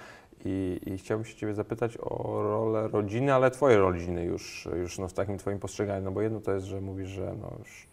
I, 0.45 0.79
i 0.85 0.97
chciałbym 0.97 1.25
się 1.25 1.35
Ciebie 1.35 1.53
zapytać 1.53 1.97
o 2.01 2.43
rolę 2.43 2.87
rodziny, 2.87 3.33
ale 3.33 3.51
Twojej 3.51 3.77
rodziny 3.77 4.23
już, 4.23 4.69
już 4.75 4.99
no, 4.99 5.07
w 5.07 5.13
takim 5.13 5.37
Twoim 5.37 5.59
postrzeganiu, 5.59 6.03
no 6.03 6.11
bo 6.11 6.21
jedno 6.21 6.41
to 6.41 6.53
jest, 6.53 6.65
że 6.65 6.81
mówisz, 6.81 7.09
że 7.09 7.35
no, 7.41 7.51
już 7.59 7.87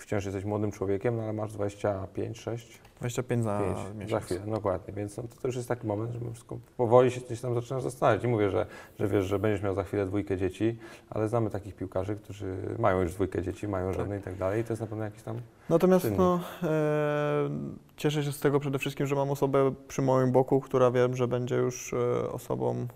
wciąż 0.00 0.24
jesteś 0.24 0.44
młodym 0.44 0.72
człowiekiem, 0.72 1.16
no, 1.16 1.22
ale 1.22 1.32
masz 1.32 1.52
25, 1.52 2.40
6, 2.40 2.80
25 2.98 3.44
za 3.44 3.60
5, 3.60 3.78
za 3.78 3.94
miesiąc. 3.94 4.24
chwilę, 4.24 4.40
dokładnie, 4.46 4.94
więc 4.94 5.16
no, 5.16 5.22
to, 5.22 5.40
to 5.42 5.48
już 5.48 5.56
jest 5.56 5.68
taki 5.68 5.86
moment, 5.86 6.12
że 6.12 6.20
wszystko 6.20 6.58
powoli 6.76 7.10
się 7.10 7.20
gdzieś 7.20 7.40
tam 7.40 7.54
zaczynasz 7.54 7.82
zastanawiać. 7.82 8.22
Nie 8.22 8.28
mówię, 8.28 8.50
że, 8.50 8.66
że 8.98 9.08
wiesz, 9.08 9.24
że 9.24 9.38
będziesz 9.38 9.62
miał 9.62 9.74
za 9.74 9.84
chwilę 9.84 10.06
dwójkę 10.06 10.36
dzieci, 10.36 10.78
ale 11.10 11.28
znamy 11.28 11.50
takich 11.50 11.74
piłkarzy, 11.76 12.16
którzy 12.16 12.56
mają 12.78 13.00
już 13.00 13.14
dwójkę 13.14 13.42
dzieci, 13.42 13.68
mają 13.68 13.92
żony 13.92 14.18
i 14.18 14.22
tak 14.22 14.34
dalej 14.36 14.60
i 14.60 14.64
to 14.64 14.72
jest 14.72 14.80
na 14.80 14.86
pewno 14.86 15.04
jakiś 15.04 15.22
tam 15.22 15.36
Natomiast 15.68 16.02
czynnik. 16.04 16.18
no, 16.18 16.40
e, 16.62 17.50
cieszę 17.96 18.22
się 18.22 18.32
z 18.32 18.40
tego 18.40 18.60
przede 18.60 18.78
wszystkim, 18.78 19.06
że 19.06 19.14
mam 19.14 19.30
osobę 19.30 19.74
przy 19.88 20.02
moim 20.02 20.32
boku, 20.32 20.60
która 20.60 20.90
wiem, 20.90 21.16
że 21.16 21.28
będzie 21.28 21.56
już 21.56 21.92
e, 21.94 22.30
osobą 22.32 22.86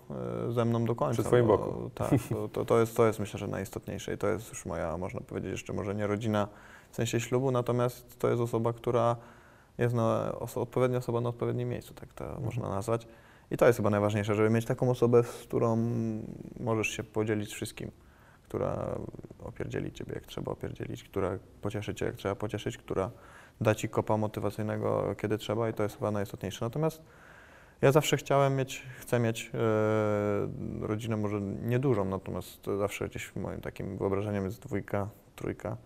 e, 0.47 0.51
ze 0.51 0.65
mną 0.65 0.85
do 0.85 0.95
końca. 0.95 1.13
Przy 1.13 1.23
twoim 1.23 1.47
bo- 1.47 1.57
boku. 1.57 1.89
Tak, 1.95 2.09
to, 2.29 2.47
to, 2.47 2.65
to, 2.65 2.79
jest, 2.79 2.97
to 2.97 3.07
jest 3.07 3.19
myślę, 3.19 3.39
że 3.39 3.47
najistotniejsze 3.47 4.13
i 4.13 4.17
to 4.17 4.27
jest 4.27 4.49
już 4.49 4.65
moja, 4.65 4.97
można 4.97 5.21
powiedzieć, 5.21 5.51
jeszcze 5.51 5.73
może 5.73 5.95
nie 5.95 6.07
rodzina 6.07 6.47
w 6.91 6.95
sensie 6.95 7.19
ślubu, 7.19 7.51
natomiast 7.51 8.19
to 8.19 8.29
jest 8.29 8.41
osoba, 8.41 8.73
która 8.73 9.15
jest 9.77 9.95
na, 9.95 10.35
oso, 10.39 10.61
odpowiednia 10.61 10.97
osoba 10.97 11.21
na 11.21 11.29
odpowiednim 11.29 11.69
miejscu, 11.69 11.93
tak 11.93 12.13
to 12.13 12.25
Mhm. 12.25 12.43
można 12.43 12.69
nazwać. 12.69 13.07
I 13.51 13.57
to 13.57 13.67
jest 13.67 13.77
chyba 13.77 13.89
najważniejsze, 13.89 14.35
żeby 14.35 14.49
mieć 14.49 14.65
taką 14.65 14.89
osobę, 14.89 15.23
z 15.23 15.43
którą 15.43 15.89
możesz 16.59 16.87
się 16.87 17.03
podzielić 17.03 17.53
wszystkim, 17.53 17.91
która 18.43 18.95
opierdzieli 19.43 19.91
ciebie 19.91 20.13
jak 20.13 20.25
trzeba 20.25 20.51
opierdzielić, 20.51 21.03
która 21.03 21.39
pocieszy 21.61 21.95
cię 21.95 22.05
jak 22.05 22.15
trzeba 22.15 22.35
pocieszyć, 22.35 22.77
która 22.77 23.11
da 23.61 23.75
ci 23.75 23.89
kopa 23.89 24.17
motywacyjnego 24.17 25.15
kiedy 25.17 25.37
trzeba 25.37 25.69
i 25.69 25.73
to 25.73 25.83
jest 25.83 25.95
chyba 25.95 26.11
najistotniejsze. 26.11 26.65
Natomiast 26.65 27.01
ja 27.81 27.91
zawsze 27.91 28.17
chciałem 28.17 28.55
mieć, 28.55 28.83
chcę 28.99 29.19
mieć 29.19 29.51
e, 29.53 30.87
rodzinę 30.87 31.17
może 31.17 31.41
niedużą, 31.41 32.05
natomiast 32.05 32.65
zawsze 32.77 33.09
gdzieś 33.09 33.35
moim 33.35 33.61
takim 33.61 33.97
wyobrażeniem 33.97 34.45
jest 34.45 34.59
dwójka, 34.59 35.09
trójka. 35.35 35.77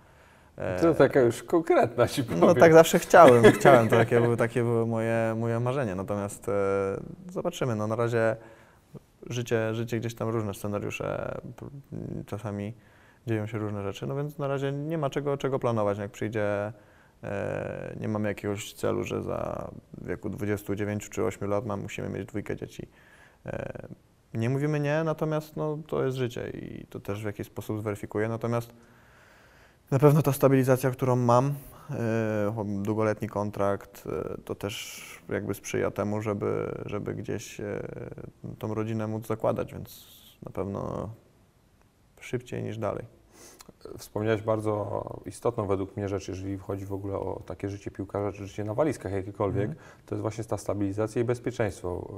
E, 0.58 0.82
To 0.82 0.94
taka 0.94 1.20
już 1.22 1.44
konkretna 1.44 2.08
ci 2.08 2.24
powiem. 2.24 2.40
no 2.40 2.54
tak 2.56 2.74
zawsze 2.74 3.00
chciałem, 3.00 3.44
chciałem, 3.60 3.90
to 3.90 3.96
takie, 3.96 4.22
było- 4.22 4.38
takie 4.38 4.64
było 4.64 4.86
moje, 4.86 5.36
moje 5.38 5.60
marzenie, 5.60 5.96
natomiast 5.96 6.50
e, 6.50 6.52
zobaczymy, 7.32 7.76
no 7.76 7.88
na 7.88 7.96
razie 7.96 8.36
życie, 9.30 9.74
życie 9.76 10.00
gdzieś 10.00 10.16
tam 10.16 10.30
różne 10.30 10.54
scenariusze, 10.54 11.38
czasami 12.26 12.74
dzieją 13.28 13.48
się 13.48 13.58
różne 13.58 13.84
rzeczy, 13.84 14.08
no 14.08 14.16
więc 14.16 14.38
na 14.38 14.48
razie 14.48 14.72
nie 14.72 14.98
ma 14.98 15.10
czego, 15.10 15.38
czego 15.38 15.60
planować, 15.60 15.98
jak 15.98 16.12
przyjdzie, 16.12 16.74
e, 17.24 17.96
nie 18.00 18.08
mamy 18.08 18.28
jakiegoś 18.30 18.74
celu, 18.74 19.04
że 19.04 19.22
za 19.24 19.72
wieku 20.02 20.30
29 20.30 21.10
czy 21.10 21.24
8 21.24 21.50
lat 21.50 21.66
mam, 21.66 21.82
musimy 21.82 22.10
mieć 22.10 22.28
dwójkę 22.28 22.56
dzieci. 22.56 22.88
E, 23.46 23.88
nie 24.34 24.50
mówimy 24.50 24.80
nie, 24.80 25.02
natomiast 25.04 25.56
no, 25.58 25.78
to 25.88 26.06
jest 26.06 26.18
życie 26.18 26.50
i 26.50 26.86
to 26.90 27.00
też 27.00 27.22
w 27.22 27.26
jakiś 27.26 27.48
sposób 27.48 27.80
zweryfikuję, 27.82 28.30
natomiast 28.30 28.74
na 29.92 30.00
pewno 30.00 30.22
ta 30.22 30.34
stabilizacja, 30.34 30.92
którą 30.92 31.16
mam, 31.16 31.54
e, 31.90 32.66
długoletni 32.84 33.30
kontrakt, 33.30 34.04
e, 34.08 34.38
to 34.46 34.56
też 34.56 35.02
jakby 35.30 35.54
sprzyja 35.54 35.92
temu, 35.92 36.22
żeby, 36.22 36.82
żeby 36.86 37.16
gdzieś 37.16 37.60
e, 37.60 37.82
tą 38.60 38.74
rodzinę 38.74 39.08
móc 39.08 39.28
zakładać, 39.28 39.74
więc 39.74 40.06
na 40.46 40.52
pewno 40.52 41.10
szybciej 42.20 42.64
niż 42.64 42.78
dalej. 42.78 43.21
Wspomniałeś 43.98 44.42
bardzo 44.42 45.04
istotną 45.26 45.68
według 45.68 45.98
mnie 45.98 46.10
rzecz, 46.10 46.28
jeżeli 46.28 46.58
chodzi 46.58 46.86
w 46.86 46.94
ogóle 46.94 47.16
o 47.16 47.42
takie 47.46 47.70
życie 47.70 47.92
piłkarza, 47.92 48.32
czy 48.32 48.48
życie 48.48 48.64
na 48.64 48.74
walizkach 48.74 49.12
jakiekolwiek, 49.12 49.70
Mhm. 49.70 49.86
to 50.06 50.16
jest 50.16 50.22
właśnie 50.22 50.44
ta 50.44 50.58
stabilizacja 50.58 51.22
i 51.22 51.26
bezpieczeństwo. 51.26 52.14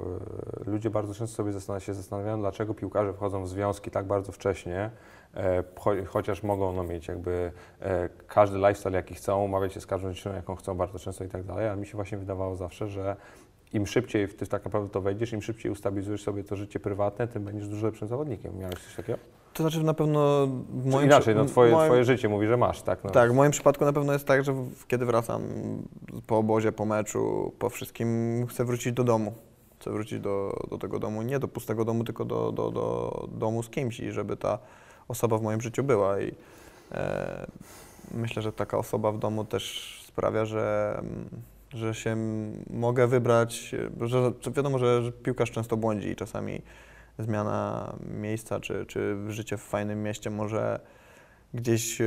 Yy, 0.64 0.72
Ludzie 0.72 0.90
bardzo 0.90 1.14
często 1.14 1.36
sobie 1.36 1.52
zastan- 1.52 1.78
się 1.80 1.94
zastanawiają, 1.94 2.38
dlaczego 2.40 2.74
piłkarze 2.74 3.12
wchodzą 3.12 3.42
w 3.44 3.48
związki 3.48 3.90
tak 3.90 4.06
bardzo 4.06 4.32
wcześnie, 4.32 4.90
e, 5.34 5.62
cho- 5.62 6.04
chociaż 6.06 6.42
mogą 6.42 6.72
no, 6.72 6.84
mieć 6.84 7.08
jakby 7.08 7.52
e, 7.80 8.08
każdy 8.26 8.56
lifestyle, 8.58 8.96
jaki 8.96 9.14
chcą, 9.14 9.44
umawiać 9.44 9.72
się 9.72 9.80
z 9.80 9.86
każdą 9.86 10.12
dziewczyną, 10.12 10.34
jaką 10.34 10.54
chcą 10.56 10.74
bardzo 10.76 10.98
często 10.98 11.24
i 11.24 11.28
tak 11.28 11.42
dalej, 11.44 11.68
ale 11.68 11.76
mi 11.80 11.86
się 11.86 11.94
właśnie 11.96 12.18
wydawało 12.18 12.56
zawsze, 12.56 12.88
że 12.88 13.16
im 13.72 13.86
szybciej 13.86 14.26
w 14.26 14.34
ty 14.36 14.46
tak 14.46 14.64
naprawdę 14.64 14.90
to 14.90 15.00
wejdziesz, 15.00 15.32
im 15.32 15.42
szybciej 15.42 15.72
ustabilizujesz 15.72 16.22
sobie 16.22 16.44
to 16.44 16.56
życie 16.56 16.80
prywatne, 16.80 17.28
tym 17.28 17.44
będziesz 17.44 17.68
dużo 17.68 17.86
lepszym 17.86 18.08
zawodnikiem. 18.08 18.58
Miałeś 18.58 18.74
coś 18.84 18.94
takiego? 18.96 19.18
To 19.54 19.62
znaczy 19.62 19.82
na 19.82 19.94
pewno 19.94 20.46
w 20.68 20.86
moim 20.90 21.06
inaczej, 21.06 21.34
no 21.34 21.44
twoje, 21.44 21.72
moim- 21.72 21.86
twoje 21.86 22.04
życie 22.04 22.28
mówi, 22.28 22.46
że 22.46 22.56
masz, 22.56 22.82
tak? 22.82 23.04
No. 23.04 23.10
Tak, 23.10 23.32
w 23.32 23.34
moim 23.34 23.50
przypadku 23.50 23.84
na 23.84 23.92
pewno 23.92 24.12
jest 24.12 24.26
tak, 24.26 24.44
że 24.44 24.52
w- 24.52 24.86
kiedy 24.86 25.06
wracam 25.06 25.42
po 26.26 26.38
obozie, 26.38 26.72
po 26.72 26.84
meczu, 26.84 27.52
po 27.58 27.70
wszystkim, 27.70 28.08
chcę 28.50 28.64
wrócić 28.64 28.92
do 28.92 29.04
domu. 29.04 29.32
Chcę 29.80 29.90
wrócić 29.90 30.20
do, 30.20 30.56
do 30.70 30.78
tego 30.78 30.98
domu, 30.98 31.22
nie 31.22 31.38
do 31.38 31.48
pustego 31.48 31.84
domu, 31.84 32.04
tylko 32.04 32.24
do, 32.24 32.52
do, 32.52 32.70
do 32.70 33.28
domu 33.32 33.62
z 33.62 33.68
kimś 33.70 34.00
i 34.00 34.12
żeby 34.12 34.36
ta 34.36 34.58
osoba 35.08 35.38
w 35.38 35.42
moim 35.42 35.60
życiu 35.60 35.84
była. 35.84 36.20
I 36.20 36.34
e, 36.92 37.46
myślę, 38.14 38.42
że 38.42 38.52
taka 38.52 38.78
osoba 38.78 39.12
w 39.12 39.18
domu 39.18 39.44
też 39.44 39.94
sprawia, 40.08 40.44
że, 40.44 41.00
że 41.74 41.94
się 41.94 42.16
mogę 42.70 43.06
wybrać, 43.06 43.74
że, 44.00 44.32
wiadomo, 44.56 44.78
że, 44.78 45.02
że 45.02 45.12
piłkarz 45.12 45.50
często 45.50 45.76
błądzi 45.76 46.08
i 46.08 46.16
czasami 46.16 46.62
zmiana 47.18 47.92
miejsca 48.20 48.60
czy, 48.60 48.86
czy 48.86 49.16
życie 49.28 49.56
w 49.56 49.62
fajnym 49.62 50.02
mieście 50.02 50.30
może 50.30 50.80
gdzieś 51.54 52.00
e, 52.00 52.04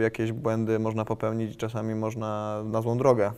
jakieś 0.00 0.32
błędy 0.32 0.78
można 0.78 1.04
popełnić, 1.04 1.56
czasami 1.56 1.94
można 1.94 2.62
na 2.64 2.82
złą 2.82 2.98
drogę 2.98 3.32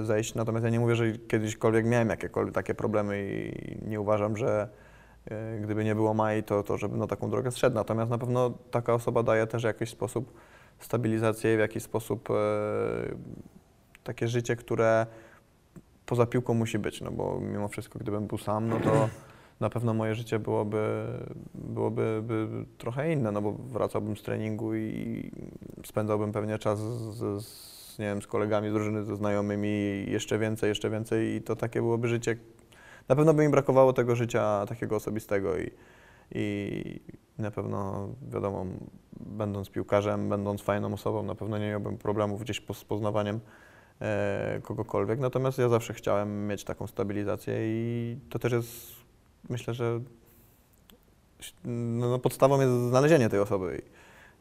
e, 0.00 0.04
zejść. 0.04 0.34
Natomiast 0.34 0.64
ja 0.64 0.70
nie 0.70 0.80
mówię, 0.80 0.96
że 0.96 1.12
kiedyśkolwiek 1.12 1.86
miałem 1.86 2.08
jakiekolwiek 2.08 2.54
takie 2.54 2.74
problemy 2.74 3.30
i 3.32 3.88
nie 3.88 4.00
uważam, 4.00 4.36
że 4.36 4.68
e, 5.30 5.58
gdyby 5.60 5.84
nie 5.84 5.94
było 5.94 6.14
Mai, 6.14 6.42
to, 6.42 6.62
to 6.62 6.78
żeby 6.78 6.96
na 6.96 7.06
taką 7.06 7.30
drogę 7.30 7.50
zszedł. 7.50 7.76
Natomiast 7.76 8.10
na 8.10 8.18
pewno 8.18 8.50
taka 8.70 8.94
osoba 8.94 9.22
daje 9.22 9.46
też 9.46 9.62
w 9.62 9.64
jakiś 9.64 9.90
sposób 9.90 10.32
stabilizację, 10.78 11.56
w 11.56 11.60
jakiś 11.60 11.82
sposób 11.82 12.28
takie 14.04 14.28
życie, 14.28 14.56
które 14.56 15.06
poza 16.06 16.26
piłką 16.26 16.54
musi 16.54 16.78
być, 16.78 17.00
no 17.00 17.10
bo 17.10 17.40
mimo 17.40 17.68
wszystko, 17.68 17.98
gdybym 17.98 18.26
był 18.26 18.38
sam, 18.38 18.68
no 18.68 18.80
to 18.80 19.08
na 19.62 19.70
pewno 19.70 19.94
moje 19.94 20.14
życie 20.14 20.38
byłoby, 20.38 21.06
byłoby 21.54 22.22
by 22.22 22.48
trochę 22.78 23.12
inne, 23.12 23.32
no 23.32 23.42
bo 23.42 23.52
wracałbym 23.52 24.16
z 24.16 24.22
treningu 24.22 24.74
i 24.74 25.30
spędzałbym 25.84 26.32
pewnie 26.32 26.58
czas 26.58 26.78
z, 26.78 27.44
z, 27.44 27.98
nie 27.98 28.06
wiem, 28.06 28.22
z 28.22 28.26
kolegami 28.26 28.70
z 28.70 28.72
drużyny, 28.72 29.04
ze 29.04 29.16
znajomymi, 29.16 30.04
jeszcze 30.08 30.38
więcej, 30.38 30.68
jeszcze 30.68 30.90
więcej 30.90 31.34
i 31.34 31.42
to 31.42 31.56
takie 31.56 31.80
byłoby 31.80 32.08
życie. 32.08 32.36
Na 33.08 33.16
pewno 33.16 33.34
by 33.34 33.42
mi 33.42 33.48
brakowało 33.48 33.92
tego 33.92 34.16
życia 34.16 34.66
takiego 34.68 34.96
osobistego 34.96 35.58
i, 35.58 35.70
i 36.34 37.00
na 37.38 37.50
pewno, 37.50 38.08
wiadomo, 38.32 38.66
będąc 39.20 39.70
piłkarzem, 39.70 40.28
będąc 40.28 40.62
fajną 40.62 40.94
osobą, 40.94 41.22
na 41.22 41.34
pewno 41.34 41.58
nie 41.58 41.68
miałbym 41.68 41.98
problemów 41.98 42.42
gdzieś 42.42 42.62
z 42.74 42.84
poznawaniem 42.84 43.40
e, 44.00 44.60
kogokolwiek. 44.62 45.20
Natomiast 45.20 45.58
ja 45.58 45.68
zawsze 45.68 45.94
chciałem 45.94 46.46
mieć 46.46 46.64
taką 46.64 46.86
stabilizację 46.86 47.54
i 47.58 48.16
to 48.30 48.38
też 48.38 48.52
jest, 48.52 49.01
myślę, 49.48 49.74
że 49.74 50.00
no, 51.64 52.10
no, 52.10 52.18
podstawą 52.18 52.60
jest 52.60 52.72
znalezienie 52.72 53.28
tej 53.28 53.40
osoby. 53.40 53.82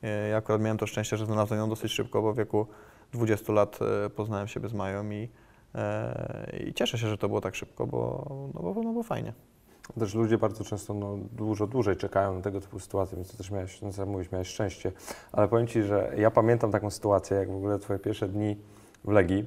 E, 0.03 0.27
ja 0.27 0.37
akurat 0.37 0.61
miałem 0.61 0.77
to 0.77 0.87
szczęście, 0.87 1.17
że 1.17 1.25
znalazłem 1.25 1.59
ją 1.59 1.69
dosyć 1.69 1.91
szybko, 1.91 2.21
bo 2.21 2.33
w 2.33 2.37
wieku 2.37 2.67
20 3.13 3.53
lat 3.53 3.79
e, 4.05 4.09
poznałem 4.09 4.47
siebie 4.47 4.69
z 4.69 4.73
Mają 4.73 5.09
i, 5.09 5.29
e, 5.75 6.57
i 6.67 6.73
cieszę 6.73 6.97
się, 6.97 7.07
że 7.07 7.17
to 7.17 7.27
było 7.27 7.41
tak 7.41 7.55
szybko, 7.55 7.87
bo, 7.87 8.25
no, 8.53 8.61
bo, 8.61 8.83
no, 8.83 8.93
bo 8.93 9.03
fajnie. 9.03 9.33
Też 9.99 10.15
ludzie 10.15 10.37
bardzo 10.37 10.63
często 10.63 10.93
no, 10.93 11.17
dużo 11.31 11.67
dłużej 11.67 11.97
czekają 11.97 12.35
na 12.35 12.41
tego 12.41 12.61
typu 12.61 12.79
sytuacje, 12.79 13.15
więc 13.15 13.31
to 13.31 13.37
też 13.37 13.51
miałeś, 13.51 13.81
no 13.81 14.05
miałeś 14.31 14.47
szczęście. 14.47 14.91
Ale 15.31 15.47
powiem 15.47 15.67
Ci, 15.67 15.83
że 15.83 16.13
ja 16.17 16.31
pamiętam 16.31 16.71
taką 16.71 16.89
sytuację, 16.89 17.37
jak 17.37 17.51
w 17.51 17.55
ogóle 17.55 17.79
Twoje 17.79 17.99
pierwsze 17.99 18.27
dni 18.27 18.57
w 19.03 19.11
Legii 19.11 19.45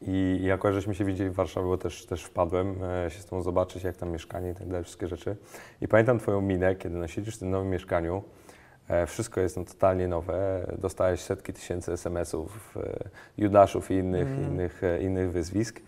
i 0.00 0.38
jako, 0.42 0.72
żeśmy 0.72 0.94
się 0.94 1.04
widzieli 1.04 1.30
w 1.30 1.34
Warszawie, 1.34 1.66
bo 1.66 1.78
też, 1.78 2.06
też 2.06 2.24
wpadłem 2.24 2.76
e, 3.06 3.10
się 3.10 3.20
z 3.20 3.26
Tobą 3.26 3.42
zobaczyć, 3.42 3.84
jak 3.84 3.96
tam 3.96 4.10
mieszkanie 4.10 4.50
i 4.50 4.54
tak 4.54 4.66
dalej, 4.68 4.84
wszystkie 4.84 5.06
rzeczy. 5.06 5.36
I 5.80 5.88
pamiętam 5.88 6.18
Twoją 6.18 6.40
minę, 6.40 6.76
kiedy 6.76 6.96
no, 6.96 7.08
siedzisz 7.08 7.36
w 7.36 7.38
tym 7.38 7.50
nowym 7.50 7.70
mieszkaniu, 7.70 8.22
e, 8.88 9.06
wszystko 9.06 9.40
jest 9.40 9.56
no, 9.56 9.64
totalnie 9.64 10.08
nowe, 10.08 10.66
dostałeś 10.78 11.20
setki 11.20 11.52
tysięcy 11.52 11.92
SMS-ów, 11.92 12.76
e, 12.76 13.08
Judaszów 13.38 13.90
i 13.90 13.94
innych, 13.94 14.28
Mhm. 14.28 14.48
innych, 14.52 14.82
innych 15.00 15.32
wyzwisk. 15.32 15.80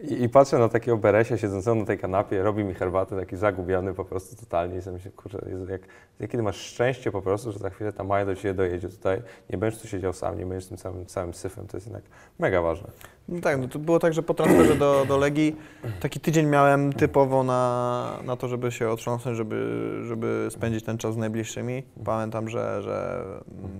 I, 0.00 0.22
I 0.22 0.28
patrzę 0.28 0.58
na 0.58 0.68
takiego 0.68 0.96
Beresia 0.96 1.36
siedzącego 1.36 1.74
na 1.74 1.84
tej 1.84 1.98
kanapie, 1.98 2.42
robi 2.42 2.64
mi 2.64 2.74
herbatę, 2.74 3.16
taki 3.16 3.36
zagubiony 3.36 3.94
po 3.94 4.04
prostu 4.04 4.36
totalnie 4.36 4.78
i 4.78 4.82
sobie 4.82 4.96
myślę, 4.96 5.10
kurczę, 5.10 5.38
Jezu, 5.48 5.72
jak, 5.72 5.80
jakie 6.20 6.42
masz 6.42 6.56
szczęście 6.56 7.12
po 7.12 7.22
prostu, 7.22 7.52
że 7.52 7.58
za 7.58 7.70
chwilę 7.70 7.92
ta 7.92 8.04
Maja 8.04 8.26
do 8.26 8.34
Ciebie 8.34 8.54
dojedzie 8.54 8.88
tutaj, 8.88 9.22
nie 9.50 9.58
będziesz 9.58 9.80
tu 9.80 9.88
siedział 9.88 10.12
sam, 10.12 10.38
nie 10.38 10.46
będziesz 10.46 10.68
tym 10.68 10.78
samym, 10.78 11.06
całym 11.06 11.34
syfem, 11.34 11.66
to 11.66 11.76
jest 11.76 11.86
jednak 11.86 12.02
mega 12.38 12.62
ważne. 12.62 12.90
No 13.28 13.40
tak, 13.40 13.60
no 13.60 13.68
to 13.68 13.78
było 13.78 13.98
tak, 13.98 14.12
że 14.12 14.22
po 14.22 14.34
transferze 14.34 14.74
do, 14.74 15.04
do 15.08 15.16
Legii 15.16 15.56
taki 16.00 16.20
tydzień 16.20 16.46
miałem 16.46 16.92
typowo 16.92 17.42
na, 17.42 18.18
na 18.24 18.36
to, 18.36 18.48
żeby 18.48 18.72
się 18.72 18.90
otrząsnąć, 18.90 19.36
żeby, 19.36 20.00
żeby 20.04 20.48
spędzić 20.50 20.84
ten 20.84 20.98
czas 20.98 21.14
z 21.14 21.16
najbliższymi. 21.16 21.82
Pamiętam, 22.04 22.48
że, 22.48 22.82
że 22.82 23.24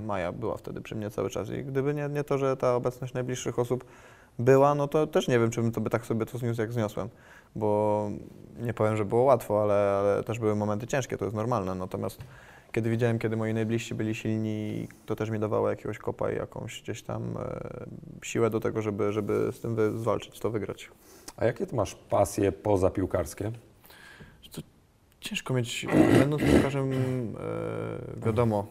Maja 0.06 0.32
była 0.32 0.56
wtedy 0.56 0.80
przy 0.80 0.94
mnie 0.94 1.10
cały 1.10 1.30
czas 1.30 1.50
i 1.50 1.64
gdyby 1.64 1.94
nie, 1.94 2.08
nie 2.08 2.24
to, 2.24 2.38
że 2.38 2.56
ta 2.56 2.74
obecność 2.74 3.14
najbliższych 3.14 3.58
osób 3.58 3.84
była, 4.38 4.74
no 4.74 4.88
to 4.88 5.06
też 5.06 5.28
nie 5.28 5.38
wiem, 5.38 5.50
czy 5.50 5.62
bym 5.62 5.72
to 5.72 5.80
by 5.80 5.90
tak 5.90 6.06
sobie 6.06 6.26
to 6.26 6.38
zniósł, 6.38 6.60
jak 6.60 6.72
zniosłem, 6.72 7.08
bo 7.54 8.10
nie 8.58 8.74
powiem, 8.74 8.96
że 8.96 9.04
było 9.04 9.22
łatwo, 9.22 9.62
ale, 9.62 9.74
ale 9.74 10.24
też 10.24 10.38
były 10.38 10.56
momenty 10.56 10.86
ciężkie, 10.86 11.16
to 11.16 11.24
jest 11.24 11.36
normalne, 11.36 11.74
natomiast 11.74 12.18
kiedy 12.72 12.90
widziałem, 12.90 13.18
kiedy 13.18 13.36
moi 13.36 13.54
najbliżsi 13.54 13.94
byli 13.94 14.14
silni, 14.14 14.88
to 15.06 15.16
też 15.16 15.30
mi 15.30 15.38
dawało 15.38 15.70
jakiegoś 15.70 15.98
kopa 15.98 16.30
i 16.32 16.36
jakąś 16.36 16.82
gdzieś 16.82 17.02
tam 17.02 17.36
e, 17.36 17.86
siłę 18.22 18.50
do 18.50 18.60
tego, 18.60 18.82
żeby, 18.82 19.12
żeby 19.12 19.52
z 19.52 19.60
tym 19.60 19.74
wy, 19.74 19.98
zwalczyć, 19.98 20.40
to 20.40 20.50
wygrać. 20.50 20.90
A 21.36 21.44
jakie 21.44 21.66
ty 21.66 21.76
masz 21.76 21.94
pasje 21.94 22.52
poza 22.52 22.90
piłkarskie? 22.90 23.52
Ciężko 25.20 25.54
mieć, 25.54 25.86
będąc 26.18 26.42
piłkarzem, 26.42 26.92
e, 26.92 28.26
wiadomo, 28.26 28.66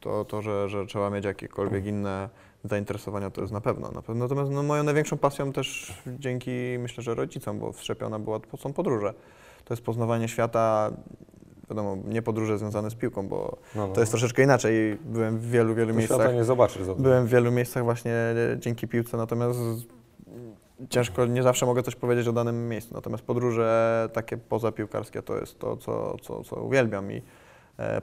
to, 0.00 0.24
to 0.24 0.42
że, 0.42 0.68
że 0.68 0.86
trzeba 0.86 1.10
mieć 1.10 1.24
jakiekolwiek 1.24 1.86
inne 1.86 2.28
zainteresowania, 2.68 3.30
to 3.30 3.40
jest 3.40 3.52
na 3.52 3.60
pewno. 3.60 3.90
Na 3.90 4.02
pewno. 4.02 4.24
Natomiast 4.24 4.50
no, 4.50 4.62
moją 4.62 4.82
największą 4.82 5.18
pasją 5.18 5.52
też 5.52 5.94
dzięki, 6.06 6.50
myślę, 6.78 7.02
że 7.02 7.14
rodzicom, 7.14 7.58
bo 7.58 7.72
wszczepiona 7.72 8.18
była, 8.18 8.40
to 8.40 8.56
są 8.56 8.72
podróże. 8.72 9.14
To 9.64 9.74
jest 9.74 9.82
poznawanie 9.84 10.28
świata, 10.28 10.90
wiadomo, 11.70 11.96
nie 12.04 12.22
podróże 12.22 12.58
związane 12.58 12.90
z 12.90 12.94
piłką, 12.94 13.28
bo 13.28 13.56
No, 13.74 13.86
no, 13.86 13.94
to 13.94 14.00
jest 14.00 14.12
troszeczkę 14.12 14.42
inaczej. 14.42 14.98
Byłem 15.04 15.38
w 15.38 15.50
wielu, 15.50 15.74
wielu 15.74 15.92
to 15.92 15.98
miejscach. 15.98 16.18
świata 16.20 16.34
nie 16.34 16.44
zobaczysz 16.44 16.82
za 16.82 16.94
Byłem 16.94 17.26
w 17.26 17.30
wielu 17.30 17.52
miejscach 17.52 17.84
właśnie 17.84 18.12
e, 18.12 18.56
dzięki 18.58 18.88
piłce, 18.88 19.16
natomiast 19.16 19.58
ciężko, 20.90 21.26
nie 21.26 21.42
zawsze 21.42 21.66
mogę 21.66 21.82
coś 21.82 21.96
powiedzieć 21.96 22.28
o 22.28 22.32
danym 22.32 22.68
miejscu. 22.68 22.94
Natomiast 22.94 23.24
podróże 23.24 24.08
takie 24.12 24.36
pozapiłkarskie 24.36 25.22
to 25.22 25.36
jest 25.38 25.58
to, 25.58 25.76
co, 25.76 26.16
co, 26.22 26.44
co 26.44 26.56
uwielbiam 26.56 27.12
i 27.12 27.22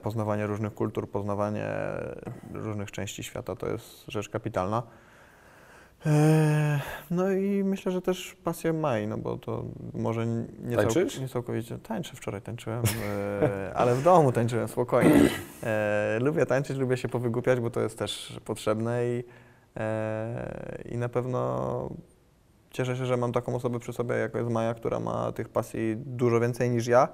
poznawanie 0.01 0.47
różnych 0.47 0.73
kultur, 0.73 1.09
poznawanie 1.09 1.67
różnych 2.53 2.91
części 2.91 3.23
świata 3.23 3.55
to 3.55 3.67
jest 3.67 4.05
rzecz 4.07 4.29
kapitalna. 4.29 4.83
E, 6.05 6.79
No 7.11 7.31
i 7.31 7.63
myślę, 7.63 7.91
że 7.91 8.01
też 8.01 8.35
pasję 8.43 8.73
Mai, 8.73 9.07
no 9.07 9.17
bo 9.17 9.37
to 9.37 9.63
może 9.93 10.25
nie, 10.59 10.77
Tańczysz? 10.77 11.13
cał, 11.13 11.21
nie 11.21 11.29
całkowicie. 11.29 11.77
Tańczę, 11.77 12.15
wczoraj 12.15 12.41
tańczyłem, 12.41 12.83
e, 13.41 13.71
ale 13.75 13.95
w 13.95 14.03
domu 14.03 14.31
tańczyłem 14.31 14.67
spokojnie. 14.67 15.29
E, 15.63 16.17
lubię 16.21 16.45
tańczyć, 16.45 16.77
lubię 16.77 16.97
się 16.97 17.09
powygłupiać, 17.09 17.59
bo 17.59 17.69
to 17.69 17.81
jest 17.81 17.99
też 17.99 18.39
potrzebne 18.45 19.05
i, 19.05 19.23
e, 19.77 20.83
i 20.91 20.97
na 20.97 21.09
pewno 21.09 21.89
cieszę 22.71 22.97
się, 22.97 23.05
że 23.05 23.17
mam 23.17 23.31
taką 23.31 23.55
osobę 23.55 23.79
przy 23.79 23.93
sobie, 23.93 24.15
jak 24.15 24.35
jest 24.35 24.49
Maja, 24.49 24.73
która 24.73 24.99
ma 24.99 25.31
tych 25.31 25.49
pasji 25.49 25.95
dużo 25.97 26.39
więcej 26.39 26.69
niż 26.69 26.87
ja 26.87 27.07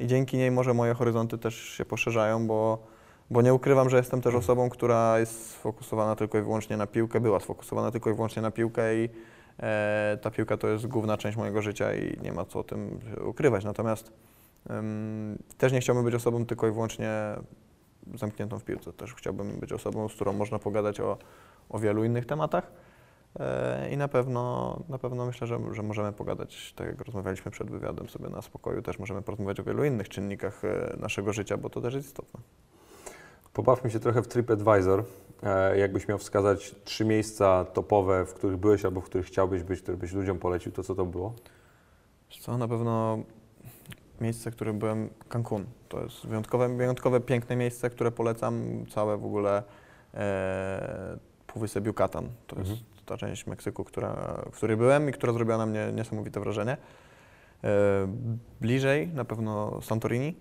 i 0.00 0.06
dzięki 0.06 0.36
niej 0.36 0.50
może 0.50 0.74
moje 0.74 0.94
horyzonty 0.94 1.38
też 1.38 1.54
się 1.54 1.84
poszerzają, 1.84 2.46
bo, 2.46 2.86
bo 3.30 3.42
nie 3.42 3.54
ukrywam, 3.54 3.90
że 3.90 3.96
jestem 3.96 4.20
też 4.20 4.34
osobą, 4.34 4.70
która 4.70 5.18
jest 5.18 5.50
sfokusowana 5.50 6.16
tylko 6.16 6.38
i 6.38 6.42
wyłącznie 6.42 6.76
na 6.76 6.86
piłkę, 6.86 7.20
była 7.20 7.40
sfokusowana 7.40 7.90
tylko 7.90 8.10
i 8.10 8.14
wyłącznie 8.14 8.42
na 8.42 8.50
piłkę 8.50 8.96
i 8.96 9.08
e, 9.58 10.18
ta 10.22 10.30
piłka 10.30 10.56
to 10.56 10.68
jest 10.68 10.86
główna 10.86 11.16
część 11.16 11.36
mojego 11.36 11.62
życia 11.62 11.94
i 11.94 12.20
nie 12.22 12.32
ma 12.32 12.44
co 12.44 12.58
o 12.58 12.64
tym 12.64 13.00
ukrywać. 13.24 13.64
Natomiast 13.64 14.12
em, 14.70 15.38
też 15.58 15.72
nie 15.72 15.80
chciałbym 15.80 16.04
być 16.04 16.14
osobą 16.14 16.46
tylko 16.46 16.68
i 16.68 16.70
wyłącznie 16.70 17.10
zamkniętą 18.14 18.58
w 18.58 18.64
piłce. 18.64 18.92
Też 18.92 19.14
chciałbym 19.14 19.60
być 19.60 19.72
osobą, 19.72 20.08
z 20.08 20.14
którą 20.14 20.32
można 20.32 20.58
pogadać 20.58 21.00
o, 21.00 21.18
o 21.68 21.78
wielu 21.78 22.04
innych 22.04 22.26
tematach. 22.26 22.72
E, 23.38 23.90
I 23.92 23.96
na 23.96 24.08
pewno, 24.08 24.76
na 24.88 24.98
pewno 24.98 25.26
myślę, 25.26 25.46
że, 25.46 25.58
że 25.72 25.82
możemy 25.82 26.12
pogadać, 26.12 26.72
tak 26.76 26.86
jak 26.86 27.00
rozmawialiśmy 27.00 27.50
przed 27.50 27.70
wywiadem 27.70 28.08
sobie 28.08 28.28
na 28.28 28.42
spokoju, 28.42 28.82
też 28.82 28.98
możemy 28.98 29.22
porozmawiać 29.22 29.60
o 29.60 29.64
wielu 29.64 29.84
innych 29.84 30.08
czynnikach 30.08 30.64
e, 30.64 30.96
naszego 30.98 31.32
życia, 31.32 31.56
bo 31.56 31.70
to 31.70 31.80
też 31.80 31.94
jest 31.94 32.08
istotne. 32.08 32.40
Pobawmy 33.52 33.90
się 33.90 34.00
trochę 34.00 34.22
w 34.22 34.28
TripAdvisor. 34.28 35.04
E, 35.42 35.78
jakbyś 35.78 36.08
miał 36.08 36.18
wskazać 36.18 36.74
trzy 36.84 37.04
miejsca 37.04 37.64
topowe, 37.64 38.26
w 38.26 38.34
których 38.34 38.56
byłeś 38.56 38.84
albo 38.84 39.00
w 39.00 39.04
których 39.04 39.26
chciałbyś 39.26 39.62
być, 39.62 39.82
które 39.82 39.96
byś 39.96 40.12
ludziom 40.12 40.38
polecił, 40.38 40.72
to 40.72 40.82
co 40.82 40.94
to 40.94 41.04
było? 41.04 41.34
Co, 42.40 42.58
na 42.58 42.68
pewno 42.68 43.18
miejsce, 44.20 44.50
w 44.50 44.54
którym 44.54 44.78
byłem, 44.78 45.10
Cancun. 45.28 45.64
To 45.88 46.02
jest 46.02 46.26
wyjątkowe, 46.26 46.76
wyjątkowe 46.76 47.20
piękne 47.20 47.56
miejsce, 47.56 47.90
które 47.90 48.10
polecam. 48.10 48.84
Całe 48.90 49.18
w 49.18 49.24
ogóle 49.24 49.62
e, 50.14 51.18
Półwysep 51.46 51.86
Yucatan. 51.86 52.28
To 52.46 52.58
jest 52.58 52.70
Mhm. 52.70 52.89
Ta 53.10 53.16
część 53.16 53.46
Meksyku, 53.46 53.84
która, 53.84 54.42
w 54.52 54.56
której 54.56 54.76
byłem 54.76 55.08
i 55.08 55.12
która 55.12 55.32
zrobiła 55.32 55.58
na 55.58 55.66
mnie 55.66 55.92
niesamowite 55.92 56.40
wrażenie. 56.40 56.76
E, 57.64 57.68
bliżej 58.60 59.08
na 59.08 59.24
pewno 59.24 59.82
Santorini, 59.82 60.34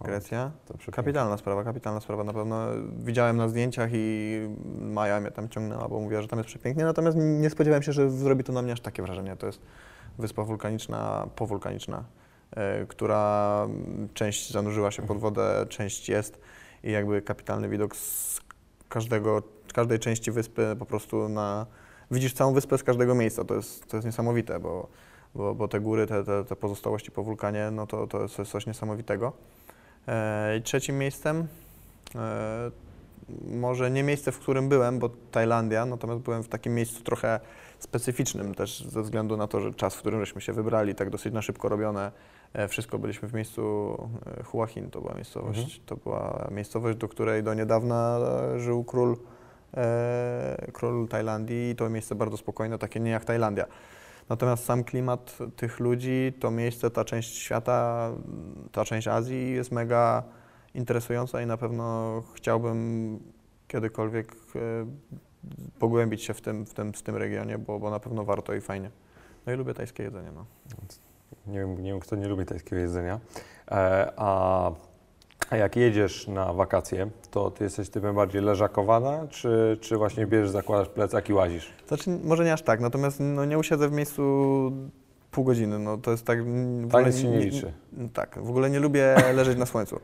O, 0.00 0.04
Grecja. 0.04 0.50
To 0.64 0.74
przepiękne. 0.74 1.02
Kapitalna 1.02 1.36
sprawa, 1.36 1.64
kapitalna 1.64 2.00
sprawa. 2.00 2.24
Na 2.24 2.32
pewno 2.32 2.66
widziałem 2.98 3.36
na 3.36 3.48
zdjęciach 3.48 3.90
i 3.92 4.40
Maja 4.80 5.20
mnie 5.20 5.30
tam 5.30 5.48
ciągnęła, 5.48 5.88
bo 5.88 6.00
mówiła, 6.00 6.22
że 6.22 6.28
tam 6.28 6.38
jest 6.38 6.48
przepięknie, 6.48 6.84
natomiast 6.84 7.16
nie 7.20 7.50
spodziewałem 7.50 7.82
się, 7.82 7.92
że 7.92 8.10
zrobi 8.10 8.44
to 8.44 8.52
na 8.52 8.62
mnie 8.62 8.72
aż 8.72 8.80
takie 8.80 9.02
wrażenie. 9.02 9.36
To 9.36 9.46
jest 9.46 9.60
wyspa 10.18 10.42
wulkaniczna, 10.42 11.28
powulkaniczna, 11.36 12.04
e, 12.56 12.86
która 12.86 13.66
część 14.14 14.52
zanurzyła 14.52 14.90
się 14.90 15.02
pod 15.02 15.18
wodę, 15.18 15.66
część 15.68 16.08
jest 16.08 16.40
i 16.84 16.90
jakby 16.90 17.22
kapitalny 17.22 17.68
widok 17.68 17.96
z 17.96 18.40
każdego, 18.88 19.42
każdej 19.74 19.98
części 19.98 20.32
wyspy 20.32 20.76
po 20.78 20.86
prostu 20.86 21.28
na... 21.28 21.66
Widzisz 22.10 22.32
całą 22.32 22.52
wyspę 22.52 22.78
z 22.78 22.82
każdego 22.84 23.14
miejsca, 23.14 23.44
to 23.44 23.54
jest, 23.54 23.86
to 23.86 23.96
jest 23.96 24.06
niesamowite, 24.06 24.60
bo, 24.60 24.88
bo, 25.34 25.54
bo 25.54 25.68
te 25.68 25.80
góry, 25.80 26.06
te, 26.06 26.24
te, 26.24 26.44
te 26.44 26.56
pozostałości 26.56 27.10
po 27.10 27.22
wulkanie, 27.22 27.70
no 27.72 27.86
to, 27.86 28.06
to 28.06 28.22
jest 28.22 28.36
coś 28.46 28.66
niesamowitego. 28.66 29.32
E, 30.08 30.56
I 30.56 30.62
trzecim 30.62 30.98
miejscem, 30.98 31.46
e, 32.14 32.70
może 33.50 33.90
nie 33.90 34.02
miejsce, 34.02 34.32
w 34.32 34.38
którym 34.38 34.68
byłem, 34.68 34.98
bo 34.98 35.10
Tajlandia, 35.30 35.86
natomiast 35.86 36.20
byłem 36.20 36.42
w 36.42 36.48
takim 36.48 36.74
miejscu 36.74 37.02
trochę 37.02 37.40
specyficznym 37.78 38.54
też 38.54 38.84
ze 38.84 39.02
względu 39.02 39.36
na 39.36 39.46
to, 39.46 39.60
że 39.60 39.74
czas, 39.74 39.94
w 39.94 39.98
którym 39.98 40.20
żeśmy 40.20 40.40
się 40.40 40.52
wybrali, 40.52 40.94
tak 40.94 41.10
dosyć 41.10 41.34
na 41.34 41.42
szybko 41.42 41.68
robione, 41.68 42.12
e, 42.52 42.68
wszystko 42.68 42.98
byliśmy 42.98 43.28
w 43.28 43.34
miejscu 43.34 43.94
e, 44.40 44.42
Hua 44.42 44.66
Hin, 44.66 44.90
to 44.90 45.00
była 45.00 45.14
miejscowość, 45.14 45.58
Mhm. 45.58 45.80
to 45.86 45.96
była 45.96 46.48
miejscowość, 46.50 46.98
do 46.98 47.08
której 47.08 47.42
do 47.42 47.54
niedawna 47.54 48.18
żył 48.56 48.84
król, 48.84 49.16
e, 49.76 51.06
Tajlandii 51.08 51.70
i 51.70 51.76
to 51.76 51.90
miejsce 51.90 52.14
bardzo 52.14 52.36
spokojne, 52.36 52.78
takie 52.78 53.00
nie 53.00 53.10
jak 53.10 53.24
Tajlandia. 53.24 53.66
Natomiast 54.28 54.64
sam 54.64 54.84
klimat 54.84 55.38
tych 55.56 55.80
ludzi, 55.80 56.32
to 56.40 56.50
miejsce, 56.50 56.90
ta 56.90 57.04
część 57.04 57.38
świata, 57.38 58.10
ta 58.72 58.84
część 58.84 59.08
Azji 59.08 59.52
jest 59.52 59.72
mega 59.72 60.22
interesująca 60.74 61.42
i 61.42 61.46
na 61.46 61.56
pewno 61.56 62.22
chciałbym 62.34 63.18
kiedykolwiek 63.68 64.32
e, 64.32 64.58
pogłębić 65.78 66.22
się 66.22 66.34
w 66.34 66.40
tym, 66.40 66.66
w 66.66 66.74
tym, 66.74 66.92
w 66.92 67.02
tym 67.02 67.16
regionie, 67.16 67.58
bo, 67.58 67.78
bo 67.78 67.90
na 67.90 68.00
pewno 68.00 68.24
warto 68.24 68.54
i 68.54 68.60
fajnie. 68.60 68.90
No 69.46 69.52
i 69.52 69.56
lubię 69.56 69.74
tajskie 69.74 70.02
jedzenie. 70.02 70.32
No. 70.32 70.46
Nie 71.46 71.58
wiem, 71.58 71.82
nie 71.82 71.90
wiem, 71.90 72.00
kto 72.00 72.16
nie 72.16 72.28
lubi 72.28 72.46
tajskiego 72.46 72.80
jedzenia. 72.80 73.20
E, 73.70 74.12
a, 74.16 74.70
a 75.50 75.56
jak 75.56 75.76
jedziesz 75.76 76.28
na 76.28 76.52
wakacje, 76.52 77.10
to 77.30 77.50
ty 77.50 77.64
jesteś 77.64 77.88
typem 77.88 78.14
bardziej 78.14 78.42
leżakowana, 78.42 79.26
czy, 79.30 79.78
czy 79.80 79.96
właśnie 79.96 80.26
bierzesz, 80.26 80.50
zakładasz 80.50 80.88
plecak 80.88 81.28
i 81.28 81.32
łazisz? 81.32 81.72
Znaczy, 81.88 82.10
może 82.24 82.44
nie 82.44 82.52
aż 82.52 82.62
tak, 82.62 82.80
natomiast 82.80 83.16
no, 83.20 83.44
nie 83.44 83.58
usiedzę 83.58 83.88
w 83.88 83.92
miejscu 83.92 84.22
pół 85.30 85.44
godziny. 85.44 85.78
No, 85.78 85.96
to 85.96 86.10
jest 86.10 86.24
tak. 86.24 86.38
mm, 86.38 86.88
Taniec 86.88 87.18
się 87.18 87.28
nie 87.28 87.38
liczy. 87.38 87.72
Tak, 88.12 88.38
w 88.42 88.50
ogóle 88.50 88.70
nie 88.70 88.80
lubię 88.80 89.14
leżeć 89.34 89.58
na 89.58 89.66
słońcu. 89.66 90.00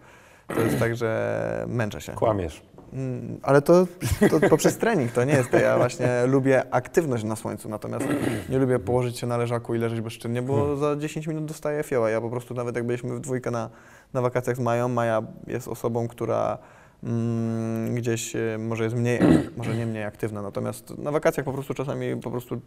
To 0.55 0.61
jest 0.61 0.79
tak, 0.79 0.97
że 0.97 1.65
męczę 1.69 2.01
się. 2.01 2.13
Kłamiesz. 2.13 2.63
Mm, 2.93 3.39
Ale 3.43 3.63
to, 3.63 3.87
to 4.31 4.49
poprzez 4.51 4.79
trening 4.79 5.13
to 5.13 5.25
nie 5.25 5.33
jest 5.33 5.51
to. 5.51 5.57
Ja 5.57 5.77
właśnie 5.79 6.27
lubię 6.27 6.75
aktywność 6.75 7.25
na 7.25 7.37
słońcu, 7.37 7.69
natomiast 7.69 8.07
nie 8.49 8.59
lubię 8.59 8.79
położyć 8.79 9.19
się 9.19 9.27
na 9.27 9.37
leżaku 9.37 9.75
i 9.75 9.79
leżeć 9.79 10.01
bezczynnie, 10.01 10.43
bo 10.43 10.77
za 10.77 10.97
10 10.97 11.27
minut 11.27 11.45
dostaję 11.45 11.83
fioła. 11.83 12.11
Ja 12.11 12.21
po 12.21 12.31
prostu 12.31 12.55
nawet 12.55 12.77
jak 12.77 12.87
byliśmy 12.87 13.15
w 13.15 13.21
dwójkę 13.21 13.51
na, 13.51 13.71
na 14.15 14.21
wakacjach 14.21 14.57
z 14.57 14.61
Mają, 14.61 14.89
Maja 14.89 15.23
jest 15.47 15.69
osobą, 15.69 16.09
która 16.09 16.59
mm, 17.05 17.95
gdzieś 17.95 18.37
e, 18.37 18.59
może 18.59 18.85
jest 18.85 18.97
mniej, 18.97 19.21
może 19.57 19.77
nie 19.77 19.87
mniej 19.87 20.05
aktywna, 20.05 20.43
natomiast 20.43 20.99
na 20.99 21.11
wakacjach 21.11 21.45
po 21.45 21.53
prostu 21.53 21.75
czasami 21.75 22.17
po 22.17 22.31
prostu 22.31 22.61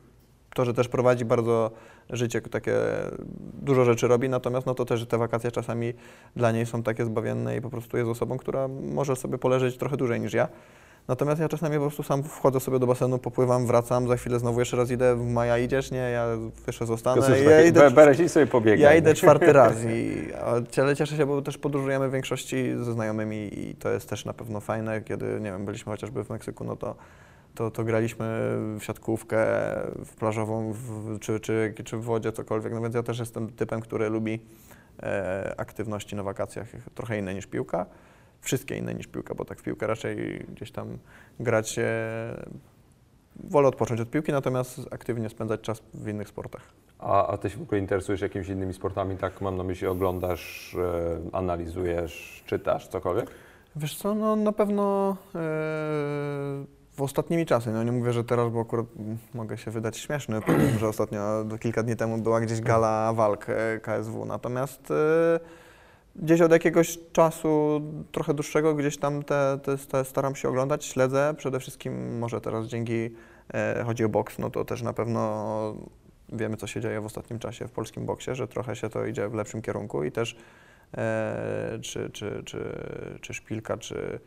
to, 0.56 0.66
że 0.66 0.74
też 0.74 0.88
prowadzi 0.88 1.26
bardzo 1.26 1.72
życie 2.10 2.42
takie, 2.42 2.74
dużo 3.62 3.86
rzeczy 3.86 4.08
robi, 4.08 4.30
natomiast 4.30 4.68
no 4.68 4.76
to 4.76 4.86
też 4.86 5.06
te 5.06 5.18
wakacje 5.18 5.52
czasami 5.52 5.94
dla 6.36 6.52
niej 6.52 6.66
są 6.66 6.84
takie 6.84 7.06
zbawienne 7.06 7.58
i 7.58 7.62
po 7.62 7.70
prostu 7.70 7.98
jest 7.98 8.10
osobą, 8.10 8.38
która 8.38 8.68
może 8.68 9.16
sobie 9.16 9.38
poleżeć 9.38 9.78
trochę 9.78 9.98
dłużej 9.98 10.20
niż 10.20 10.34
ja. 10.34 10.48
Natomiast 11.08 11.42
ja 11.42 11.50
czasami 11.50 11.76
po 11.76 11.82
prostu 11.82 12.04
sam 12.04 12.24
wchodzę 12.24 12.60
sobie 12.60 12.80
do 12.80 12.88
basenu, 12.88 13.20
popływam, 13.20 13.68
wracam, 13.68 14.08
za 14.08 14.18
chwilę 14.18 14.40
znowu 14.40 14.60
jeszcze 14.60 14.78
raz 14.78 14.92
idę, 14.92 15.16
Maja 15.16 15.58
idziesz? 15.58 15.92
Nie, 15.92 15.98
ja 15.98 16.28
jeszcze 16.68 16.86
zostanę. 16.86 17.42
I 17.42 17.46
ja 17.46 17.62
idę, 17.62 17.92
be- 17.92 18.30
sobie 18.30 18.48
pobiegaj. 18.48 18.80
ja 18.80 18.96
idę 18.96 19.14
czwarty 19.14 19.54
raz, 19.64 19.76
i, 19.84 20.28
ale 20.82 20.96
cieszę 20.96 21.18
się, 21.18 21.26
bo 21.26 21.42
też 21.42 21.58
podróżujemy 21.58 22.10
w 22.10 22.12
większości 22.12 22.74
ze 22.78 22.94
znajomymi 22.94 23.60
i 23.60 23.76
to 23.76 23.90
jest 23.90 24.10
też 24.10 24.26
na 24.26 24.34
pewno 24.34 24.60
fajne, 24.60 25.02
kiedy, 25.02 25.26
nie 25.26 25.52
wiem, 25.52 25.66
byliśmy 25.66 25.92
chociażby 25.92 26.24
w 26.24 26.30
Meksyku, 26.30 26.64
no 26.64 26.76
to, 26.76 26.96
to, 27.56 27.72
to 27.72 27.84
graliśmy 27.84 28.26
w 28.80 28.84
siatkówkę, 28.84 29.46
w 30.06 30.16
plażową, 30.20 30.74
w, 30.74 31.20
czy, 31.20 31.40
czy, 31.40 31.74
czy 31.86 31.98
w 31.98 32.04
wodzie, 32.04 32.32
cokolwiek, 32.32 32.74
no 32.74 32.82
więc 32.82 32.96
ja 32.96 33.04
też 33.04 33.20
jestem 33.20 33.50
typem, 33.50 33.82
który 33.82 34.10
lubi 34.10 34.40
e, 35.04 35.54
aktywności 35.58 36.16
na 36.16 36.24
wakacjach, 36.24 36.68
trochę 36.96 37.20
inne 37.20 37.34
niż 37.34 37.46
piłka, 37.48 37.86
wszystkie 38.42 38.78
inne 38.78 38.94
niż 38.94 39.08
piłka, 39.08 39.36
bo 39.36 39.46
tak 39.46 39.60
w 39.60 39.64
piłkę 39.64 39.88
raczej 39.88 40.46
gdzieś 40.56 40.72
tam 40.72 40.98
grać, 41.40 41.80
e, 41.80 42.46
wolę 43.44 43.68
odpocząć 43.68 44.02
od 44.02 44.10
piłki, 44.10 44.32
natomiast 44.32 44.82
aktywnie 44.92 45.30
spędzać 45.30 45.62
czas 45.62 45.84
w 45.94 46.08
innych 46.08 46.28
sportach. 46.28 46.62
A, 47.00 47.28
a 47.28 47.38
ty 47.38 47.50
się 47.50 47.58
w 47.58 47.62
ogóle 47.62 47.82
interesujesz 47.82 48.22
jakimiś 48.22 48.48
innymi 48.48 48.74
sportami? 48.74 49.18
Tak 49.18 49.42
mam 49.42 49.58
na 49.58 49.64
myśli, 49.64 49.88
oglądasz, 49.88 50.76
e, 50.76 51.20
analizujesz, 51.32 52.44
czytasz, 52.46 52.88
cokolwiek? 52.88 53.32
Wiesz 53.76 53.96
co, 53.96 54.16
no 54.16 54.36
na 54.36 54.52
pewno 54.52 55.18
e, 55.36 55.40
w 56.94 57.02
ostatnimi 57.02 57.46
czasy, 57.46 57.72
no 57.72 57.84
nie 57.84 57.92
mówię, 57.92 58.14
że 58.14 58.24
teraz, 58.24 58.52
bo 58.52 58.62
akurat 58.62 58.86
mogę 59.34 59.58
się 59.58 59.72
wydać 59.72 59.98
śmieszny, 59.98 60.42
powiem, 60.42 60.80
że 60.80 60.88
ostatnio, 60.88 61.46
kilka 61.60 61.84
dni 61.84 61.96
temu 61.96 62.18
była 62.18 62.42
gdzieś 62.42 62.62
gala 62.62 63.14
walk 63.14 63.46
e, 63.50 63.80
KSW, 63.80 64.26
natomiast 64.26 64.92
e, 64.92 65.40
gdzieś 66.18 66.42
od 66.42 66.52
jakiegoś 66.52 67.00
czasu 67.12 67.82
trochę 68.12 68.34
dłuższego 68.34 68.76
gdzieś 68.76 68.98
tam 68.98 69.24
te, 69.24 69.60
te, 69.64 69.78
te 69.78 70.06
staram 70.06 70.36
się 70.36 70.50
oglądać, 70.50 70.86
śledzę, 70.86 71.34
przede 71.38 71.60
wszystkim 71.60 72.18
może 72.20 72.42
teraz 72.42 72.66
dzięki, 72.66 73.10
e, 73.54 73.84
chodzi 73.86 74.04
o 74.04 74.10
boks, 74.10 74.40
no 74.40 74.50
to 74.50 74.66
też 74.66 74.82
na 74.82 74.94
pewno 74.94 75.76
wiemy, 76.34 76.58
co 76.58 76.68
się 76.68 76.82
dzieje 76.82 77.02
w 77.02 77.06
ostatnim 77.06 77.40
czasie 77.40 77.68
w 77.68 77.72
polskim 77.72 78.06
boksie, 78.06 78.36
że 78.36 78.48
trochę 78.48 78.76
się 78.76 78.90
to 78.90 79.06
idzie 79.06 79.30
w 79.30 79.34
lepszym 79.34 79.62
kierunku 79.62 80.04
i 80.04 80.12
też 80.12 80.38
e, 80.98 81.80
czy, 81.82 82.10
czy, 82.10 82.44
czy, 82.46 82.60
czy 83.22 83.34
Szpilka, 83.34 83.78
czy 83.78 84.20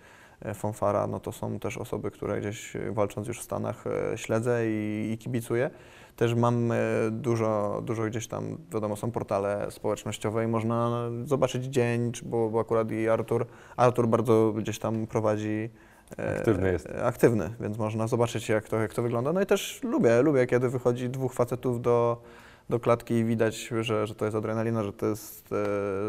e, 0.43 0.55
Fonfara, 0.55 1.07
no 1.07 1.21
to 1.21 1.33
są 1.33 1.59
też 1.59 1.79
osoby, 1.79 2.11
które 2.11 2.41
gdzieś 2.41 2.73
walcząc 2.91 3.29
już 3.29 3.41
w 3.41 3.43
Stanach 3.43 3.85
e, 3.87 4.19
śledzę 4.19 4.67
i, 4.67 5.11
i 5.13 5.19
kibicuję. 5.19 5.71
Też 6.17 6.35
mam 6.35 6.73
e, 6.73 6.77
dużo, 7.11 7.83
dużo 7.85 8.05
gdzieś 8.05 8.27
tam, 8.27 8.59
wiadomo, 8.73 8.97
są 8.97 9.11
portale 9.11 9.67
społecznościowe 9.71 10.45
i 10.45 10.47
można 10.47 11.09
zobaczyć 11.25 11.65
dzień, 11.65 12.13
bo, 12.23 12.51
bo 12.51 12.61
akurat 12.61 12.93
i 12.93 13.09
Artur, 13.09 13.47
Artur 13.77 14.09
bardzo 14.09 14.53
gdzieś 14.53 14.79
tam 14.79 15.07
prowadzi 15.07 15.71
e, 16.19 16.39
Aktywny 16.39 16.73
jest. 16.73 16.87
e, 16.87 17.05
Aktywny, 17.05 17.51
więc 17.61 17.79
można 17.79 18.07
zobaczyć 18.07 18.49
jak 18.49 18.69
to, 18.69 18.81
jak 18.81 18.95
to 18.95 19.03
wygląda. 19.03 19.33
No 19.33 19.41
i 19.41 19.47
też 19.47 19.81
lubię, 19.83 20.23
lubię, 20.23 20.47
kiedy 20.47 20.69
wychodzi 20.69 21.09
dwóch 21.09 21.33
facetów 21.33 21.83
do, 21.83 22.23
do 22.71 22.81
klatki 22.81 23.15
i 23.15 23.25
widać, 23.25 23.69
że, 23.81 24.07
że 24.07 24.15
to 24.15 24.25
jest 24.25 24.37
adrenalina, 24.37 24.85
że 24.85 24.93
to 24.93 25.07
jest 25.07 25.51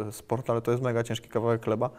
e, 0.07 0.11
sport, 0.11 0.49
ale 0.49 0.61
to 0.61 0.71
jest 0.71 0.83
mega 0.83 1.03
ciężki 1.03 1.29
kawałek 1.29 1.63
chleba. 1.63 1.89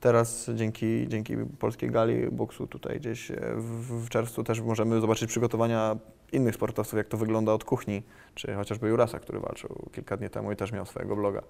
Teraz 0.00 0.50
dzięki, 0.54 1.08
dzięki 1.08 1.36
polskiej 1.58 1.90
gali 1.90 2.30
boksu 2.30 2.66
tutaj 2.66 3.00
gdzieś 3.00 3.32
w, 3.56 4.04
w 4.04 4.08
czerwcu 4.08 4.44
też 4.44 4.60
możemy 4.60 5.00
zobaczyć 5.00 5.28
przygotowania 5.28 5.96
innych 6.32 6.54
sportowców, 6.54 6.96
jak 6.96 7.08
to 7.08 7.16
wygląda 7.16 7.52
od 7.52 7.64
kuchni, 7.64 8.02
czy 8.34 8.54
chociażby 8.54 8.88
Jurasa, 8.88 9.18
który 9.18 9.40
walczył 9.40 9.88
kilka 9.92 10.16
dni 10.16 10.30
temu 10.30 10.52
i 10.52 10.56
też 10.56 10.72
miał 10.72 10.86
swojego 10.86 11.16
bloga. 11.16 11.42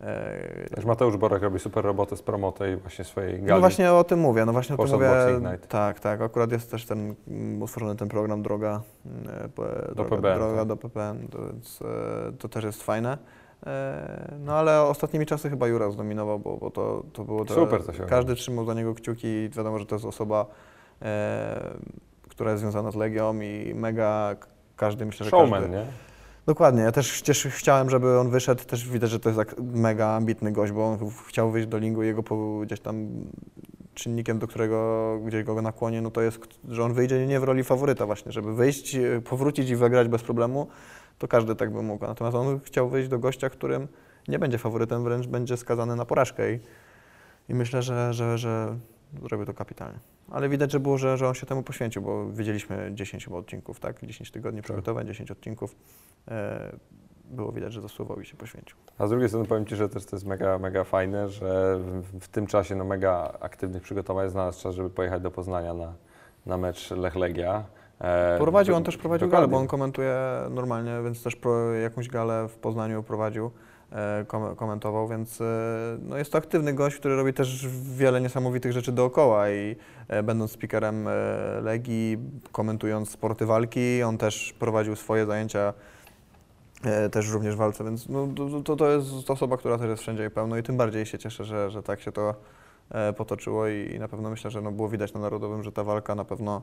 E, 0.00 0.68
Też 0.74 0.84
Mateusz 0.84 1.16
Borek 1.16 1.42
robi 1.42 1.58
super 1.58 1.84
robotę 1.84 2.16
z 2.16 2.22
promotą 2.22 2.64
i 2.64 2.76
właśnie 2.76 3.04
swojej 3.04 3.32
gali. 3.32 3.46
no 3.46 3.60
właśnie 3.60 3.92
o 3.92 4.04
tym 4.04 4.18
mówię, 4.20 4.44
no 4.44 4.52
właśnie 4.52 4.76
o 4.76 4.78
tym 4.86 4.94
mówię. 4.94 5.50
Night. 5.52 5.68
Tak, 5.68 6.00
tak, 6.00 6.20
akurat 6.20 6.52
jest 6.52 6.70
też 6.70 6.86
ten 6.86 7.14
utworzony 7.60 7.96
ten 7.96 8.08
program 8.08 8.42
Droga, 8.42 8.80
e, 9.26 9.48
p- 9.48 9.92
droga, 9.94 10.10
PBN, 10.16 10.38
droga 10.38 10.58
tak. 10.58 10.68
do 10.68 10.76
PPN, 10.76 11.28
to, 11.28 11.38
więc, 11.46 11.82
e, 11.82 12.32
to 12.38 12.48
też 12.48 12.64
jest 12.64 12.82
fajne. 12.82 13.18
No 14.40 14.54
ale 14.54 14.82
ostatnimi 14.82 15.26
czasy 15.26 15.50
chyba 15.50 15.68
Jura 15.68 15.90
zdominował, 15.90 16.38
bo, 16.38 16.56
bo 16.56 16.70
to, 16.70 17.02
to 17.12 17.24
było... 17.24 17.46
Super 17.46 17.84
to 17.84 17.92
się 17.92 18.04
Każdy 18.04 18.34
trzymał 18.34 18.64
za 18.64 18.74
niego 18.74 18.94
kciuki 18.94 19.26
i 19.28 19.48
wiadomo, 19.48 19.78
że 19.78 19.86
to 19.86 19.94
jest 19.94 20.04
osoba, 20.04 20.46
która 22.34 22.50
jest 22.50 22.60
związana 22.60 22.90
z 22.90 22.94
Legią 22.96 23.40
i 23.40 23.74
mega 23.74 24.36
każdy, 24.76 25.06
myślę, 25.06 25.24
że 25.24 25.30
Showman, 25.30 25.62
każdy... 25.62 25.76
nie? 25.76 25.86
Dokładnie, 26.46 26.82
ja 26.82 26.92
też 26.92 27.22
też 27.22 27.46
chciałem, 27.46 27.90
żeby 27.90 28.18
on 28.18 28.30
wyszedł, 28.30 28.64
też 28.64 28.88
widać, 28.88 29.10
że 29.10 29.20
to 29.20 29.28
jest 29.28 29.38
tak 29.38 29.54
mega 29.58 30.06
ambitny 30.08 30.52
gość, 30.52 30.72
bo 30.72 30.86
on 30.86 30.98
ch- 30.98 31.26
chciał 31.26 31.50
wyjść 31.50 31.68
do 31.68 31.78
lingu, 31.78 32.02
jego 32.02 32.22
po, 32.22 32.60
gdzieś 32.62 32.80
tam 32.80 33.08
czynnikiem, 33.94 34.38
do 34.38 34.46
którego 34.46 35.18
gdzieś 35.24 35.44
go 35.44 35.62
nakłonię, 35.62 36.02
no 36.02 36.10
to 36.10 36.20
jest, 36.20 36.38
że 36.68 36.84
on 36.84 36.92
wyjdzie 36.92 37.26
nie 37.26 37.40
w 37.40 37.44
roli 37.44 37.64
faworyta 37.64 38.06
właśnie, 38.06 38.32
żeby 38.32 38.54
wyjść, 38.54 38.94
e, 38.94 39.20
powrócić 39.20 39.70
i 39.70 39.76
wygrać 39.76 40.08
bez 40.08 40.22
problemu, 40.22 40.66
to 41.18 41.28
każdy 41.28 41.54
tak 41.54 41.72
by 41.72 41.82
mógł. 41.82 42.06
Natomiast 42.06 42.36
on 42.36 42.60
chciał 42.60 42.88
wyjść 42.88 43.08
do 43.08 43.18
gościa, 43.18 43.50
którym 43.50 43.88
nie 44.28 44.38
będzie 44.38 44.58
faworytem, 44.58 45.04
wręcz 45.04 45.26
będzie 45.26 45.56
skazany 45.56 45.96
na 45.96 46.04
porażkę 46.04 46.52
i, 46.52 46.60
i 47.48 47.54
myślę, 47.54 47.82
że, 47.82 48.14
że, 48.14 48.38
że 48.38 48.76
zrobił 49.22 49.46
to 49.46 49.54
kapitalnie. 49.54 49.98
Ale 50.30 50.48
widać, 50.48 50.72
że 50.72 50.80
było, 50.80 50.98
że, 50.98 51.16
że 51.16 51.28
on 51.28 51.34
się 51.34 51.46
temu 51.46 51.62
poświęcił, 51.62 52.02
bo 52.02 52.26
widzieliśmy 52.26 52.90
10 52.94 53.24
chyba 53.24 53.36
odcinków, 53.36 53.80
tak? 53.80 54.06
10 54.06 54.30
tygodni 54.30 54.62
przygotowań, 54.62 55.06
10 55.06 55.30
odcinków. 55.30 55.76
E, 56.28 56.76
było 57.24 57.52
widać, 57.52 57.72
że 57.72 57.80
zasłuwał 57.80 58.20
i 58.20 58.26
się 58.26 58.36
poświęcił. 58.36 58.76
A 58.98 59.06
z 59.06 59.10
drugiej 59.10 59.28
strony 59.28 59.46
powiem 59.46 59.66
Ci, 59.66 59.76
że 59.76 59.88
też 59.88 60.04
to 60.06 60.16
jest 60.16 60.26
mega, 60.26 60.58
mega 60.58 60.84
fajne, 60.84 61.28
że 61.28 61.78
w, 61.78 62.18
w 62.20 62.28
tym 62.28 62.46
czasie 62.46 62.74
no, 62.76 62.84
mega 62.84 63.32
aktywnych 63.40 63.82
przygotowań 63.82 64.30
znalazł 64.30 64.62
czas, 64.62 64.74
żeby 64.74 64.90
pojechać 64.90 65.22
do 65.22 65.30
Poznania 65.30 65.74
na, 65.74 65.94
na 66.46 66.56
mecz 66.56 66.90
Lech-Legia. 66.90 67.62
E, 68.00 68.38
Prowadził, 68.38 68.74
on 68.74 68.84
też 68.84 68.96
prowadził 68.96 69.28
dokładnie. 69.28 69.46
galę, 69.46 69.50
bo 69.52 69.58
on 69.58 69.66
komentuje 69.66 70.16
normalnie, 70.50 70.92
więc 71.04 71.22
też 71.22 71.36
pro, 71.36 71.74
jakąś 71.74 72.08
galę 72.08 72.48
w 72.48 72.56
Poznaniu 72.56 73.02
prowadził, 73.02 73.50
komentował, 74.56 75.08
więc 75.08 75.40
e, 75.40 75.44
no 76.02 76.16
jest 76.16 76.32
to 76.32 76.38
aktywny 76.38 76.74
gość, 76.74 76.96
który 76.96 77.16
robi 77.16 77.32
też 77.32 77.68
wiele 77.96 78.20
niesamowitych 78.20 78.72
rzeczy 78.72 78.92
dookoła 78.92 79.50
i 79.50 79.76
e, 80.08 80.22
będąc 80.22 80.50
speakerem 80.50 81.08
e, 81.08 81.12
Legii, 81.62 82.18
komentując 82.52 83.10
sporty 83.10 83.46
walki, 83.46 84.02
on 84.02 84.18
też 84.18 84.54
prowadził 84.58 84.96
swoje 84.96 85.26
zajęcia 85.26 85.74
e, 86.84 87.08
też 87.08 87.30
również 87.30 87.54
w 87.54 87.58
walce, 87.58 87.84
więc 87.84 88.08
no, 88.08 88.28
to, 88.64 88.76
to, 88.76 88.90
jest 88.90 89.30
osoba, 89.30 89.56
która 89.56 89.78
też 89.78 89.88
jest 89.88 90.02
wszędzie 90.02 90.26
i 90.26 90.30
pełno 90.30 90.56
i 90.56 90.62
tym 90.62 90.76
bardziej 90.76 91.06
się 91.06 91.18
cieszę, 91.18 91.44
że, 91.44 91.70
że 91.70 91.82
tak 91.82 92.00
się 92.00 92.12
to 92.12 92.34
e, 92.90 93.12
potoczyło 93.12 93.68
i, 93.68 93.94
i 93.94 93.98
na 93.98 94.08
pewno 94.08 94.30
myślę, 94.30 94.50
że 94.50 94.60
no, 94.60 94.72
było 94.72 94.88
widać 94.88 95.12
na 95.12 95.20
Narodowym, 95.20 95.62
że 95.62 95.72
ta 95.72 95.84
walka 95.84 96.14
na 96.14 96.24
pewno 96.24 96.56
e, 96.56 96.62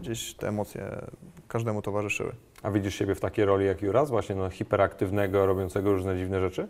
gdzieś 0.00 0.34
te 0.34 0.48
emocje 0.48 1.06
każdemu 1.48 1.82
towarzyszyły. 1.82 2.32
A 2.62 2.70
widzisz 2.70 2.94
siebie 2.94 3.14
w 3.14 3.20
takiej 3.20 3.44
roli 3.44 3.66
jak 3.66 3.82
Juras, 3.82 4.10
właśnie 4.10 4.34
no, 4.34 4.50
hiperaktywnego, 4.50 5.46
robiącego 5.46 5.92
różne 5.92 6.16
dziwne 6.16 6.40
rzeczy? 6.40 6.68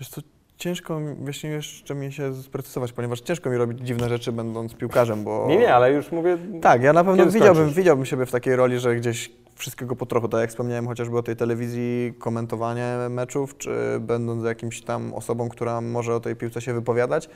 Wiesz 0.00 0.08
co, 0.08 0.20
ciężko 0.56 1.00
właśnie 1.18 1.50
jeszcze 1.50 1.94
mi 1.94 2.12
się 2.12 2.34
sprecyzować, 2.34 2.92
ponieważ 2.92 3.20
ciężko 3.20 3.50
mi 3.50 3.56
robić 3.56 3.78
dziwne 3.78 4.08
rzeczy 4.08 4.32
będąc 4.32 4.74
piłkarzem, 4.74 5.24
bo... 5.24 5.46
Nie, 5.48 5.56
nie, 5.56 5.74
ale 5.74 5.92
już 5.92 6.12
mówię... 6.12 6.38
Tak, 6.62 6.82
ja 6.82 6.92
na 6.92 7.04
pewno 7.04 7.26
widziałbym, 7.26 7.70
widziałbym 7.70 8.06
siebie 8.06 8.26
w 8.26 8.30
takiej 8.30 8.56
roli, 8.56 8.78
że 8.78 8.96
gdzieś 8.96 9.30
wszystkiego 9.54 9.96
po 9.96 10.06
trochu, 10.06 10.28
tak 10.28 10.40
jak 10.40 10.50
wspomniałem 10.50 10.86
chociażby 10.86 11.18
o 11.18 11.22
tej 11.22 11.36
telewizji, 11.36 12.14
komentowanie 12.18 12.96
meczów, 13.10 13.58
czy 13.58 13.70
będąc 14.00 14.44
jakimś 14.44 14.82
tam 14.82 15.14
osobą, 15.14 15.48
która 15.48 15.80
może 15.80 16.14
o 16.14 16.20
tej 16.20 16.36
piłce 16.36 16.60
się 16.60 16.74
wypowiadać, 16.74 17.28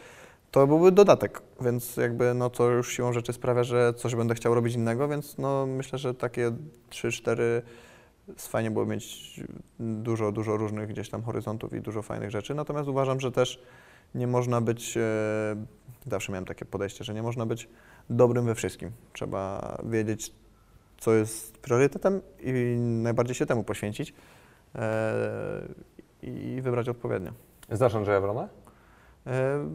to 0.52 0.66
byłby 0.66 0.92
dodatek, 0.92 1.42
więc 1.60 1.96
jakby 1.96 2.34
no 2.34 2.50
to 2.50 2.70
już 2.70 2.92
siłą 2.92 3.12
rzeczy 3.12 3.32
sprawia, 3.32 3.64
że 3.64 3.94
coś 3.94 4.14
będę 4.14 4.34
chciał 4.34 4.54
robić 4.54 4.74
innego, 4.74 5.08
więc 5.08 5.38
no 5.38 5.66
myślę, 5.66 5.98
że 5.98 6.14
takie 6.14 6.52
3-4 6.90 7.42
fajnie 8.36 8.70
było 8.70 8.86
mieć 8.86 9.40
dużo, 9.80 10.32
dużo 10.32 10.56
różnych 10.56 10.88
gdzieś 10.88 11.10
tam 11.10 11.22
horyzontów 11.22 11.72
i 11.74 11.80
dużo 11.80 12.02
fajnych 12.02 12.30
rzeczy, 12.30 12.54
natomiast 12.54 12.88
uważam, 12.88 13.20
że 13.20 13.32
też 13.32 13.62
nie 14.14 14.26
można 14.26 14.60
być, 14.60 14.96
e, 14.96 15.00
zawsze 16.06 16.32
miałem 16.32 16.44
takie 16.44 16.64
podejście, 16.64 17.04
że 17.04 17.14
nie 17.14 17.22
można 17.22 17.46
być 17.46 17.68
dobrym 18.10 18.46
we 18.46 18.54
wszystkim. 18.54 18.90
Trzeba 19.12 19.76
wiedzieć, 19.84 20.32
co 20.98 21.12
jest 21.12 21.58
priorytetem 21.58 22.20
i 22.40 22.52
najbardziej 22.78 23.34
się 23.34 23.46
temu 23.46 23.64
poświęcić 23.64 24.14
e, 24.74 25.62
i 26.22 26.60
wybrać 26.62 26.88
odpowiednio. 26.88 27.32
Znasz 27.70 27.94
Andrzeja 27.94 28.20
Wrona? 28.20 28.48
E, 29.26 29.68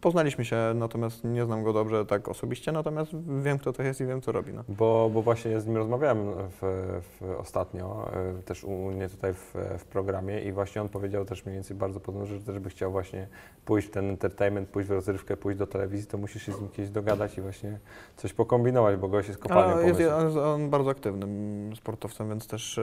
Poznaliśmy 0.00 0.44
się, 0.44 0.56
natomiast 0.74 1.24
nie 1.24 1.44
znam 1.44 1.62
go 1.62 1.72
dobrze 1.72 2.06
tak 2.06 2.28
osobiście, 2.28 2.72
natomiast 2.72 3.12
wiem, 3.42 3.58
kto 3.58 3.72
to 3.72 3.82
jest 3.82 4.00
i 4.00 4.06
wiem, 4.06 4.20
co 4.20 4.32
robi. 4.32 4.52
No. 4.52 4.64
Bo, 4.68 5.10
bo 5.14 5.22
właśnie 5.22 5.60
z 5.60 5.66
nim 5.66 5.76
rozmawiałem 5.76 6.18
w, 6.34 7.00
w 7.20 7.34
ostatnio, 7.38 8.10
y, 8.38 8.42
też 8.42 8.64
u 8.64 8.70
mnie 8.70 9.08
tutaj 9.08 9.34
w, 9.34 9.54
w 9.78 9.84
programie 9.84 10.40
i 10.40 10.52
właśnie 10.52 10.82
on 10.82 10.88
powiedział 10.88 11.24
też 11.24 11.44
mniej 11.44 11.54
więcej 11.54 11.76
bardzo 11.76 12.00
podobno, 12.00 12.26
że 12.26 12.40
też 12.40 12.58
by 12.58 12.70
chciał 12.70 12.92
właśnie 12.92 13.28
pójść 13.64 13.88
w 13.88 13.90
ten 13.90 14.10
entertainment, 14.10 14.68
pójść 14.68 14.88
w 14.88 14.92
rozrywkę, 14.92 15.36
pójść 15.36 15.58
do 15.58 15.66
telewizji, 15.66 16.06
to 16.06 16.18
musisz 16.18 16.42
się 16.42 16.52
z 16.52 16.60
nim 16.60 16.70
kiedyś 16.70 16.90
dogadać 16.90 17.38
i 17.38 17.40
właśnie 17.40 17.78
coś 18.16 18.32
pokombinować, 18.32 18.96
bo 18.96 19.08
gość 19.08 19.28
jest 19.28 19.40
kopalnią 19.40 19.74
Ale 19.74 19.86
jest, 19.86 20.00
jest 20.00 20.36
on 20.36 20.70
bardzo 20.70 20.90
aktywnym 20.90 21.70
sportowcem, 21.76 22.28
więc 22.28 22.46
też 22.46 22.78
e, 22.78 22.82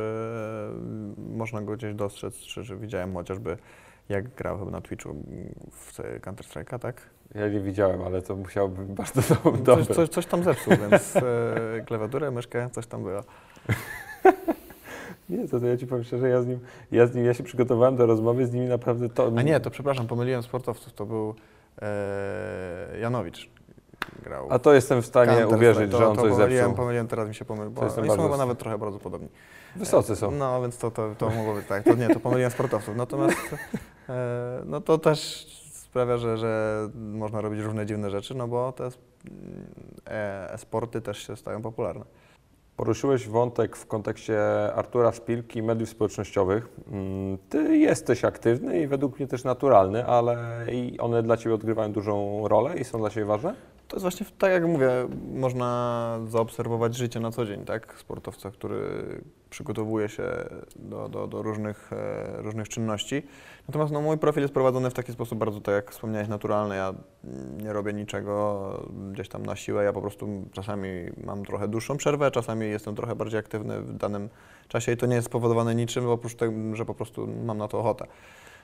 można 1.18 1.62
go 1.62 1.74
gdzieś 1.74 1.94
dostrzec, 1.94 2.38
czy, 2.38 2.64
czy 2.64 2.78
widziałem 2.78 3.14
chociażby 3.14 3.58
jak 4.10 4.30
grał 4.36 4.60
chyba 4.60 4.72
na 4.72 4.82
Twitchu 4.82 5.16
w 5.72 5.94
Counter 6.22 6.46
Strike'a, 6.46 6.80
tak? 6.80 7.02
Ja 7.36 7.48
nie 7.50 7.60
widziałem, 7.60 8.02
ale 8.02 8.22
to 8.22 8.36
musiałoby 8.36 8.86
być 8.86 8.96
bardzo 9.04 9.22
do- 9.36 9.52
dobre. 9.52 9.86
Coś, 9.86 9.96
coś, 9.96 10.10
coś 10.10 10.26
tam 10.26 10.44
zepsuł, 10.44 10.74
więc 10.90 11.16
e, 11.16 11.22
klawiaturę, 11.86 12.32
myszkę, 12.32 12.70
coś 12.72 12.88
tam 12.88 13.04
było. 13.04 13.22
Nie, 15.30 15.48
to, 15.48 15.60
to 15.60 15.66
ja 15.68 15.78
Ci 15.78 15.88
powiem 15.88 16.04
szczerze, 16.04 16.30
ja 16.30 16.42
z 16.42 16.48
nim, 16.48 16.60
ja 16.92 17.08
z 17.08 17.16
nim, 17.16 17.26
ja 17.26 17.34
się 17.34 17.44
przygotowałem 17.44 17.96
do 17.96 18.06
rozmowy 18.06 18.48
z 18.48 18.54
nimi 18.54 18.68
naprawdę 18.68 19.10
to... 19.10 19.32
A 19.38 19.42
nie, 19.42 19.60
to 19.60 19.70
przepraszam, 19.70 20.08
pomyliłem 20.08 20.44
sportowców, 20.44 20.94
to 20.94 21.06
był 21.06 21.36
e, 21.82 23.00
Janowicz 23.00 23.50
grał. 24.24 24.48
A 24.50 24.60
to 24.60 24.74
jestem 24.74 25.02
w 25.02 25.06
stanie 25.06 25.38
Counter 25.38 25.58
uwierzyć, 25.58 25.90
Strike. 25.90 25.98
że 25.98 26.04
to, 26.04 26.10
on 26.10 26.16
to 26.16 26.22
coś 26.22 26.32
pomyliłem, 26.32 26.64
zepsuł. 26.64 26.76
pomyliłem, 26.78 27.08
teraz 27.08 27.28
mi 27.28 27.36
się 27.36 27.46
pomylił, 27.46 27.72
bo 27.72 27.82
To 27.90 28.02
oni 28.02 28.10
są 28.10 28.24
chyba 28.24 28.38
nawet 28.38 28.60
trochę 28.60 28.78
bardzo 28.78 29.00
podobni. 29.00 29.28
Wysocy 29.76 30.16
są. 30.16 30.32
No, 30.32 30.62
więc 30.62 30.78
to, 30.78 30.92
to, 30.92 31.16
to 31.18 31.30
mogło 31.30 31.54
być 31.54 31.68
tak. 31.68 31.84
To 31.84 31.94
nie, 31.96 32.10
to 32.10 32.20
pomyliłem 32.20 32.52
sportowców. 32.52 32.96
Natomiast 32.96 33.38
no 34.66 34.82
to 34.82 34.98
też 34.98 35.48
sprawia, 35.94 36.18
że, 36.18 36.38
że 36.38 36.90
można 36.96 37.42
robić 37.42 37.60
różne 37.60 37.86
dziwne 37.86 38.10
rzeczy, 38.10 38.36
no 38.36 38.48
bo 38.48 38.72
te 38.72 38.90
e, 40.08 40.54
e-sporty 40.54 41.02
też 41.02 41.28
się 41.28 41.36
stają 41.36 41.62
popularne. 41.62 42.06
Poruszyłeś 42.78 43.28
wątek 43.28 43.76
w 43.76 43.88
kontekście 43.88 44.40
Artura 44.76 45.12
Szpilki 45.12 45.60
i 45.60 45.64
mediów 45.64 45.90
społecznościowych. 45.90 46.70
Mm, 46.92 47.38
Ty 47.50 47.78
jesteś 47.78 48.26
aktywny 48.26 48.82
i 48.82 48.88
według 48.88 49.20
mnie 49.20 49.28
też 49.28 49.44
naturalny, 49.44 50.06
ale 50.06 50.66
one 51.00 51.24
dla 51.24 51.38
Ciebie 51.38 51.56
odgrywają 51.56 51.92
dużą 51.92 52.48
rolę 52.48 52.78
i 52.78 52.84
są 52.84 53.00
dla 53.00 53.10
Ciebie 53.10 53.26
ważne? 53.26 53.56
To 53.88 53.96
jest 53.96 54.02
właśnie 54.02 54.26
tak, 54.38 54.52
jak 54.52 54.66
mówię, 54.68 54.90
można 55.34 56.20
zaobserwować 56.28 56.96
życie 56.96 57.20
na 57.20 57.32
co 57.32 57.46
dzień, 57.46 57.66
tak? 57.66 57.96
Sportowca, 58.00 58.52
który 58.52 58.80
przygotowuje 59.54 60.10
się 60.10 60.24
do, 60.76 61.10
do, 61.10 61.28
do 61.28 61.42
różnych, 61.42 61.94
e, 61.94 62.42
różnych 62.42 62.70
czynności. 62.70 63.24
Natomiast 63.68 63.94
no, 63.94 64.02
mój 64.02 64.18
profil 64.18 64.42
jest 64.42 64.54
prowadzony 64.54 64.90
w 64.90 64.94
taki 64.94 65.12
sposób 65.12 65.40
bardzo, 65.40 65.62
tak 65.62 65.76
jak 65.76 65.92
wspomniałeś, 65.92 66.28
naturalny. 66.28 66.76
Ja 66.76 66.94
nie 67.64 67.74
robię 67.74 67.94
niczego 67.94 68.90
gdzieś 69.12 69.30
tam 69.30 69.46
na 69.46 69.56
siłę. 69.56 69.84
Ja 69.84 69.94
po 69.94 70.02
prostu 70.02 70.28
czasami 70.52 70.90
mam 71.24 71.46
trochę 71.46 71.68
dłuższą 71.68 71.98
przerwę, 71.98 72.32
czasami 72.32 72.70
jestem 72.70 72.96
trochę 72.96 73.16
bardziej 73.16 73.40
aktywny 73.40 73.82
w 73.82 73.94
danym 73.94 74.30
czasie 74.68 74.92
i 74.92 74.98
to 74.98 75.06
nie 75.06 75.16
jest 75.16 75.28
spowodowane 75.28 75.76
niczym, 75.76 76.10
oprócz 76.10 76.36
tego, 76.36 76.76
że 76.76 76.86
po 76.86 76.94
prostu 76.94 77.28
mam 77.46 77.58
na 77.58 77.68
to 77.68 77.80
ochotę. 77.80 78.08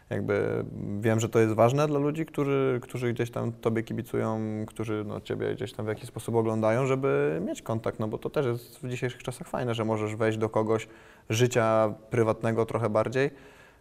Jakby 0.10 0.66
wiem, 0.99 1.20
że 1.20 1.30
to 1.30 1.39
jest 1.39 1.53
ważne 1.53 1.88
dla 1.88 1.99
ludzi, 1.99 2.26
którzy, 2.26 2.80
którzy 2.84 3.14
gdzieś 3.14 3.32
tam 3.32 3.51
tobie 3.51 3.84
kibicują, 3.84 4.39
którzy 4.68 5.03
no, 5.07 5.22
ciebie 5.22 5.55
gdzieś 5.55 5.74
tam 5.74 5.86
w 5.86 5.89
jakiś 5.89 6.05
sposób 6.10 6.36
oglądają, 6.36 6.86
żeby 6.86 7.41
mieć 7.45 7.62
kontakt, 7.62 7.99
no 7.99 8.07
bo 8.07 8.18
to 8.18 8.30
też 8.30 8.45
jest 8.45 8.80
w 8.80 8.89
dzisiejszych 8.89 9.24
czasach 9.24 9.47
fajne, 9.47 9.76
że 9.76 9.86
możesz 9.86 10.16
wejść 10.16 10.38
do 10.38 10.49
kogoś 10.49 10.88
życia 11.30 11.93
prywatnego 12.10 12.66
trochę 12.66 12.89
bardziej 12.89 13.26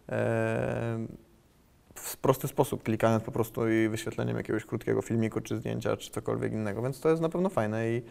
e, 0.09 1.05
w 1.95 2.17
prosty 2.17 2.47
sposób, 2.47 2.83
klikając 2.83 3.23
po 3.23 3.31
prostu 3.31 3.69
i 3.69 3.89
wyświetleniem 3.89 4.37
jakiegoś 4.37 4.65
krótkiego 4.65 5.01
filmiku, 5.01 5.41
czy 5.41 5.57
zdjęcia, 5.57 5.97
czy 5.97 6.11
cokolwiek 6.11 6.53
innego, 6.53 6.81
więc 6.81 6.99
to 6.99 7.09
jest 7.09 7.21
na 7.21 7.29
pewno 7.29 7.49
fajne 7.49 7.89
i 7.89 8.01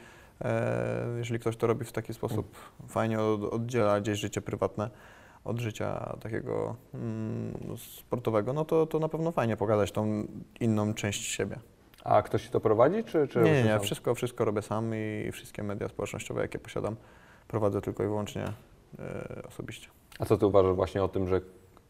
e, 0.41 1.17
jeżeli 1.19 1.41
ktoś 1.41 1.57
to 1.57 1.67
robi 1.67 1.85
w 1.85 1.93
taki 1.93 2.15
sposób, 2.15 2.57
fajnie 2.89 3.21
od, 3.21 3.43
oddziela 3.43 4.01
gdzieś 4.01 4.19
życie 4.19 4.41
prywatne 4.43 4.91
od 5.45 5.61
życia 5.61 6.17
takiego 6.21 6.77
mm, 6.95 7.77
sportowego, 7.77 8.53
no 8.53 8.65
to, 8.65 8.87
to 8.87 8.99
na 8.99 9.09
pewno 9.09 9.33
fajnie 9.33 9.57
pokazać 9.57 9.93
tą 9.93 10.27
inną 10.61 10.95
część 10.95 11.25
siebie. 11.25 11.59
A 12.05 12.23
ktoś 12.23 12.43
Ci 12.43 12.51
to 12.51 12.61
prowadzi, 12.61 13.05
czy, 13.05 13.29
czy 13.29 13.39
Nie, 13.39 13.53
nie, 13.53 13.63
nie, 13.63 13.81
wszystko, 13.81 14.15
wszystko 14.15 14.45
robię 14.45 14.63
sam 14.63 14.93
i 14.95 15.33
wszystkie 15.33 15.63
media 15.63 15.89
społecznościowe, 15.89 16.43
jakie 16.43 16.59
posiadam, 16.59 16.97
prowadzę 17.49 17.81
tylko 17.81 18.05
i 18.05 18.07
wyłącznie 18.07 18.45
e, 18.99 19.43
osobiście. 19.49 19.89
A 20.19 20.25
co 20.25 20.37
Ty 20.37 20.47
uważasz 20.47 20.77
właśnie 20.77 21.03
o 21.03 21.09
tym, 21.09 21.29
że 21.29 21.41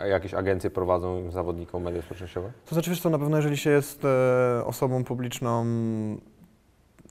jakieś 0.06 0.34
agencje 0.34 0.70
prowadzą 0.70 1.30
zawodnikom 1.30 1.82
media 1.82 2.02
społecznościowe? 2.02 2.52
To 2.66 2.74
znaczy, 2.74 2.90
wiesz 2.90 3.00
co, 3.00 3.10
na 3.10 3.18
pewno 3.18 3.36
jeżeli 3.36 3.56
się 3.56 3.70
jest 3.70 4.04
e, 4.04 4.62
osobą 4.64 5.04
publiczną, 5.04 5.64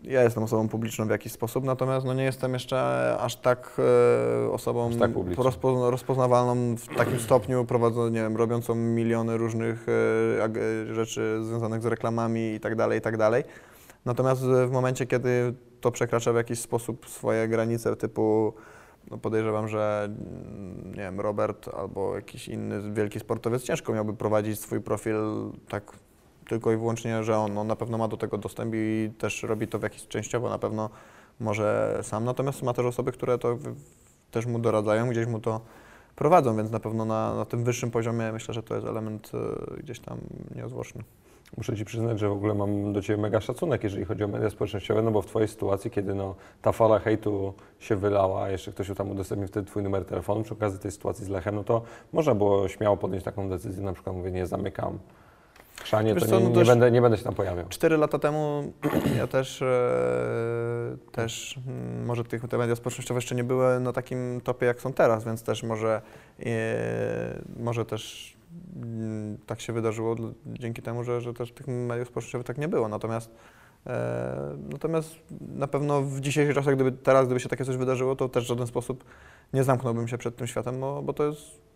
ja 0.03 0.23
jestem 0.23 0.43
osobą 0.43 0.67
publiczną 0.69 1.07
w 1.07 1.09
jakiś 1.09 1.31
sposób, 1.31 1.63
natomiast 1.63 2.05
no 2.05 2.13
nie 2.13 2.23
jestem 2.23 2.53
jeszcze 2.53 3.17
aż 3.19 3.35
tak 3.35 3.81
e, 4.45 4.51
osobą 4.51 4.89
Aż 4.89 4.95
tak 4.95 5.11
rozpo, 5.37 5.91
rozpoznawalną 5.91 6.75
w 6.75 6.87
takim 6.97 7.19
stopniu, 7.19 7.65
prowadzącą, 7.65 8.13
nie 8.13 8.21
wiem, 8.21 8.37
robiącą 8.37 8.75
miliony 8.75 9.37
różnych 9.37 9.85
e, 9.89 10.93
rzeczy 10.93 11.39
związanych 11.43 11.81
z 11.81 11.85
reklamami 11.85 12.53
i 12.53 12.59
tak 12.59 12.75
dalej, 12.75 12.99
i 12.99 13.01
tak 13.01 13.17
dalej. 13.17 13.43
Natomiast 14.05 14.41
w 14.41 14.71
momencie, 14.71 15.05
kiedy 15.05 15.53
to 15.81 15.91
przekracza 15.91 16.33
w 16.33 16.35
jakiś 16.35 16.59
sposób 16.59 17.09
swoje 17.09 17.47
granice 17.47 17.95
typu 17.95 18.53
no 19.11 19.17
podejrzewam, 19.17 19.67
że 19.67 20.03
mm, 20.05 20.91
nie 20.91 21.01
wiem, 21.01 21.19
Robert 21.19 21.69
albo 21.77 22.15
jakiś 22.15 22.47
inny 22.47 22.93
wielki 22.93 23.19
sportowiec 23.19 23.63
ciężko 23.63 23.93
miałby 23.93 24.13
prowadzić 24.13 24.59
swój 24.59 24.81
profil 24.81 25.15
tak 25.67 25.91
tylko 26.47 26.71
i 26.71 26.77
wyłącznie, 26.77 27.23
że 27.23 27.37
on, 27.37 27.57
on 27.57 27.67
na 27.67 27.75
pewno 27.75 27.97
ma 27.97 28.07
do 28.07 28.17
tego 28.17 28.37
dostęp 28.37 28.73
i 28.75 29.11
też 29.17 29.43
robi 29.43 29.67
to 29.67 29.79
w 29.79 29.83
jakiś 29.83 30.07
częściowo 30.07 30.49
na 30.49 30.59
pewno 30.59 30.89
może 31.39 31.99
sam. 32.03 32.25
Natomiast 32.25 32.63
ma 32.63 32.73
też 32.73 32.85
osoby, 32.85 33.11
które 33.11 33.37
to 33.37 33.57
też 34.31 34.45
mu 34.45 34.59
doradzają, 34.59 35.09
gdzieś 35.09 35.27
mu 35.27 35.39
to 35.39 35.61
prowadzą, 36.15 36.57
więc 36.57 36.71
na 36.71 36.79
pewno 36.79 37.05
na, 37.05 37.35
na 37.35 37.45
tym 37.45 37.63
wyższym 37.63 37.91
poziomie 37.91 38.31
myślę, 38.31 38.53
że 38.53 38.63
to 38.63 38.75
jest 38.75 38.87
element 38.87 39.31
e, 39.33 39.77
gdzieś 39.81 39.99
tam 39.99 40.17
nieodłączny. 40.55 41.03
Muszę 41.57 41.75
Ci 41.75 41.85
przyznać, 41.85 42.19
że 42.19 42.29
w 42.29 42.31
ogóle 42.31 42.53
mam 42.53 42.93
do 42.93 43.01
Ciebie 43.01 43.21
mega 43.21 43.41
szacunek, 43.41 43.83
jeżeli 43.83 44.05
chodzi 44.05 44.23
o 44.23 44.27
media 44.27 44.49
społecznościowe, 44.49 45.01
no 45.01 45.11
bo 45.11 45.21
w 45.21 45.25
Twojej 45.25 45.47
sytuacji, 45.47 45.91
kiedy 45.91 46.15
no, 46.15 46.35
ta 46.61 46.71
fala 46.71 46.99
hejtu 46.99 47.53
się 47.79 47.95
wylała, 47.95 48.49
jeszcze 48.49 48.71
ktoś 48.71 48.91
tam 48.95 49.11
udostępnił 49.11 49.47
wtedy 49.47 49.67
Twój 49.67 49.83
numer 49.83 50.05
telefonu 50.05 50.43
przy 50.43 50.53
okazji 50.53 50.79
tej 50.79 50.91
sytuacji 50.91 51.25
z 51.25 51.29
Lechem, 51.29 51.55
no 51.55 51.63
to 51.63 51.81
można 52.13 52.35
było 52.35 52.67
śmiało 52.67 52.97
podjąć 52.97 53.23
taką 53.23 53.49
decyzję, 53.49 53.83
na 53.83 53.93
przykład 53.93 54.15
mówię, 54.15 54.31
nie 54.31 54.47
zamykam 54.47 54.99
chrzanie, 55.87 56.13
Wiesz 56.13 56.23
to 56.23 56.29
co, 56.29 56.39
nie, 56.39 56.49
no 56.49 56.59
nie, 56.59 56.65
będę, 56.65 56.91
nie 56.91 57.01
będę 57.01 57.17
się 57.17 57.23
tam 57.23 57.35
pojawiał. 57.35 57.65
Cztery 57.69 57.97
lata 57.97 58.19
temu 58.19 58.73
ja 59.17 59.27
też, 59.27 59.61
e, 59.61 60.97
też 61.11 61.59
mm, 61.67 62.05
może 62.05 62.23
tych, 62.23 62.47
te 62.47 62.57
media 62.57 62.75
społecznościowe 62.75 63.17
jeszcze 63.17 63.35
nie 63.35 63.43
były 63.43 63.79
na 63.79 63.93
takim 63.93 64.41
topie 64.43 64.65
jak 64.65 64.81
są 64.81 64.93
teraz, 64.93 65.25
więc 65.25 65.43
też 65.43 65.63
może, 65.63 66.01
e, 66.45 67.41
może 67.59 67.85
też 67.85 68.33
mm, 68.75 69.37
tak 69.45 69.61
się 69.61 69.73
wydarzyło 69.73 70.15
dzięki 70.45 70.81
temu, 70.81 71.03
że, 71.03 71.21
że 71.21 71.33
też 71.33 71.51
tych 71.51 71.67
mediów 71.67 72.07
społecznościowych 72.07 72.47
tak 72.47 72.57
nie 72.57 72.67
było. 72.67 72.87
Natomiast 72.87 73.31
e, 73.87 74.57
Natomiast 74.71 75.15
na 75.55 75.67
pewno 75.67 76.01
w 76.01 76.19
dzisiejszych 76.19 76.55
czasach, 76.55 76.75
gdyby 76.75 76.91
teraz, 76.91 77.25
gdyby 77.25 77.39
się 77.39 77.49
takie 77.49 77.65
coś 77.65 77.77
wydarzyło, 77.77 78.15
to 78.15 78.29
też 78.29 78.43
w 78.43 78.47
żaden 78.47 78.67
sposób 78.67 79.03
nie 79.53 79.63
zamknąłbym 79.63 80.07
się 80.07 80.17
przed 80.17 80.35
tym 80.35 80.47
światem, 80.47 80.79
bo 80.79 81.13
to 81.13 81.23
jest 81.23 81.67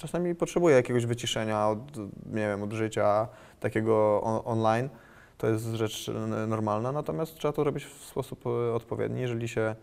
czasami 0.00 0.34
potrzebuję 0.34 0.76
jakiegoś 0.76 1.06
wyciszenia 1.06 1.68
od, 1.68 1.96
nie 2.26 2.48
wiem, 2.48 2.62
od 2.62 2.72
życia 2.72 3.28
takiego 3.60 4.20
on, 4.22 4.40
online. 4.44 4.88
To 5.38 5.46
jest 5.46 5.64
rzecz 5.64 6.10
normalna, 6.48 6.92
natomiast 6.92 7.34
trzeba 7.34 7.52
to 7.52 7.64
robić 7.64 7.84
w 7.84 8.04
sposób 8.04 8.46
e, 8.46 8.74
odpowiedni. 8.74 9.20
Jeżeli 9.20 9.48
się 9.48 9.74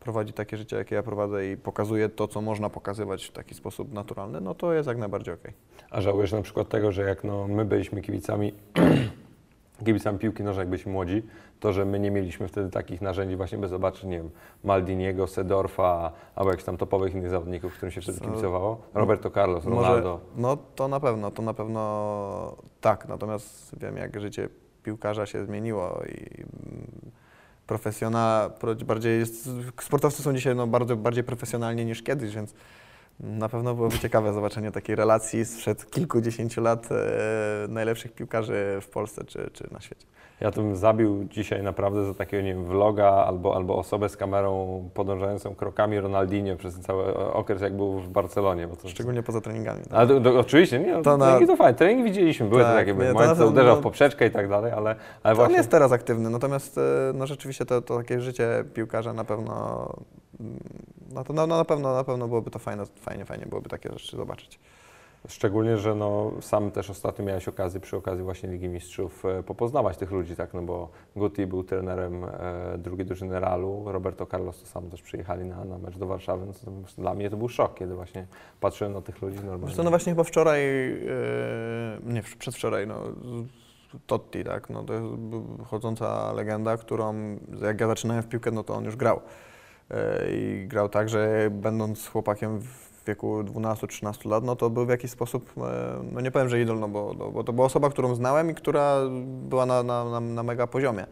prowadzi 0.00 0.32
takie 0.32 0.56
życie, 0.56 0.76
jakie 0.76 0.94
ja 0.94 1.02
prowadzę 1.02 1.52
i 1.52 1.56
pokazuje 1.56 2.08
to, 2.08 2.28
co 2.28 2.40
można 2.40 2.70
pokazywać 2.70 3.24
w 3.24 3.32
taki 3.32 3.54
sposób 3.54 3.92
naturalny, 3.92 4.40
no 4.40 4.54
to 4.54 4.72
jest 4.72 4.88
jak 4.88 4.98
najbardziej 4.98 5.34
okej. 5.34 5.52
A 5.90 6.00
żałujesz 6.00 6.32
na 6.32 6.42
przykład 6.42 6.68
tego, 6.68 6.92
że 6.92 7.02
jak 7.02 7.24
no, 7.24 7.48
my 7.48 7.64
byliśmy 7.64 8.02
kibicami, 8.02 8.52
kibicami 9.84 10.18
piłki 10.18 10.42
nożnej, 10.42 10.62
jak 10.62 10.68
byliśmy 10.68 10.92
młodzi, 10.92 11.22
to, 11.60 11.72
że 11.72 11.84
my 11.84 12.00
nie 12.00 12.10
mieliśmy 12.10 12.48
wtedy 12.48 12.70
takich 12.70 13.00
narzędzi 13.02 13.36
właśnie, 13.36 13.58
by 13.58 13.68
zobaczyć, 13.68 14.04
nie 14.04 14.16
wiem, 14.16 14.30
Maldiniego, 14.64 15.26
Sedorfa, 15.26 16.12
albo 16.34 16.50
jakichś 16.50 16.64
tam 16.66 16.76
topowych 16.76 17.14
innych 17.14 17.30
zawodników, 17.30 17.72
którym 17.76 17.90
się 17.92 18.00
wtedy 18.00 18.18
Co- 18.18 18.24
kibicowało. 18.24 18.82
Roberto 18.94 19.30
Carlos, 19.30 19.64
Może, 19.64 19.88
Ronaldo. 19.88 20.20
no 20.36 20.56
to 20.74 20.88
na 20.88 21.00
pewno, 21.00 21.30
to 21.30 21.42
na 21.42 21.54
pewno 21.54 22.56
tak, 22.80 23.08
natomiast 23.08 23.78
wiem, 23.80 23.96
jak 23.96 24.20
życie 24.20 24.48
piłkarza 24.82 25.26
się 25.26 25.44
zmieniło 25.44 26.02
i 26.08 26.44
profesjonal, 27.66 28.50
pro- 28.50 28.74
bardziej 28.74 29.18
jest, 29.18 29.48
sportowcy 29.80 30.22
są 30.22 30.34
dzisiaj 30.34 30.56
no, 30.56 30.66
bardzo 30.66 30.96
bardziej 30.96 31.24
profesjonalni 31.24 31.84
niż 31.84 32.02
kiedyś, 32.02 32.34
więc 32.34 32.54
na 33.20 33.48
pewno 33.48 33.74
byłoby 33.74 33.98
ciekawe 33.98 34.32
zobaczenie 34.32 34.70
takiej 34.70 34.96
relacji 34.96 35.44
sprzed 35.44 35.90
kilkudziesięciu 35.90 36.60
lat 36.62 36.88
e, 36.92 36.96
najlepszych 37.68 38.12
piłkarzy 38.12 38.78
w 38.80 38.88
Polsce 38.88 39.24
czy, 39.24 39.50
czy 39.52 39.68
na 39.72 39.80
świecie. 39.80 40.06
Ja 40.40 40.50
bym 40.50 40.76
zabił 40.76 41.24
dzisiaj 41.24 41.62
naprawdę 41.62 42.04
za 42.04 42.14
takiego, 42.14 42.42
nie 42.42 42.54
wiem, 42.54 42.64
vloga 42.64 43.06
albo, 43.06 43.56
albo 43.56 43.76
osobę 43.78 44.08
z 44.08 44.16
kamerą 44.16 44.84
podążającą 44.94 45.54
krokami 45.54 46.00
Ronaldinho 46.00 46.56
przez 46.56 46.80
cały 46.80 47.16
okres, 47.16 47.62
jak 47.62 47.76
był 47.76 47.98
w 48.00 48.08
Barcelonie. 48.08 48.66
Bo 48.68 48.76
to, 48.76 48.88
Szczególnie 48.88 49.22
poza 49.22 49.40
treningami. 49.40 49.82
tak. 49.82 49.92
Ale 49.92 50.08
to, 50.08 50.20
to, 50.20 50.38
oczywiście, 50.38 50.78
nie, 50.78 50.92
no, 50.92 51.02
To 51.02 51.16
na- 51.16 51.24
treningi 51.26 51.46
to 51.46 51.56
fajne, 51.56 51.78
treningi 51.78 52.04
widzieliśmy, 52.04 52.48
były 52.48 52.62
Tak, 52.62 52.70
to 52.72 52.76
takie 52.78 52.92
nie, 52.92 53.12
momenty, 53.12 53.26
na 53.28 53.36
co 53.36 53.46
uderzał 53.46 53.76
w 53.76 53.80
poprzeczkę 53.80 54.26
i 54.26 54.30
tak 54.30 54.48
dalej, 54.48 54.72
ale, 54.72 54.90
ale 54.90 54.96
To 55.22 55.28
on 55.30 55.34
właśnie... 55.34 55.56
jest 55.56 55.70
teraz 55.70 55.92
aktywny, 55.92 56.30
natomiast 56.30 56.78
e, 56.78 56.80
no, 57.14 57.26
rzeczywiście 57.26 57.66
to, 57.66 57.82
to 57.82 57.96
takie 57.98 58.20
życie 58.20 58.64
piłkarza 58.74 59.12
na 59.12 59.24
pewno, 59.24 59.88
no 61.14 61.24
to 61.24 61.32
no, 61.32 61.46
no, 61.46 61.56
na 61.56 61.64
pewno, 61.64 61.94
na 61.94 62.04
pewno 62.04 62.28
byłoby 62.28 62.50
to 62.50 62.58
fajne, 62.58 62.86
fajnie, 62.86 63.24
fajnie 63.24 63.46
byłoby 63.46 63.68
takie 63.68 63.92
rzeczy 63.92 64.16
zobaczyć. 64.16 64.60
Szczególnie, 65.28 65.78
że 65.78 65.94
no, 65.94 66.32
sam 66.40 66.70
też 66.70 66.90
ostatnio 66.90 67.24
miałeś 67.24 67.48
okazję 67.48 67.80
przy 67.80 67.96
okazji 67.96 68.24
właśnie 68.24 68.48
Ligi 68.48 68.68
Mistrzów 68.68 69.24
e, 69.24 69.42
popoznawać 69.42 69.96
tych 69.96 70.10
ludzi, 70.10 70.36
tak, 70.36 70.54
no 70.54 70.62
bo 70.62 70.88
Guti 71.16 71.46
był 71.46 71.64
trenerem 71.64 72.24
e, 72.24 72.78
drugiej 72.78 73.06
drużyny 73.06 73.40
Realu, 73.40 73.84
Roberto 73.86 74.26
Carlos 74.26 74.60
to 74.60 74.66
sam 74.66 74.90
też 74.90 75.02
przyjechali 75.02 75.44
na, 75.44 75.64
na 75.64 75.78
mecz 75.78 75.98
do 75.98 76.06
Warszawy, 76.06 76.46
no 76.46 76.52
to, 76.52 77.02
dla 77.02 77.14
mnie 77.14 77.30
to 77.30 77.36
był 77.36 77.48
szok, 77.48 77.74
kiedy 77.74 77.94
właśnie 77.94 78.26
patrzyłem 78.60 78.92
na 78.92 79.00
tych 79.00 79.22
ludzi 79.22 79.36
Wiesz 79.36 79.44
normalnie. 79.44 79.76
co, 79.76 79.82
no 79.82 79.90
właśnie 79.90 80.12
chyba 80.12 80.24
wczoraj, 80.24 80.62
e, 80.92 80.98
nie, 82.06 82.22
przedwczoraj, 82.38 82.86
no, 82.86 83.02
Totti, 84.06 84.44
tak, 84.44 84.70
no 84.70 84.82
to 84.82 84.92
jest 84.92 85.06
chodząca 85.66 86.32
legenda, 86.32 86.76
którą 86.76 87.14
jak 87.62 87.80
ja 87.80 87.86
zaczynałem 87.86 88.22
w 88.22 88.28
piłkę, 88.28 88.50
no 88.50 88.64
to 88.64 88.74
on 88.74 88.84
już 88.84 88.96
grał. 88.96 89.20
E, 89.90 90.26
I 90.30 90.66
grał 90.68 90.88
tak, 90.88 91.08
że 91.08 91.48
będąc 91.50 92.08
chłopakiem 92.08 92.60
w 92.60 93.04
wieku 93.06 93.42
12-13 93.42 94.30
lat, 94.30 94.44
no 94.44 94.56
to 94.56 94.70
był 94.70 94.86
w 94.86 94.88
jakiś 94.88 95.10
sposób, 95.10 95.52
e, 95.56 96.00
no 96.12 96.20
nie 96.20 96.30
powiem, 96.30 96.48
że 96.48 96.60
idol, 96.60 96.80
no 96.80 96.88
bo, 96.88 97.14
no, 97.18 97.30
bo 97.30 97.44
to 97.44 97.52
była 97.52 97.66
osoba, 97.66 97.90
którą 97.90 98.14
znałem 98.14 98.50
i 98.50 98.54
która 98.54 99.00
była 99.22 99.66
na, 99.66 99.82
na, 99.82 100.20
na, 100.20 100.42
mega 100.42 100.66
poziomie. 100.66 101.06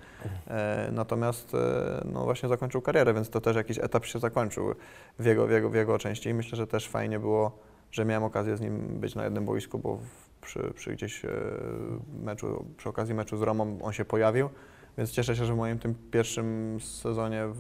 E, 0.49 0.89
Natomiast 0.93 1.57
no 2.05 2.25
właśnie 2.25 2.49
zakończył 2.49 2.83
karierę, 2.83 3.15
więc 3.15 3.31
to 3.31 3.41
też 3.41 3.57
jakiś 3.57 3.79
etap 3.79 4.05
się 4.05 4.19
zakończył 4.19 4.75
w 5.19 5.25
jego, 5.25 5.47
w 5.47 5.51
jego, 5.51 5.71
w 5.71 5.75
jego 5.75 5.99
części 5.99 6.29
i 6.29 6.35
myślę, 6.35 6.57
że 6.57 6.67
też 6.67 6.89
fajnie 6.89 7.19
było, 7.19 7.59
że 7.91 8.05
miałem 8.05 8.25
okazję 8.25 8.57
z 8.57 8.61
nim 8.61 8.79
być 8.79 9.15
na 9.15 9.25
jednym 9.25 9.45
boisku, 9.45 9.79
bo 9.79 9.99
przy, 10.41 10.73
przy 10.75 10.93
gdzieś 10.93 11.23
meczu, 12.23 12.65
przy 12.77 12.89
okazji 12.89 13.15
meczu 13.15 13.37
z 13.37 13.43
Romą 13.43 13.79
on 13.83 13.93
się 13.93 14.05
pojawił, 14.05 14.49
więc 14.99 15.11
cieszę 15.11 15.37
się, 15.37 15.45
że 15.45 15.55
w 15.55 15.57
moim 15.57 15.79
tym 15.79 15.95
pierwszym 16.11 16.79
sezonie 16.81 17.47
w, 17.47 17.57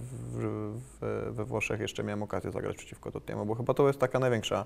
w, 1.01 1.31
we 1.31 1.45
Włoszech 1.45 1.81
jeszcze 1.81 2.05
miałem 2.05 2.23
okazję 2.23 2.53
zagrać 2.53 2.77
przeciwko 2.77 3.13
Tottiemu, 3.13 3.47
bo 3.47 3.55
chyba 3.55 3.75
to 3.75 3.87
jest 3.87 3.99
taka 3.99 4.19
największa 4.19 4.65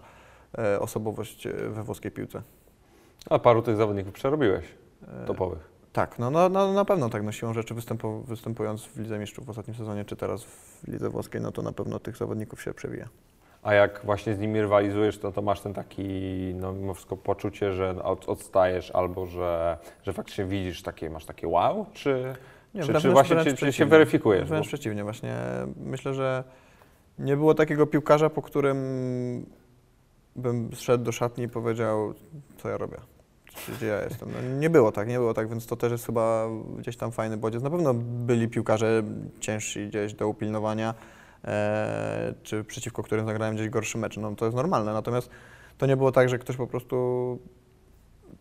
e, 0.58 0.80
osobowość 0.80 1.46
e, 1.46 1.52
we 1.52 1.82
włoskiej 1.82 2.10
piłce. 2.10 2.42
A 3.30 3.38
paru 3.38 3.62
tych 3.62 3.76
zawodników 3.76 4.12
przerobiłeś, 4.12 4.64
E, 5.02 5.26
topowych. 5.26 5.70
Tak, 5.92 6.18
no, 6.18 6.30
no, 6.30 6.48
no 6.48 6.72
na 6.72 6.84
pewno 6.84 7.08
tak, 7.08 7.22
no 7.22 7.32
siłą 7.32 7.52
rzeczy 7.52 7.74
występu, 7.74 8.20
występując 8.20 8.84
w 8.84 8.98
Lidze 8.98 9.18
Mistrzów 9.18 9.46
w 9.46 9.50
ostatnim 9.50 9.76
sezonie, 9.76 10.04
czy 10.04 10.16
teraz 10.16 10.44
w 10.44 10.88
Lidze 10.88 11.10
Włoskiej, 11.10 11.40
no 11.40 11.52
to 11.52 11.62
na 11.62 11.72
pewno 11.72 11.98
tych 11.98 12.16
zawodników 12.16 12.62
się 12.62 12.74
przewija. 12.74 13.08
A 13.62 13.74
jak 13.74 14.00
właśnie 14.04 14.34
z 14.34 14.38
nimi 14.38 14.60
rywalizujesz, 14.60 15.18
to, 15.18 15.32
to 15.32 15.42
masz 15.42 15.60
ten 15.60 15.74
taki, 15.74 16.02
no 16.54 16.72
mimo 16.72 16.94
wszystko 16.94 17.16
poczucie, 17.16 17.72
że 17.72 18.02
od, 18.02 18.28
odstajesz 18.28 18.90
albo 18.90 19.26
że, 19.26 19.78
że 20.02 20.12
faktycznie 20.12 20.44
widzisz 20.44 20.82
takie, 20.82 21.10
masz 21.10 21.24
takie 21.24 21.48
wow, 21.48 21.86
czy, 21.92 22.34
Nie, 22.76 22.82
czy, 22.82 22.92
wręcz- 22.92 23.02
czy 23.02 23.10
właśnie 23.10 23.36
wręcz 23.36 23.48
czy, 23.48 23.66
czy 23.66 23.72
się 23.72 23.86
weryfikujesz? 23.86 24.48
Wręcz 24.48 24.64
Bo- 24.66 24.68
przeciwnie, 24.68 25.04
właśnie 25.04 25.34
myślę, 25.76 26.14
że 26.14 26.44
nie 27.18 27.36
było 27.36 27.54
takiego 27.54 27.86
piłkarza, 27.86 28.30
po 28.30 28.42
którym 28.42 28.76
bym 30.36 30.70
szedł 30.74 31.04
do 31.04 31.12
szatni 31.12 31.44
i 31.44 31.48
powiedział, 31.48 32.14
co 32.56 32.68
ja 32.68 32.76
robię, 32.76 32.96
gdzie 33.76 33.86
ja 33.86 34.02
jestem. 34.04 34.28
No, 34.32 34.58
nie 34.58 34.70
było 34.70 34.92
tak, 34.92 35.08
nie 35.08 35.18
było 35.18 35.34
tak, 35.34 35.48
więc 35.48 35.66
to 35.66 35.76
też 35.76 35.92
jest 35.92 36.06
chyba 36.06 36.48
gdzieś 36.78 36.96
tam 36.96 37.12
fajny 37.12 37.36
bodziec. 37.36 37.62
Na 37.62 37.70
pewno 37.70 37.94
byli 37.94 38.48
piłkarze 38.48 39.02
ciężsi 39.40 39.88
gdzieś 39.88 40.14
do 40.14 40.28
upilnowania, 40.28 40.94
e, 41.44 42.34
czy 42.42 42.64
przeciwko 42.64 43.02
którym 43.02 43.26
zagrałem 43.26 43.54
gdzieś 43.54 43.68
gorszy 43.68 43.98
mecz. 43.98 44.16
No 44.16 44.34
to 44.34 44.44
jest 44.44 44.56
normalne, 44.56 44.92
natomiast 44.92 45.30
to 45.78 45.86
nie 45.86 45.96
było 45.96 46.12
tak, 46.12 46.28
że 46.28 46.38
ktoś 46.38 46.56
po 46.56 46.66
prostu 46.66 47.38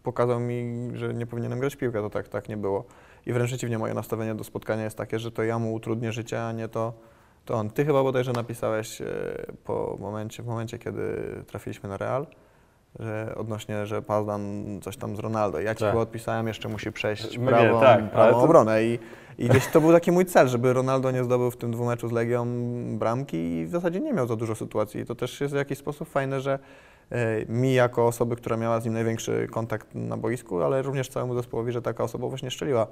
pokazał 0.04 0.40
mi, 0.40 0.90
że 0.94 1.14
nie 1.14 1.26
powinienem 1.26 1.60
grać 1.60 1.76
w 1.76 1.78
piłkę, 1.78 2.02
to 2.02 2.10
tak, 2.10 2.28
tak 2.28 2.50
nie 2.50 2.58
było. 2.58 2.86
I 3.26 3.34
wręcz 3.34 3.50
przeciwnie, 3.50 3.78
moje 3.78 3.94
nastawienie 3.94 4.36
do 4.36 4.44
spotkania 4.44 4.84
jest 4.84 4.98
takie, 4.98 5.20
że 5.20 5.32
to 5.32 5.44
ja 5.44 5.60
mu 5.60 5.74
utrudnię 5.74 6.12
życie, 6.12 6.46
a 6.46 6.52
nie 6.52 6.68
to, 6.68 6.94
to 7.46 7.54
on. 7.54 7.70
Ty 7.70 7.86
chyba 7.86 8.04
bodajże 8.04 8.32
napisałeś 8.34 9.02
e, 9.02 9.06
po 9.64 9.98
momencie, 10.00 10.44
w 10.44 10.46
momencie, 10.46 10.80
kiedy 10.80 11.02
trafiliśmy 11.48 11.90
na 11.90 11.98
Real, 11.98 12.28
że 13.00 13.34
odnośnie, 13.38 13.86
że 13.86 14.02
Pazdan 14.02 14.64
coś 14.82 14.98
tam 14.98 15.16
z 15.16 15.20
Ronaldo. 15.20 15.60
Ja 15.60 15.76
ci 15.76 15.80
Tak. 15.80 15.90
chyba 15.92 16.02
odpisałem, 16.02 16.48
jeszcze 16.48 16.70
musi 16.70 16.92
przejść 16.92 17.38
Nie, 17.38 17.48
prawą, 17.48 17.80
tak, 17.80 18.00
ale 18.00 18.10
prawą 18.10 18.32
to- 18.32 18.42
obronę. 18.44 18.84
I, 18.84 19.00
I 19.38 19.50
gdzieś 19.50 19.68
to 19.68 19.82
był 19.82 19.92
taki 19.92 20.12
mój 20.12 20.26
cel, 20.26 20.48
żeby 20.48 20.74
Ronaldo 20.74 21.12
nie 21.12 21.24
zdobył 21.24 21.52
w 21.52 21.58
tym 21.58 21.72
dwumeczu 21.72 22.08
z 22.08 22.12
Legią 22.12 22.46
bramki 22.98 23.38
i 23.38 23.66
w 23.66 23.70
zasadzie 23.70 24.00
nie 24.00 24.14
miał 24.14 24.28
za 24.28 24.36
dużo 24.36 24.56
sytuacji. 24.56 25.02
I 25.02 25.06
to 25.06 25.16
też 25.16 25.42
jest 25.42 25.54
w 25.54 25.58
jakiś 25.58 25.78
sposób 25.78 26.10
fajne, 26.10 26.42
że 26.42 26.60
mi 27.48 27.74
jako 27.74 28.08
osoby, 28.08 28.36
która 28.36 28.58
miała 28.58 28.80
z 28.80 28.86
nim 28.86 28.94
największy 28.94 29.48
kontakt 29.52 29.96
na 29.96 30.18
boisku, 30.18 30.64
ale 30.64 30.82
również 30.82 31.10
całemu 31.10 31.36
zespołowi, 31.36 31.72
że 31.72 31.82
taka 31.82 32.04
osoba 32.04 32.28
właśnie 32.28 32.52
strzeliła 32.52 32.88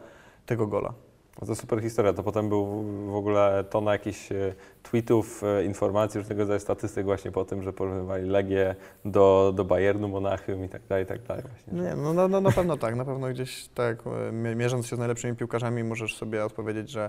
tego 0.46 0.68
gola. 0.68 0.94
No 1.42 1.48
to 1.48 1.56
super 1.56 1.82
historia. 1.82 2.14
To 2.14 2.24
potem 2.24 2.50
był 2.50 2.66
w 3.12 3.16
ogóle 3.16 3.64
tona 3.70 3.92
jakichś 3.92 4.32
e, 4.32 4.54
tweetów, 4.84 5.44
e, 5.44 5.66
informacji, 5.66 6.18
różnego 6.20 6.42
rodzaju 6.42 6.60
statystyk 6.60 7.06
właśnie 7.06 7.32
po 7.32 7.46
tym, 7.46 7.64
że 7.64 7.74
porównywali 7.74 8.30
Legię 8.30 8.76
do, 9.06 9.54
do 9.56 9.66
Bayernu, 9.66 10.08
Monachium 10.08 10.66
i 10.66 10.70
tak 10.70 10.82
dalej, 10.90 11.04
i 11.04 11.08
tak 11.08 11.22
dalej. 11.22 11.44
Właśnie. 11.44 11.82
Nie, 11.82 11.96
no, 11.96 12.14
no, 12.14 12.28
no 12.28 12.42
na 12.42 12.52
pewno 12.52 12.78
tak, 12.78 12.96
na 12.96 13.06
pewno 13.06 13.28
gdzieś 13.28 13.68
tak, 13.68 13.98
e, 14.28 14.32
mi- 14.32 14.56
mierząc 14.56 14.88
się 14.88 14.96
z 14.96 15.00
najlepszymi 15.00 15.36
piłkarzami, 15.36 15.84
możesz 15.84 16.16
sobie 16.16 16.46
odpowiedzieć, 16.46 16.90
że 16.90 17.06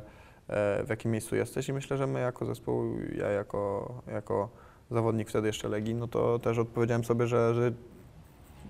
e, 0.48 0.84
w 0.84 0.88
jakim 0.88 1.10
miejscu 1.10 1.36
jesteś 1.36 1.68
i 1.68 1.72
myślę, 1.72 1.96
że 1.96 2.06
my 2.06 2.20
jako 2.20 2.46
zespół, 2.46 2.84
ja 3.18 3.28
jako, 3.28 3.94
jako 4.06 4.48
zawodnik 4.90 5.28
wtedy 5.28 5.46
jeszcze 5.46 5.68
Legii, 5.68 5.94
no 5.94 6.08
to 6.08 6.38
też 6.38 6.58
odpowiedziałem 6.58 7.04
sobie, 7.04 7.26
że, 7.26 7.54
że, 7.54 7.72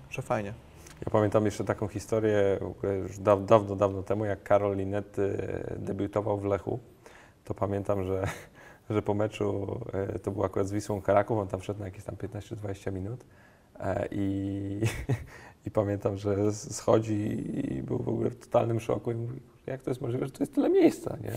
że 0.09 0.21
fajnie. 0.21 0.53
Ja 1.05 1.11
pamiętam 1.11 1.45
jeszcze 1.45 1.63
taką 1.63 1.87
historię 1.87 2.59
już 3.03 3.19
daw, 3.19 3.45
dawno, 3.45 3.75
dawno 3.75 4.03
temu, 4.03 4.25
jak 4.25 4.43
Karol 4.43 4.77
Linety 4.77 5.37
debiutował 5.77 6.37
w 6.37 6.45
Lechu, 6.45 6.79
to 7.43 7.53
pamiętam, 7.53 8.03
że, 8.03 8.27
że 8.89 9.01
po 9.01 9.13
meczu, 9.13 9.79
e, 9.93 10.19
to 10.19 10.31
był 10.31 10.43
akurat 10.43 10.67
z 10.67 10.71
Wisłą 10.71 11.01
Karaków, 11.01 11.37
on 11.37 11.47
tam 11.47 11.59
wszedł 11.59 11.79
na 11.79 11.85
jakieś 11.85 12.03
tam 12.03 12.15
15-20 12.15 12.93
minut 12.93 13.25
E, 13.79 14.07
I, 14.11 14.81
I 15.65 15.71
pamiętam, 15.71 16.17
że 16.17 16.53
schodzi 16.53 17.47
i 17.77 17.83
był 17.83 17.97
w 17.97 18.09
ogóle 18.09 18.29
w 18.29 18.39
totalnym 18.39 18.79
szoku 18.79 19.11
i 19.11 19.15
mówi, 19.15 19.41
jak 19.67 19.81
to 19.81 19.91
jest 19.91 20.01
możliwe, 20.01 20.25
że 20.25 20.31
to 20.31 20.43
jest 20.43 20.55
tyle 20.55 20.69
miejsca, 20.69 21.17
nie? 21.23 21.31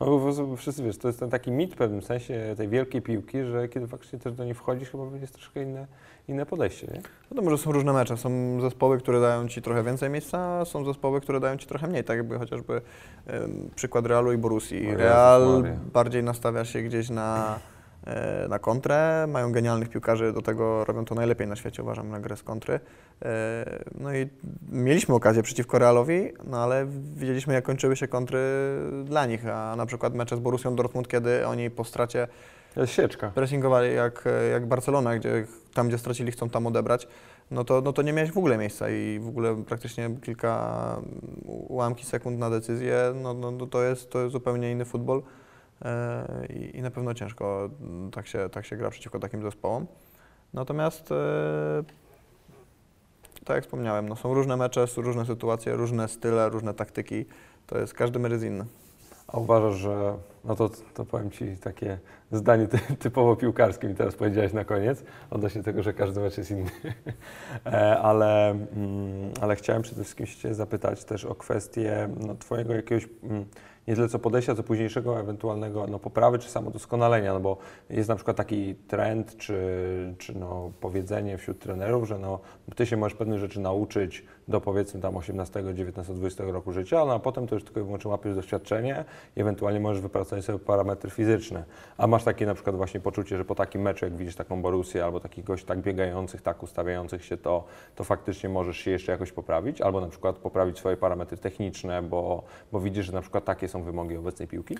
No, 0.00 0.06
bo 0.06 0.20
prostu 0.20 0.56
wszyscy 0.56 0.82
wiesz, 0.82 0.98
to 0.98 1.08
jest 1.08 1.20
ten 1.20 1.30
taki 1.30 1.50
mit 1.50 1.74
w 1.74 1.76
pewnym 1.76 2.02
sensie 2.02 2.54
tej 2.56 2.68
wielkiej 2.68 3.02
piłki, 3.02 3.44
że 3.44 3.68
kiedy 3.68 3.86
faktycznie 3.86 4.18
też 4.18 4.32
do 4.32 4.44
niej 4.44 4.54
wchodzisz, 4.54 4.90
chyba 4.90 5.04
jest 5.20 5.34
troszkę 5.34 5.62
inne, 5.62 5.86
inne 6.28 6.46
podejście, 6.46 6.86
nie? 6.86 7.00
No 7.30 7.36
to 7.36 7.42
może 7.42 7.58
są 7.58 7.72
różne 7.72 7.92
mecze. 7.92 8.16
Są 8.16 8.60
zespoły, 8.60 8.98
które 8.98 9.20
dają 9.20 9.48
ci 9.48 9.62
trochę 9.62 9.82
więcej 9.82 10.10
miejsca, 10.10 10.38
a 10.38 10.64
są 10.64 10.84
zespoły, 10.84 11.20
które 11.20 11.40
dają 11.40 11.56
ci 11.56 11.66
trochę 11.66 11.86
mniej. 11.86 12.04
Tak 12.04 12.16
jakby 12.16 12.38
chociażby 12.38 12.80
przykład 13.74 14.06
Realu 14.06 14.32
i 14.32 14.38
Borussii. 14.38 14.96
Real 14.96 15.64
bardziej 15.92 16.22
nastawia 16.22 16.64
się 16.64 16.82
gdzieś 16.82 17.10
na, 17.10 17.58
na 18.48 18.58
kontrę, 18.58 19.26
mają 19.28 19.52
genialnych 19.52 19.88
piłkarzy, 19.88 20.32
do 20.32 20.42
tego 20.42 20.84
robią 20.84 21.04
to 21.04 21.14
najlepiej 21.14 21.46
na 21.46 21.56
świecie, 21.56 21.82
uważam, 21.82 22.08
na 22.08 22.20
grę 22.20 22.36
z 22.36 22.42
kontry. 22.42 22.80
E, 23.22 23.84
No 24.00 24.14
i 24.14 24.28
mieliśmy 24.72 25.14
okazję 25.14 25.42
przeciwko 25.42 25.78
Realowi, 25.78 26.32
no 26.44 26.62
ale 26.62 26.86
widzieliśmy, 27.16 27.54
jak 27.54 27.64
kończyły 27.64 27.96
się 27.96 28.08
kontry 28.08 28.38
dla 29.04 29.26
nich, 29.26 29.46
a 29.46 29.76
na 29.76 29.86
przykład 29.86 30.14
mecze 30.14 30.36
z 30.36 30.40
Borussią 30.40 30.76
Dortmund, 30.76 31.08
kiedy 31.08 31.46
oni 31.46 31.70
po 31.70 31.84
stracie 31.84 32.28
sieczka. 32.84 33.30
pressingowali 33.30 33.94
jak, 33.94 34.24
jak 34.52 34.66
Barcelona, 34.66 35.16
gdzie 35.16 35.46
tam, 35.74 35.88
gdzie 35.88 35.98
stracili, 35.98 36.32
chcą 36.32 36.50
tam 36.50 36.66
odebrać, 36.66 37.08
no 37.50 37.64
to, 37.64 37.80
no 37.80 37.92
to 37.92 38.02
nie 38.02 38.12
miałeś 38.12 38.32
w 38.32 38.38
ogóle 38.38 38.58
miejsca 38.58 38.90
i 38.90 39.18
w 39.22 39.28
ogóle 39.28 39.64
praktycznie 39.64 40.10
kilka 40.22 40.96
ułamki 41.44 42.06
sekund 42.06 42.38
na 42.38 42.50
decyzję, 42.50 42.96
no, 43.22 43.34
no, 43.34 43.50
no 43.50 43.66
to, 43.66 43.82
jest, 43.82 44.10
to 44.10 44.20
jest 44.20 44.32
zupełnie 44.32 44.72
inny 44.72 44.84
futbol 44.84 45.18
e, 45.18 45.22
i, 46.48 46.76
i 46.76 46.82
na 46.82 46.90
pewno 46.90 47.14
ciężko 47.14 47.70
mm, 47.80 48.10
tak 48.10 48.26
się, 48.26 48.48
tak 48.48 48.66
się 48.66 48.76
gra 48.76 48.90
przeciwko 48.90 49.18
takim 49.18 49.42
zespołom. 49.42 49.86
Natomiast 50.54 51.12
e, 51.12 51.82
tak 53.44 53.54
jak 53.54 53.64
wspomniałem, 53.64 54.08
no 54.08 54.16
są 54.16 54.34
różne 54.34 54.56
mecze, 54.56 54.86
są 54.86 55.02
różne 55.02 55.26
sytuacje, 55.26 55.72
różne 55.72 56.08
style, 56.08 56.48
różne 56.48 56.74
taktyki, 56.74 57.24
to 57.66 57.78
jest, 57.78 57.94
każdy 57.94 58.18
mecz 58.18 58.32
jest 58.32 58.44
inny. 58.44 58.64
A 59.26 59.38
uważasz, 59.38 59.74
że, 59.74 60.16
no 60.44 60.56
to, 60.56 60.70
to 60.94 61.04
powiem 61.04 61.30
Ci 61.30 61.56
takie 61.56 61.98
zdanie 62.32 62.66
ty, 62.68 62.78
typowo 62.96 63.36
piłkarskie 63.36 63.88
mi 63.88 63.94
teraz 63.94 64.14
powiedziałeś 64.14 64.52
na 64.52 64.64
koniec, 64.64 65.04
odnośnie 65.30 65.62
tego, 65.62 65.82
że 65.82 65.92
każdy 65.92 66.20
mecz 66.20 66.38
jest 66.38 66.50
inny. 66.50 66.70
E, 67.66 67.98
ale, 67.98 68.50
mm, 68.50 69.32
ale 69.40 69.56
chciałem 69.56 69.82
przede 69.82 70.02
wszystkim 70.02 70.26
Cię 70.26 70.54
zapytać 70.54 71.04
też 71.04 71.24
o 71.24 71.34
kwestię 71.34 72.08
no, 72.26 72.34
Twojego 72.34 72.74
jakiegoś, 72.74 73.08
mm, 73.22 73.44
nie 73.88 73.94
tyle 73.94 74.08
co 74.08 74.18
podejścia, 74.18 74.54
co 74.54 74.62
późniejszego 74.62 75.20
ewentualnego 75.20 75.86
no, 75.86 75.98
poprawy 75.98 76.38
czy 76.38 76.48
samodoskonalenia, 76.48 77.32
no 77.32 77.40
bo 77.40 77.56
jest 77.90 78.08
na 78.08 78.14
przykład 78.14 78.36
taki 78.36 78.74
trend 78.74 79.36
czy, 79.36 80.14
czy 80.18 80.38
no, 80.38 80.72
powiedzenie 80.80 81.38
wśród 81.38 81.58
trenerów, 81.58 82.08
że 82.08 82.18
no, 82.18 82.38
Ty 82.76 82.86
się 82.86 82.96
możesz 82.96 83.18
pewnych 83.18 83.38
rzeczy 83.38 83.60
nauczyć 83.60 84.24
do 84.48 84.60
powiedzmy 84.60 85.00
tam 85.00 85.16
18, 85.16 85.64
19, 85.74 86.14
20 86.14 86.44
roku 86.44 86.72
życia, 86.72 87.04
no 87.04 87.14
a 87.14 87.18
potem 87.18 87.46
to 87.46 87.54
już 87.54 87.64
tylko 87.64 87.80
i 87.80 87.82
wyłącznie 87.82 88.10
łapiesz 88.10 88.34
doświadczenie 88.34 89.04
i 89.36 89.40
ewentualnie 89.40 89.80
możesz 89.80 90.02
wypracować 90.02 90.44
sobie 90.44 90.58
parametry 90.58 91.10
fizyczne. 91.10 91.64
A 91.98 92.06
masz 92.06 92.24
takie 92.24 92.46
na 92.46 92.54
przykład 92.54 92.76
właśnie 92.76 93.00
poczucie, 93.00 93.36
że 93.36 93.44
po 93.44 93.54
takim 93.54 93.82
meczu, 93.82 94.04
jak 94.04 94.16
widzisz 94.16 94.36
taką 94.36 94.62
Borussię 94.62 95.04
albo 95.04 95.20
takich 95.20 95.44
gości 95.44 95.66
tak 95.66 95.78
biegających, 95.78 96.42
tak 96.42 96.62
ustawiających 96.62 97.24
się, 97.24 97.36
to, 97.36 97.64
to 97.94 98.04
faktycznie 98.04 98.48
możesz 98.48 98.76
się 98.76 98.90
jeszcze 98.90 99.12
jakoś 99.12 99.32
poprawić, 99.32 99.80
albo 99.80 100.00
na 100.00 100.08
przykład 100.08 100.38
poprawić 100.38 100.78
swoje 100.78 100.96
parametry 100.96 101.36
techniczne, 101.36 102.02
bo, 102.02 102.42
bo 102.72 102.80
widzisz, 102.80 103.06
że 103.06 103.12
na 103.12 103.20
przykład 103.20 103.44
takie 103.44 103.68
są 103.72 103.82
wymogi 103.82 104.16
obecnej 104.16 104.48
piłki? 104.48 104.78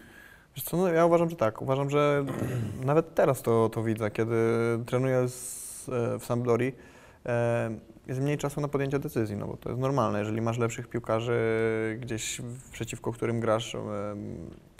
Wiesz 0.57 0.65
co, 0.65 0.77
no 0.77 0.89
ja 0.89 1.07
uważam, 1.07 1.31
że 1.31 1.37
tak. 1.37 1.63
Uważam, 1.63 1.91
że 1.91 2.25
nawet 2.85 3.15
teraz 3.15 3.43
to, 3.43 3.69
to 3.69 3.83
widzę, 3.83 4.11
kiedy 4.11 4.37
trenuję 4.87 5.29
z, 5.29 5.89
e, 5.89 6.19
w 6.19 6.25
Sampdori, 6.25 6.73
e, 7.27 7.71
jest 8.07 8.21
mniej 8.21 8.39
czasu 8.39 8.61
na 8.61 8.69
podjęcie 8.69 8.99
decyzji, 8.99 9.37
no 9.37 9.47
bo 9.47 9.57
to 9.57 9.69
jest 9.69 9.81
normalne. 9.81 10.19
Jeżeli 10.19 10.41
masz 10.41 10.59
lepszych 10.59 10.89
piłkarzy 10.89 11.39
gdzieś 12.01 12.41
przeciwko 12.73 13.13
którym 13.13 13.41
grasz, 13.41 13.75
em, 13.75 13.81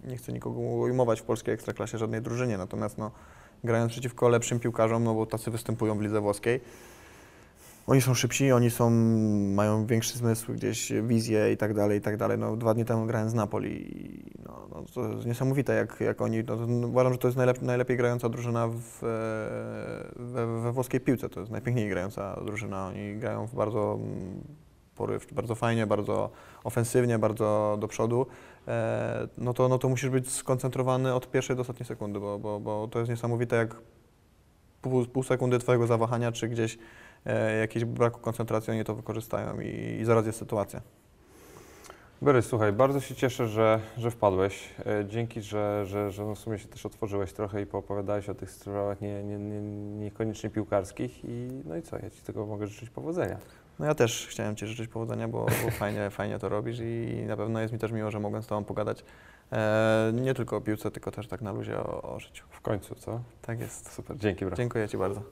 nie 0.05 0.17
chcę 0.17 0.33
nikogo 0.33 0.61
ujmować 0.61 1.21
w 1.21 1.25
polskiej 1.25 1.55
ekstraklasie 1.55 1.99
żadnej 1.99 2.23
drużynie, 2.23 2.59
natomiast 2.59 2.99
no, 2.99 3.11
grając 3.65 3.93
przeciwko 3.93 4.29
lepszym 4.29 4.61
piłkarzom, 4.61 5.05
no 5.05 5.15
bo 5.15 5.27
tacy 5.27 5.51
występują 5.51 5.99
w 5.99 6.01
lidze 6.01 6.21
włoskiej, 6.21 6.61
oni 7.87 8.01
są 8.01 8.15
szybsi, 8.15 8.53
oni 8.53 8.71
są, 8.71 8.91
mają 9.55 9.87
większy 9.87 10.19
zmysł, 10.19 10.53
gdzieś 10.53 10.93
wizję 11.03 11.53
i 11.53 11.57
tak 11.57 11.75
dalej, 11.75 11.99
i 11.99 12.01
tak 12.01 12.17
dalej. 12.17 12.39
No, 12.39 12.57
dwa 12.57 12.75
dni 12.75 12.85
temu 12.85 13.07
grałem 13.07 13.31
z 13.31 13.35
Napoli 13.35 13.97
i 13.97 14.23
no, 14.47 14.69
no, 14.71 14.85
to 14.95 15.09
jest 15.09 15.27
niesamowite, 15.27 15.75
jak, 15.75 16.01
jak 16.01 16.23
oni, 16.23 16.39
no, 16.39 16.57
to 16.57 16.67
uważam, 16.67 17.13
że 17.13 17.19
to 17.19 17.29
jest 17.29 17.37
najlep, 17.37 17.63
najlepiej 17.63 17.97
grająca 17.97 18.29
drużyna 18.29 18.69
w, 18.69 19.05
e, 19.05 20.23
we, 20.23 20.61
we 20.61 20.73
włoskiej 20.73 21.01
piłce, 21.01 21.29
to 21.29 21.41
jest 21.41 21.53
najpiękniej 21.53 21.89
grająca 21.89 22.41
drużyna. 22.45 22.87
Oni 22.87 23.17
grają 23.17 23.47
w 23.47 23.55
bardzo 23.55 23.99
mm, 24.01 24.43
porywczo, 24.97 25.35
bardzo 25.35 25.55
fajnie, 25.55 25.87
bardzo 25.87 26.31
ofensywnie, 26.65 27.19
bardzo 27.19 27.77
do 27.81 27.89
przodu. 27.89 28.27
E, 28.69 29.29
no, 29.39 29.55
to, 29.55 29.69
no 29.69 29.79
to 29.79 29.89
musisz 29.89 30.11
być 30.11 30.31
skoncentrowany 30.31 31.15
od 31.15 31.31
pierwszej 31.31 31.57
do 31.57 31.63
ostatniej 31.63 31.87
sekundy, 31.87 32.21
bo, 32.21 32.39
bo, 32.39 32.61
bo 32.61 32.89
to 32.89 32.99
jest 32.99 33.11
niesamowite, 33.11 33.57
jak 33.57 33.77
pół, 34.83 35.07
pół 35.07 35.23
sekundy 35.23 35.59
twojego 35.59 35.87
zawahania, 35.87 36.33
czy 36.33 36.49
gdzieś 36.49 36.79
e, 37.27 37.59
jakiegoś 37.59 37.85
braku 37.85 38.21
koncentracji, 38.21 38.71
oni 38.73 38.85
to 38.85 38.95
wykorzystają 38.95 39.61
i, 39.61 39.99
i 40.01 40.05
zaraz 40.05 40.27
jest 40.27 40.39
sytuacja. 40.39 40.81
Borys, 42.23 42.47
słuchaj, 42.47 42.73
bardzo 42.73 43.01
się 43.01 43.15
cieszę, 43.15 43.49
że, 43.49 43.81
że 43.99 44.11
wpadłeś. 44.11 44.69
E, 44.87 45.07
Dzięki, 45.09 45.43
że, 45.43 45.87
że, 45.87 46.11
że 46.11 46.25
no 46.25 46.35
w 46.35 46.39
sumie 46.39 46.59
się 46.59 46.69
też 46.69 46.87
otworzyłeś 46.87 47.33
trochę 47.33 47.63
i 47.63 47.67
poopowiadałeś 47.67 48.29
o 48.29 48.35
tych 48.35 48.51
sprawach 48.51 49.01
nie, 49.01 49.25
nie, 49.25 49.39
nie, 49.39 49.61
niekoniecznie 50.05 50.51
piłkarskich 50.51 51.25
i 51.25 51.49
no 51.65 51.77
i 51.77 51.83
co, 51.83 51.97
ja 51.97 52.11
Ci 52.11 52.23
tego 52.23 52.47
mogę 52.47 52.67
życzyć 52.67 52.91
powodzenia. 52.91 53.39
No 53.79 53.87
ja 53.87 53.95
też 53.95 54.27
chciałem 54.31 54.57
Ci 54.57 54.67
życzyć 54.67 54.89
powodzenia, 54.89 55.29
bo, 55.29 55.47
bo 55.65 55.71
fajnie, 55.81 56.11
fajnie 56.11 56.39
to 56.39 56.49
robisz 56.49 56.79
i 56.81 57.25
na 57.27 57.37
pewno 57.37 57.61
jest 57.61 57.73
mi 57.73 57.79
też 57.79 57.93
miło, 57.93 58.11
że 58.11 58.21
mogłem 58.21 58.43
z 58.43 58.47
Tobą 58.47 58.65
pogadać 58.65 59.05
e, 59.53 60.13
nie 60.15 60.35
tylko 60.35 60.57
o 60.57 60.61
piłce, 60.61 60.91
tylko 60.91 61.11
też 61.11 61.29
tak 61.29 61.41
na 61.41 61.53
luzie 61.53 61.79
o, 61.79 62.15
o 62.15 62.21
życiu. 62.21 62.45
W 62.51 62.61
końcu, 62.61 62.95
co? 62.95 63.21
Tak 63.43 63.61
jest. 63.61 63.93
Super, 63.93 64.19
dzięki 64.19 64.45
brat. 64.45 64.57
Dziękuję 64.57 64.89
Ci 64.89 64.97
bardzo. 64.97 65.23